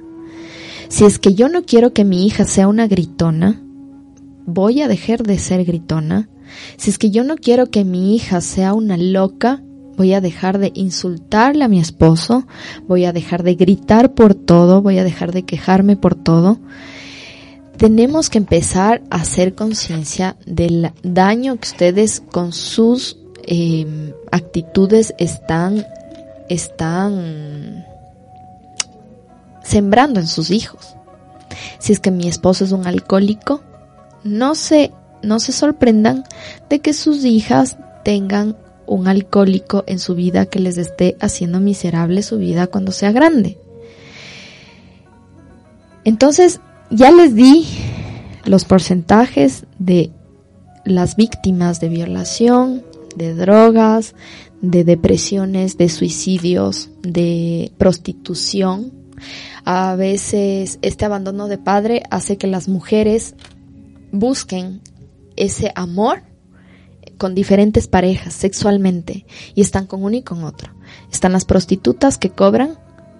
Si 0.89 1.05
es 1.05 1.19
que 1.19 1.35
yo 1.35 1.49
no 1.49 1.65
quiero 1.65 1.93
que 1.93 2.05
mi 2.05 2.27
hija 2.27 2.45
sea 2.45 2.69
una 2.69 2.87
gritona, 2.87 3.63
voy 4.45 4.83
a 4.83 4.89
dejar 4.89 5.23
de 5.23 5.39
ser 5.39 5.65
gritona. 5.65 6.29
Si 6.77 6.91
es 6.91 6.99
que 6.99 7.11
yo 7.11 7.25
no 7.25 7.37
quiero 7.37 7.67
que 7.71 7.85
mi 7.85 8.15
hija 8.15 8.41
sea 8.41 8.73
una 8.75 8.97
loca, 8.97 9.63
voy 9.97 10.15
a 10.15 10.21
dejar 10.21 10.59
de 10.59 10.73
insultarle 10.75 11.65
a 11.65 11.69
mi 11.69 11.81
esposo, 11.81 12.47
voy 12.87 13.05
a 13.05 13.13
dejar 13.13 13.43
de 13.43 13.55
gritar 13.55 14.15
por 14.15 14.35
todo, 14.35 14.83
voy 14.83 14.99
a 14.99 15.05
dejar 15.05 15.33
de 15.33 15.45
quejarme 15.45 15.97
por 15.97 16.15
todo. 16.15 16.59
Tenemos 17.77 18.31
que 18.31 18.39
empezar 18.39 19.03
a 19.11 19.17
hacer 19.17 19.55
conciencia 19.55 20.37
del 20.47 20.93
daño 21.03 21.57
que 21.57 21.69
ustedes 21.69 22.23
con 22.31 22.53
sus 22.53 23.17
Em, 23.45 24.13
actitudes 24.31 25.15
están, 25.19 25.85
están 26.49 27.85
sembrando 29.65 30.21
en 30.21 30.29
sus 30.29 30.51
hijos. 30.51 30.95
Si 31.81 31.93
es 31.93 31.99
que 31.99 32.13
mi 32.13 32.29
esposo 32.29 32.65
es 32.65 32.73
un 32.73 32.87
alcohólico, 32.87 33.61
no 34.23 34.55
se, 34.55 34.93
no 35.23 35.41
se 35.41 35.53
sorprendan 35.53 36.25
de 36.69 36.81
que 36.81 36.93
sus 36.93 37.25
hijas 37.25 37.77
tengan 38.05 38.57
un 38.87 39.09
alcohólico 39.09 39.85
en 39.87 39.99
su 39.99 40.15
vida 40.15 40.47
que 40.47 40.59
les 40.59 40.77
esté 40.77 41.17
haciendo 41.21 41.61
miserable 41.61 42.23
su 42.23 42.39
vida 42.39 42.67
cuando 42.67 42.93
sea 42.93 43.13
grande. 43.13 43.59
Entonces, 46.05 46.61
ya 46.91 47.11
les 47.11 47.35
di 47.35 47.67
los 48.45 48.65
porcentajes 48.65 49.65
de 49.79 50.11
las 50.85 51.17
víctimas 51.17 51.81
de 51.81 51.89
violación, 51.89 52.83
de 53.17 53.35
drogas, 53.35 54.15
de 54.61 54.85
depresiones, 54.85 55.79
de 55.79 55.89
suicidios, 55.89 56.91
de 57.03 57.73
prostitución. 57.79 58.93
A 59.65 59.95
veces 59.97 60.79
este 60.83 61.05
abandono 61.05 61.47
de 61.47 61.59
padre 61.59 62.03
hace 62.11 62.37
que 62.37 62.49
las 62.49 62.69
mujeres 62.69 63.37
busquen 64.11 64.81
ese 65.43 65.73
amor 65.75 66.23
con 67.19 67.35
diferentes 67.35 67.89
parejas 67.89 68.33
sexualmente 68.33 69.27
y 69.55 69.61
están 69.61 69.87
con 69.87 70.03
uno 70.05 70.17
y 70.17 70.23
con 70.23 70.45
otro. 70.45 70.73
Están 71.11 71.33
las 71.33 71.45
prostitutas 71.45 72.17
que 72.17 72.31
cobran 72.31 72.79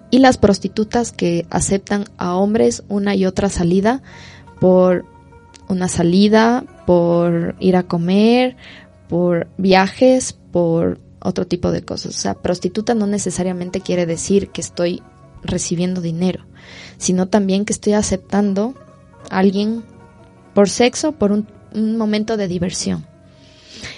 y 0.09 0.19
las 0.19 0.37
prostitutas 0.37 1.11
que 1.11 1.45
aceptan 1.49 2.05
a 2.17 2.35
hombres 2.35 2.83
una 2.87 3.15
y 3.15 3.25
otra 3.25 3.49
salida 3.49 4.01
por 4.59 5.05
una 5.67 5.87
salida, 5.87 6.63
por 6.85 7.55
ir 7.59 7.75
a 7.75 7.83
comer, 7.83 8.55
por 9.09 9.47
viajes, 9.57 10.33
por 10.33 10.99
otro 11.19 11.45
tipo 11.45 11.71
de 11.71 11.83
cosas. 11.83 12.15
O 12.15 12.19
sea, 12.19 12.35
prostituta 12.35 12.93
no 12.93 13.07
necesariamente 13.07 13.81
quiere 13.81 14.05
decir 14.05 14.49
que 14.49 14.61
estoy 14.61 15.01
recibiendo 15.43 15.99
dinero, 15.99 16.45
sino 16.97 17.27
también 17.27 17.65
que 17.65 17.73
estoy 17.73 17.93
aceptando 17.93 18.75
a 19.29 19.39
alguien 19.39 19.83
por 20.53 20.69
sexo, 20.69 21.13
por 21.13 21.31
un, 21.31 21.47
un 21.73 21.97
momento 21.97 22.37
de 22.37 22.47
diversión. 22.47 23.05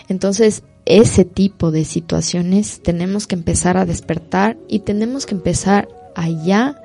Entonces, 0.08 0.64
ese 0.86 1.26
tipo 1.26 1.72
de 1.72 1.84
situaciones 1.86 2.82
tenemos 2.82 3.28
que 3.28 3.36
empezar 3.36 3.78
a 3.78 3.86
despertar 3.86 4.58
y 4.68 4.80
tenemos 4.80 5.26
que 5.26 5.36
empezar 5.36 5.88
a 6.16 6.30
ya 6.30 6.82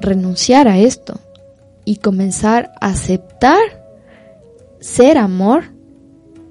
renunciar 0.00 0.68
a 0.68 0.78
esto 0.78 1.20
y 1.84 1.96
comenzar 1.96 2.72
a 2.80 2.88
aceptar 2.90 3.60
ser 4.80 5.18
amor 5.18 5.64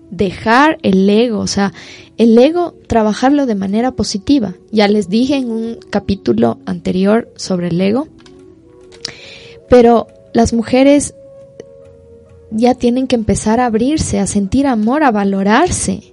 dejar 0.09 0.77
el 0.83 1.09
ego, 1.09 1.39
o 1.39 1.47
sea, 1.47 1.73
el 2.17 2.37
ego 2.37 2.75
trabajarlo 2.87 3.45
de 3.45 3.55
manera 3.55 3.93
positiva. 3.93 4.53
Ya 4.71 4.87
les 4.87 5.09
dije 5.09 5.35
en 5.37 5.49
un 5.49 5.79
capítulo 5.89 6.59
anterior 6.65 7.31
sobre 7.37 7.69
el 7.69 7.79
ego, 7.79 8.07
pero 9.69 10.07
las 10.33 10.53
mujeres 10.53 11.15
ya 12.51 12.75
tienen 12.75 13.07
que 13.07 13.15
empezar 13.15 13.59
a 13.59 13.65
abrirse, 13.65 14.19
a 14.19 14.27
sentir 14.27 14.67
amor, 14.67 15.03
a 15.03 15.11
valorarse. 15.11 16.03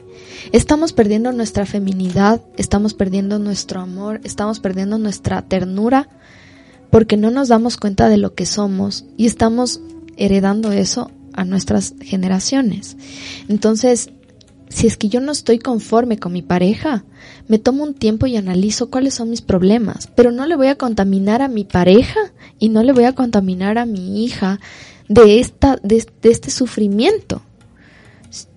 Estamos 0.53 0.93
perdiendo 0.93 1.33
nuestra 1.33 1.67
feminidad, 1.67 2.41
estamos 2.57 2.95
perdiendo 2.95 3.39
nuestro 3.39 3.81
amor, 3.81 4.21
estamos 4.25 4.61
perdiendo 4.61 4.99
nuestra 4.99 5.43
ternura 5.43 6.09
porque 6.91 7.17
no 7.17 7.31
nos 7.31 7.49
damos 7.49 7.77
cuenta 7.77 8.09
de 8.09 8.17
lo 8.17 8.35
que 8.35 8.47
somos 8.47 9.05
y 9.17 9.27
estamos 9.27 9.81
heredando 10.17 10.73
eso 10.73 11.11
a 11.35 11.45
nuestras 11.45 11.95
generaciones. 12.01 12.97
Entonces, 13.49 14.11
si 14.69 14.87
es 14.87 14.97
que 14.97 15.09
yo 15.09 15.21
no 15.21 15.33
estoy 15.33 15.59
conforme 15.59 16.19
con 16.19 16.33
mi 16.33 16.43
pareja, 16.43 17.05
me 17.47 17.59
tomo 17.59 17.85
un 17.85 17.95
tiempo 17.95 18.27
y 18.27 18.37
analizo 18.37 18.91
cuáles 18.91 19.15
son 19.15 19.31
mis 19.31 19.43
problemas, 19.43 20.09
pero 20.15 20.31
no 20.31 20.47
le 20.47 20.57
voy 20.57 20.69
a 20.69 20.77
contaminar 20.77 21.43
a 21.43 21.49
mi 21.49 21.65
pareja 21.65 22.21
y 22.59 22.69
no 22.69 22.83
le 22.83 22.93
voy 22.93 23.05
a 23.05 23.15
contaminar 23.15 23.79
a 23.79 23.87
mi 23.87 24.25
hija 24.25 24.61
de 25.09 25.41
esta 25.41 25.79
de, 25.83 26.05
de 26.23 26.31
este 26.31 26.51
sufrimiento. 26.51 27.43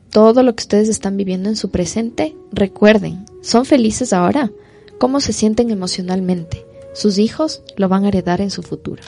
Todo 0.10 0.44
lo 0.44 0.56
que 0.56 0.62
ustedes 0.62 0.90
están 0.90 1.16
viviendo 1.16 1.48
en 1.48 1.56
su 1.56 1.70
presente, 1.70 2.36
recuerden, 2.52 3.26
son 3.42 3.66
felices 3.66 4.12
ahora. 4.12 4.52
¿Cómo 4.98 5.22
se 5.22 5.34
sienten 5.34 5.72
emocionalmente? 5.72 6.66
Sus 6.94 7.18
hijos 7.18 7.64
lo 7.78 7.88
van 7.88 8.04
a 8.04 8.10
heredar 8.10 8.42
en 8.42 8.52
su 8.52 8.62
futuro. 8.62 9.02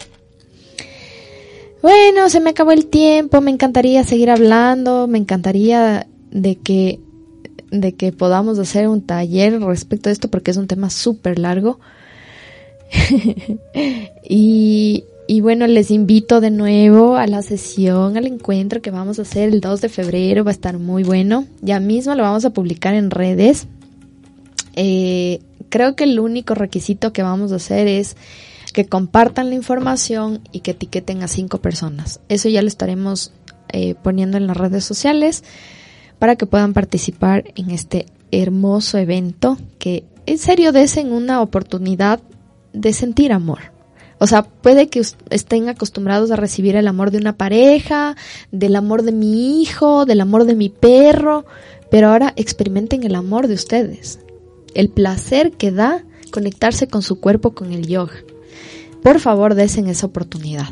Bueno, 1.82 2.30
se 2.30 2.40
me 2.40 2.52
acabó 2.52 2.72
el 2.72 2.86
tiempo, 2.86 3.42
me 3.42 3.52
encantaría 3.52 4.06
seguir 4.06 4.32
hablando, 4.32 5.08
me 5.08 5.18
encantaría 5.18 6.08
de 6.32 6.56
que 6.56 7.00
de 7.74 7.96
que 7.96 8.12
podamos 8.12 8.60
hacer 8.60 8.88
un 8.88 9.02
taller 9.02 9.60
respecto 9.60 10.08
a 10.08 10.12
esto 10.12 10.30
porque 10.30 10.52
es 10.52 10.58
un 10.58 10.68
tema 10.68 10.92
súper 10.92 11.40
largo. 11.40 11.80
y, 14.24 15.06
y 15.28 15.42
bueno, 15.42 15.68
les 15.68 15.90
invito 15.92 16.42
de 16.42 16.52
nuevo 16.52 17.16
a 17.16 17.28
la 17.28 17.42
sesión, 17.42 18.18
al 18.18 18.28
encuentro 18.28 18.82
que 18.82 18.92
vamos 18.92 19.20
a 19.20 19.22
hacer 19.22 19.50
el 19.50 19.62
2 19.62 19.82
de 19.82 19.90
febrero, 19.90 20.44
va 20.44 20.52
a 20.52 20.54
estar 20.54 20.78
muy 20.80 21.04
bueno. 21.04 21.46
Ya 21.62 21.80
mismo 21.80 22.14
lo 22.16 22.24
vamos 22.24 22.44
a 22.46 22.50
publicar 22.50 22.94
en 22.94 23.10
redes. 23.10 23.68
Eh, 24.76 25.40
creo 25.70 25.96
que 25.96 26.04
el 26.04 26.20
único 26.20 26.56
requisito 26.56 27.14
que 27.14 27.24
vamos 27.24 27.52
a 27.52 27.56
hacer 27.56 27.88
es 27.88 28.18
que 28.74 28.86
compartan 28.86 29.50
la 29.50 29.56
información 29.56 30.42
y 30.52 30.60
que 30.60 30.72
etiqueten 30.72 31.24
a 31.24 31.28
cinco 31.28 31.60
personas. 31.60 32.20
Eso 32.28 32.50
ya 32.50 32.62
lo 32.62 32.68
estaremos 32.68 33.32
eh, 33.70 33.96
poniendo 33.96 34.38
en 34.38 34.48
las 34.48 34.58
redes 34.58 34.84
sociales 34.84 35.44
para 36.20 36.36
que 36.36 36.46
puedan 36.46 36.74
participar 36.74 37.46
en 37.56 37.72
este 37.72 38.08
hermoso 38.32 38.98
evento 38.98 39.58
que 39.80 40.04
en 40.26 40.38
serio 40.38 40.72
desen 40.72 41.12
una 41.12 41.42
oportunidad 41.42 42.20
de 42.74 42.94
sentir 42.94 43.32
amor. 43.32 43.73
O 44.24 44.28
sea, 44.28 44.44
puede 44.44 44.88
que 44.88 45.02
estén 45.32 45.68
acostumbrados 45.68 46.32
a 46.32 46.38
recibir 46.38 46.76
el 46.76 46.88
amor 46.88 47.12
de 47.12 47.18
una 47.18 47.36
pareja, 47.36 48.16
del 48.52 48.76
amor 48.76 49.04
de 49.04 49.12
mi 49.12 49.62
hijo, 49.62 50.06
del 50.06 50.22
amor 50.22 50.46
de 50.46 50.56
mi 50.56 50.70
perro, 50.70 51.46
pero 51.92 52.08
ahora 52.08 52.34
experimenten 52.38 53.04
el 53.04 53.16
amor 53.16 53.48
de 53.48 53.56
ustedes, 53.56 54.20
el 54.76 54.90
placer 54.90 55.52
que 55.52 55.72
da 55.72 56.06
conectarse 56.32 56.88
con 56.88 57.02
su 57.02 57.20
cuerpo 57.20 57.54
con 57.54 57.74
el 57.74 57.86
yoga 57.86 58.14
por 59.04 59.20
favor 59.20 59.54
desen 59.54 59.88
esa 59.88 60.08
oportunidad. 60.08 60.70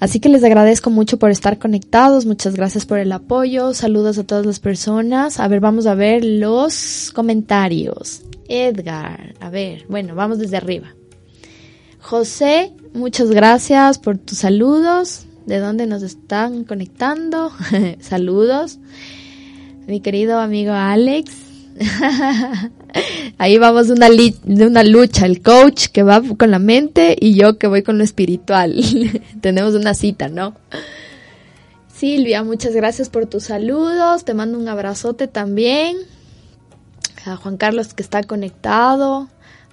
Así 0.00 0.18
que 0.18 0.28
les 0.28 0.42
agradezco 0.42 0.90
mucho 0.90 1.18
por 1.18 1.30
estar 1.30 1.58
conectados, 1.58 2.26
muchas 2.26 2.54
gracias 2.54 2.86
por 2.86 2.98
el 2.98 3.12
apoyo, 3.12 3.74
saludos 3.74 4.18
a 4.18 4.24
todas 4.24 4.46
las 4.46 4.58
personas. 4.58 5.38
A 5.38 5.46
ver, 5.46 5.60
vamos 5.60 5.86
a 5.86 5.94
ver 5.94 6.24
los 6.24 7.12
comentarios. 7.14 8.22
Edgar, 8.48 9.34
a 9.40 9.50
ver, 9.50 9.84
bueno, 9.88 10.14
vamos 10.14 10.38
desde 10.38 10.56
arriba. 10.56 10.94
José, 12.02 12.72
muchas 12.94 13.30
gracias 13.30 14.00
por 14.00 14.18
tus 14.18 14.38
saludos. 14.38 15.24
¿De 15.46 15.60
dónde 15.60 15.86
nos 15.86 16.02
están 16.02 16.64
conectando? 16.64 17.52
saludos. 18.00 18.80
Mi 19.86 20.00
querido 20.00 20.40
amigo 20.40 20.72
Alex. 20.72 21.32
Ahí 23.38 23.56
vamos 23.56 23.88
una, 23.88 24.08
de 24.10 24.66
una 24.66 24.82
lucha, 24.82 25.26
el 25.26 25.42
coach 25.42 25.86
que 25.86 26.02
va 26.02 26.20
con 26.36 26.50
la 26.50 26.58
mente 26.58 27.16
y 27.18 27.34
yo 27.34 27.56
que 27.56 27.68
voy 27.68 27.84
con 27.84 27.98
lo 27.98 28.04
espiritual. 28.04 28.82
Tenemos 29.40 29.74
una 29.74 29.94
cita, 29.94 30.28
¿no? 30.28 30.56
Silvia, 31.94 32.42
muchas 32.42 32.74
gracias 32.74 33.08
por 33.10 33.26
tus 33.26 33.44
saludos. 33.44 34.24
Te 34.24 34.34
mando 34.34 34.58
un 34.58 34.68
abrazote 34.68 35.28
también. 35.28 35.96
A 37.24 37.36
Juan 37.36 37.56
Carlos 37.56 37.94
que 37.94 38.02
está 38.02 38.24
conectado. 38.24 39.28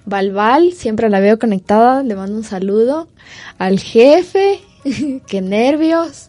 Valval, 0.06 0.72
siempre 0.72 1.08
la 1.08 1.20
veo 1.20 1.38
conectada, 1.38 2.02
le 2.02 2.14
mando 2.14 2.36
un 2.36 2.44
saludo. 2.44 3.08
Al 3.58 3.78
jefe, 3.78 4.60
qué 5.26 5.40
nervios. 5.40 6.28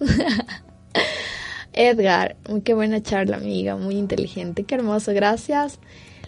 Edgar, 1.74 2.36
qué 2.66 2.74
buena 2.74 3.02
charla, 3.02 3.38
amiga, 3.38 3.78
muy 3.78 3.96
inteligente, 3.96 4.64
qué 4.64 4.76
hermoso, 4.76 5.14
gracias. 5.14 5.80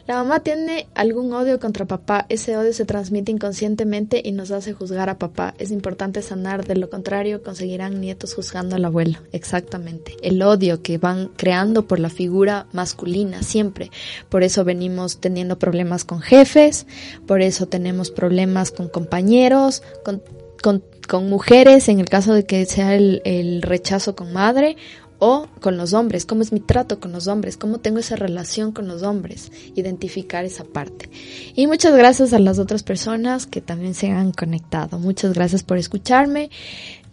La 0.05 0.15
mamá 0.15 0.41
tiene 0.41 0.87
algún 0.95 1.31
odio 1.31 1.61
contra 1.61 1.85
papá, 1.85 2.25
ese 2.27 2.57
odio 2.57 2.73
se 2.73 2.83
transmite 2.83 3.31
inconscientemente 3.31 4.21
y 4.21 4.33
nos 4.33 4.51
hace 4.51 4.73
juzgar 4.73 5.09
a 5.09 5.17
papá. 5.17 5.53
Es 5.59 5.71
importante 5.71 6.21
sanar, 6.21 6.65
de 6.65 6.75
lo 6.75 6.89
contrario 6.89 7.41
conseguirán 7.41 8.01
nietos 8.01 8.33
juzgando 8.33 8.75
al 8.75 8.83
abuelo. 8.83 9.19
Exactamente. 9.31 10.17
El 10.21 10.41
odio 10.41 10.81
que 10.81 10.97
van 10.97 11.29
creando 11.37 11.87
por 11.87 11.99
la 11.99 12.09
figura 12.09 12.67
masculina 12.73 13.43
siempre. 13.43 13.91
Por 14.27 14.43
eso 14.43 14.65
venimos 14.65 15.21
teniendo 15.21 15.57
problemas 15.57 16.03
con 16.03 16.19
jefes, 16.19 16.85
por 17.25 17.41
eso 17.41 17.67
tenemos 17.67 18.11
problemas 18.11 18.71
con 18.71 18.89
compañeros, 18.89 19.83
con, 20.03 20.21
con, 20.61 20.83
mujeres 21.29 21.89
en 21.89 21.99
el 21.99 22.09
caso 22.09 22.33
de 22.33 22.45
que 22.45 22.65
sea 22.65 22.95
el, 22.95 23.21
el 23.23 23.61
rechazo 23.61 24.15
con 24.15 24.33
madre 24.33 24.77
o 25.25 25.47
con 25.61 25.77
los 25.77 25.93
hombres, 25.93 26.25
cómo 26.25 26.41
es 26.41 26.51
mi 26.51 26.59
trato 26.59 26.99
con 26.99 27.13
los 27.13 27.27
hombres, 27.27 27.55
cómo 27.55 27.77
tengo 27.77 27.99
esa 27.99 28.17
relación 28.17 28.73
con 28.73 28.89
los 28.89 29.03
hombres, 29.03 29.53
identificar 29.73 30.43
esa 30.43 30.65
parte. 30.65 31.09
Y 31.55 31.65
muchas 31.65 31.95
gracias 31.95 32.33
a 32.33 32.39
las 32.39 32.59
otras 32.59 32.83
personas 32.83 33.45
que 33.45 33.61
también 33.61 33.93
se 33.93 34.11
han 34.11 34.33
conectado. 34.33 34.99
Muchas 34.99 35.33
gracias 35.33 35.63
por 35.63 35.77
escucharme. 35.77 36.49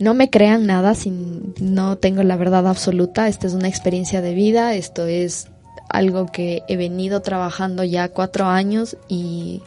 No 0.01 0.15
me 0.15 0.29
crean 0.29 0.67
nada 0.67 0.97
si 0.97 1.13
no 1.61 1.99
tengo 1.99 2.25
la 2.25 2.37
verdad 2.37 2.67
absoluta. 2.67 3.29
Esta 3.29 3.47
es 3.47 3.53
una 3.53 3.69
experiencia 3.69 4.21
de 4.21 4.35
vida, 4.35 4.75
esto 4.75 5.07
es 5.07 5.47
algo 5.89 6.27
que 6.27 6.65
he 6.67 6.77
venido 6.77 7.23
trabajando 7.23 7.85
ya 7.85 8.09
cuatro 8.09 8.47
años 8.47 8.97
y, 9.07 9.63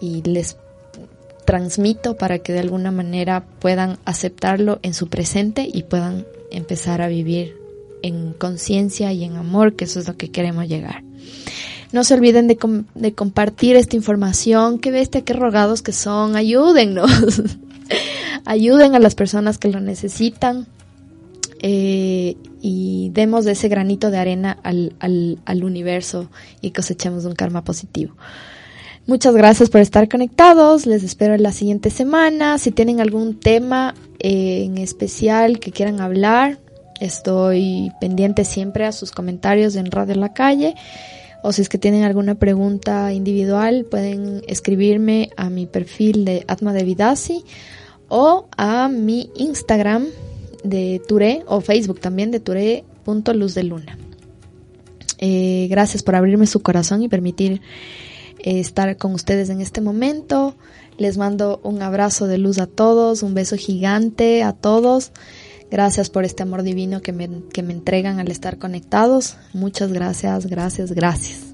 y 0.00 0.22
les 0.22 0.58
transmito 1.44 2.16
para 2.16 2.38
que 2.38 2.52
de 2.52 2.60
alguna 2.60 2.92
manera 2.92 3.44
puedan 3.58 3.98
aceptarlo 4.04 4.78
en 4.82 4.94
su 4.94 5.08
presente 5.08 5.68
y 5.68 5.82
puedan 5.82 6.24
empezar 6.52 7.02
a 7.02 7.08
vivir 7.08 7.63
en 8.04 8.34
conciencia 8.34 9.12
y 9.14 9.24
en 9.24 9.36
amor, 9.36 9.76
que 9.76 9.86
eso 9.86 9.98
es 9.98 10.06
lo 10.06 10.16
que 10.18 10.30
queremos 10.30 10.68
llegar. 10.68 11.02
No 11.90 12.04
se 12.04 12.12
olviden 12.12 12.46
de, 12.48 12.58
de 12.94 13.14
compartir 13.14 13.76
esta 13.76 13.96
información. 13.96 14.78
Qué 14.78 14.90
bestia, 14.90 15.22
qué 15.22 15.32
rogados 15.32 15.80
que 15.80 15.92
son. 15.92 16.36
Ayúdennos. 16.36 17.10
Ayuden 18.44 18.94
a 18.94 18.98
las 18.98 19.14
personas 19.14 19.56
que 19.56 19.68
lo 19.68 19.80
necesitan. 19.80 20.66
Eh, 21.60 22.36
y 22.60 23.10
demos 23.14 23.46
de 23.46 23.52
ese 23.52 23.68
granito 23.68 24.10
de 24.10 24.18
arena 24.18 24.58
al, 24.62 24.94
al, 24.98 25.38
al 25.46 25.64
universo 25.64 26.28
y 26.60 26.72
cosechemos 26.72 27.24
un 27.24 27.34
karma 27.34 27.64
positivo. 27.64 28.14
Muchas 29.06 29.34
gracias 29.34 29.70
por 29.70 29.80
estar 29.80 30.10
conectados. 30.10 30.84
Les 30.84 31.02
espero 31.04 31.34
en 31.34 31.42
la 31.42 31.52
siguiente 31.52 31.88
semana. 31.88 32.58
Si 32.58 32.70
tienen 32.70 33.00
algún 33.00 33.40
tema 33.40 33.94
eh, 34.18 34.64
en 34.64 34.76
especial 34.76 35.58
que 35.58 35.72
quieran 35.72 36.00
hablar, 36.00 36.58
Estoy 37.04 37.92
pendiente 38.00 38.46
siempre 38.46 38.86
a 38.86 38.92
sus 38.92 39.12
comentarios 39.12 39.76
en 39.76 39.90
Radio 39.90 40.14
La 40.14 40.32
Calle. 40.32 40.74
O 41.42 41.52
si 41.52 41.60
es 41.60 41.68
que 41.68 41.76
tienen 41.76 42.02
alguna 42.02 42.36
pregunta 42.36 43.12
individual, 43.12 43.84
pueden 43.90 44.40
escribirme 44.48 45.28
a 45.36 45.50
mi 45.50 45.66
perfil 45.66 46.24
de 46.24 46.46
Atma 46.48 46.72
de 46.72 46.82
Vidasi 46.82 47.44
o 48.08 48.46
a 48.56 48.88
mi 48.88 49.30
Instagram 49.36 50.06
de 50.62 51.02
Ture 51.06 51.42
o 51.46 51.60
Facebook 51.60 52.00
también 52.00 52.30
de 52.30 52.40
Ture.luz 52.40 53.54
de 53.54 53.64
luna. 53.64 53.98
Eh, 55.18 55.66
gracias 55.68 56.02
por 56.02 56.14
abrirme 56.14 56.46
su 56.46 56.62
corazón 56.62 57.02
y 57.02 57.10
permitir 57.10 57.60
eh, 58.38 58.60
estar 58.60 58.96
con 58.96 59.12
ustedes 59.12 59.50
en 59.50 59.60
este 59.60 59.82
momento. 59.82 60.56
Les 60.96 61.18
mando 61.18 61.60
un 61.64 61.82
abrazo 61.82 62.26
de 62.28 62.38
luz 62.38 62.58
a 62.58 62.66
todos, 62.66 63.22
un 63.22 63.34
beso 63.34 63.58
gigante 63.58 64.42
a 64.42 64.54
todos. 64.54 65.12
Gracias 65.74 66.08
por 66.08 66.24
este 66.24 66.44
amor 66.44 66.62
divino 66.62 67.02
que 67.02 67.12
me, 67.12 67.24
entregan 67.24 68.20
al 68.20 68.30
estar 68.30 68.58
conectados. 68.58 69.36
Muchas 69.52 69.92
gracias, 69.92 70.46
gracias, 70.46 70.92
gracias. 70.92 71.52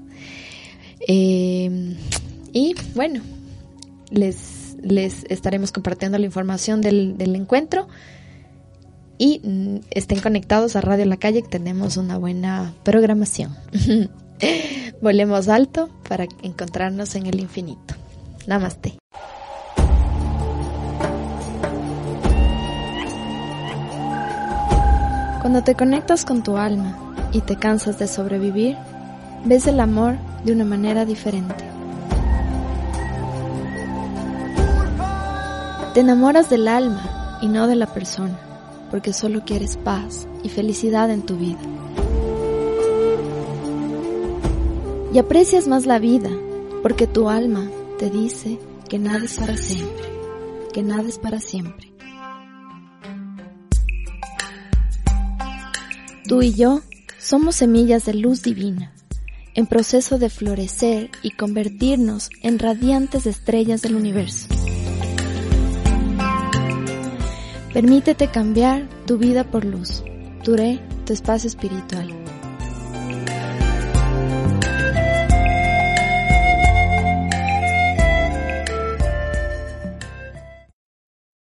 Eh, 1.07 1.97
y 2.53 2.75
bueno, 2.93 3.23
les, 4.11 4.75
les 4.79 5.23
estaremos 5.27 5.71
compartiendo 5.71 6.19
la 6.19 6.27
información 6.27 6.81
del, 6.81 7.17
del 7.17 7.35
encuentro. 7.35 7.87
Y 9.17 9.41
mm, 9.43 9.77
estén 9.89 10.19
conectados 10.19 10.75
a 10.75 10.81
Radio 10.81 11.05
La 11.05 11.17
Calle, 11.17 11.41
que 11.41 11.49
tenemos 11.49 11.97
una 11.97 12.19
buena 12.19 12.75
programación. 12.83 13.55
Volemos 15.01 15.47
alto 15.47 15.89
para 16.07 16.27
encontrarnos 16.43 17.15
en 17.15 17.25
el 17.25 17.39
infinito. 17.39 17.95
Namaste. 18.45 19.00
Cuando 25.41 25.63
te 25.63 25.73
conectas 25.73 26.23
con 26.23 26.43
tu 26.43 26.55
alma 26.55 26.95
y 27.31 27.41
te 27.41 27.55
cansas 27.55 27.97
de 27.97 28.07
sobrevivir, 28.07 28.77
ves 29.43 29.65
el 29.65 29.79
amor 29.79 30.17
de 30.45 30.53
una 30.53 30.65
manera 30.65 31.03
diferente. 31.03 31.55
Te 35.95 36.01
enamoras 36.01 36.47
del 36.47 36.67
alma 36.67 37.39
y 37.41 37.47
no 37.47 37.65
de 37.65 37.75
la 37.75 37.87
persona, 37.87 38.37
porque 38.91 39.13
solo 39.13 39.43
quieres 39.43 39.77
paz 39.77 40.27
y 40.43 40.49
felicidad 40.49 41.09
en 41.09 41.23
tu 41.23 41.35
vida. 41.37 41.59
Y 45.11 45.17
aprecias 45.17 45.67
más 45.67 45.87
la 45.87 45.97
vida, 45.97 46.29
porque 46.83 47.07
tu 47.07 47.29
alma 47.29 47.67
te 47.97 48.11
dice 48.11 48.59
que 48.87 48.99
nada 48.99 49.25
es 49.25 49.37
para 49.39 49.57
siempre, 49.57 50.05
que 50.71 50.83
nada 50.83 51.09
es 51.09 51.17
para 51.17 51.39
siempre. 51.39 51.90
Tú 56.31 56.41
y 56.41 56.53
yo 56.53 56.79
somos 57.19 57.57
semillas 57.57 58.05
de 58.05 58.13
luz 58.13 58.41
divina, 58.41 58.93
en 59.53 59.67
proceso 59.67 60.17
de 60.17 60.29
florecer 60.29 61.09
y 61.21 61.31
convertirnos 61.31 62.29
en 62.41 62.57
radiantes 62.57 63.25
estrellas 63.25 63.81
del 63.81 63.95
universo. 63.95 64.47
Permítete 67.73 68.29
cambiar 68.29 68.87
tu 69.05 69.17
vida 69.17 69.43
por 69.43 69.65
luz. 69.65 70.05
Duré 70.45 70.79
tu 71.05 71.11
espacio 71.11 71.49
espiritual. 71.49 72.20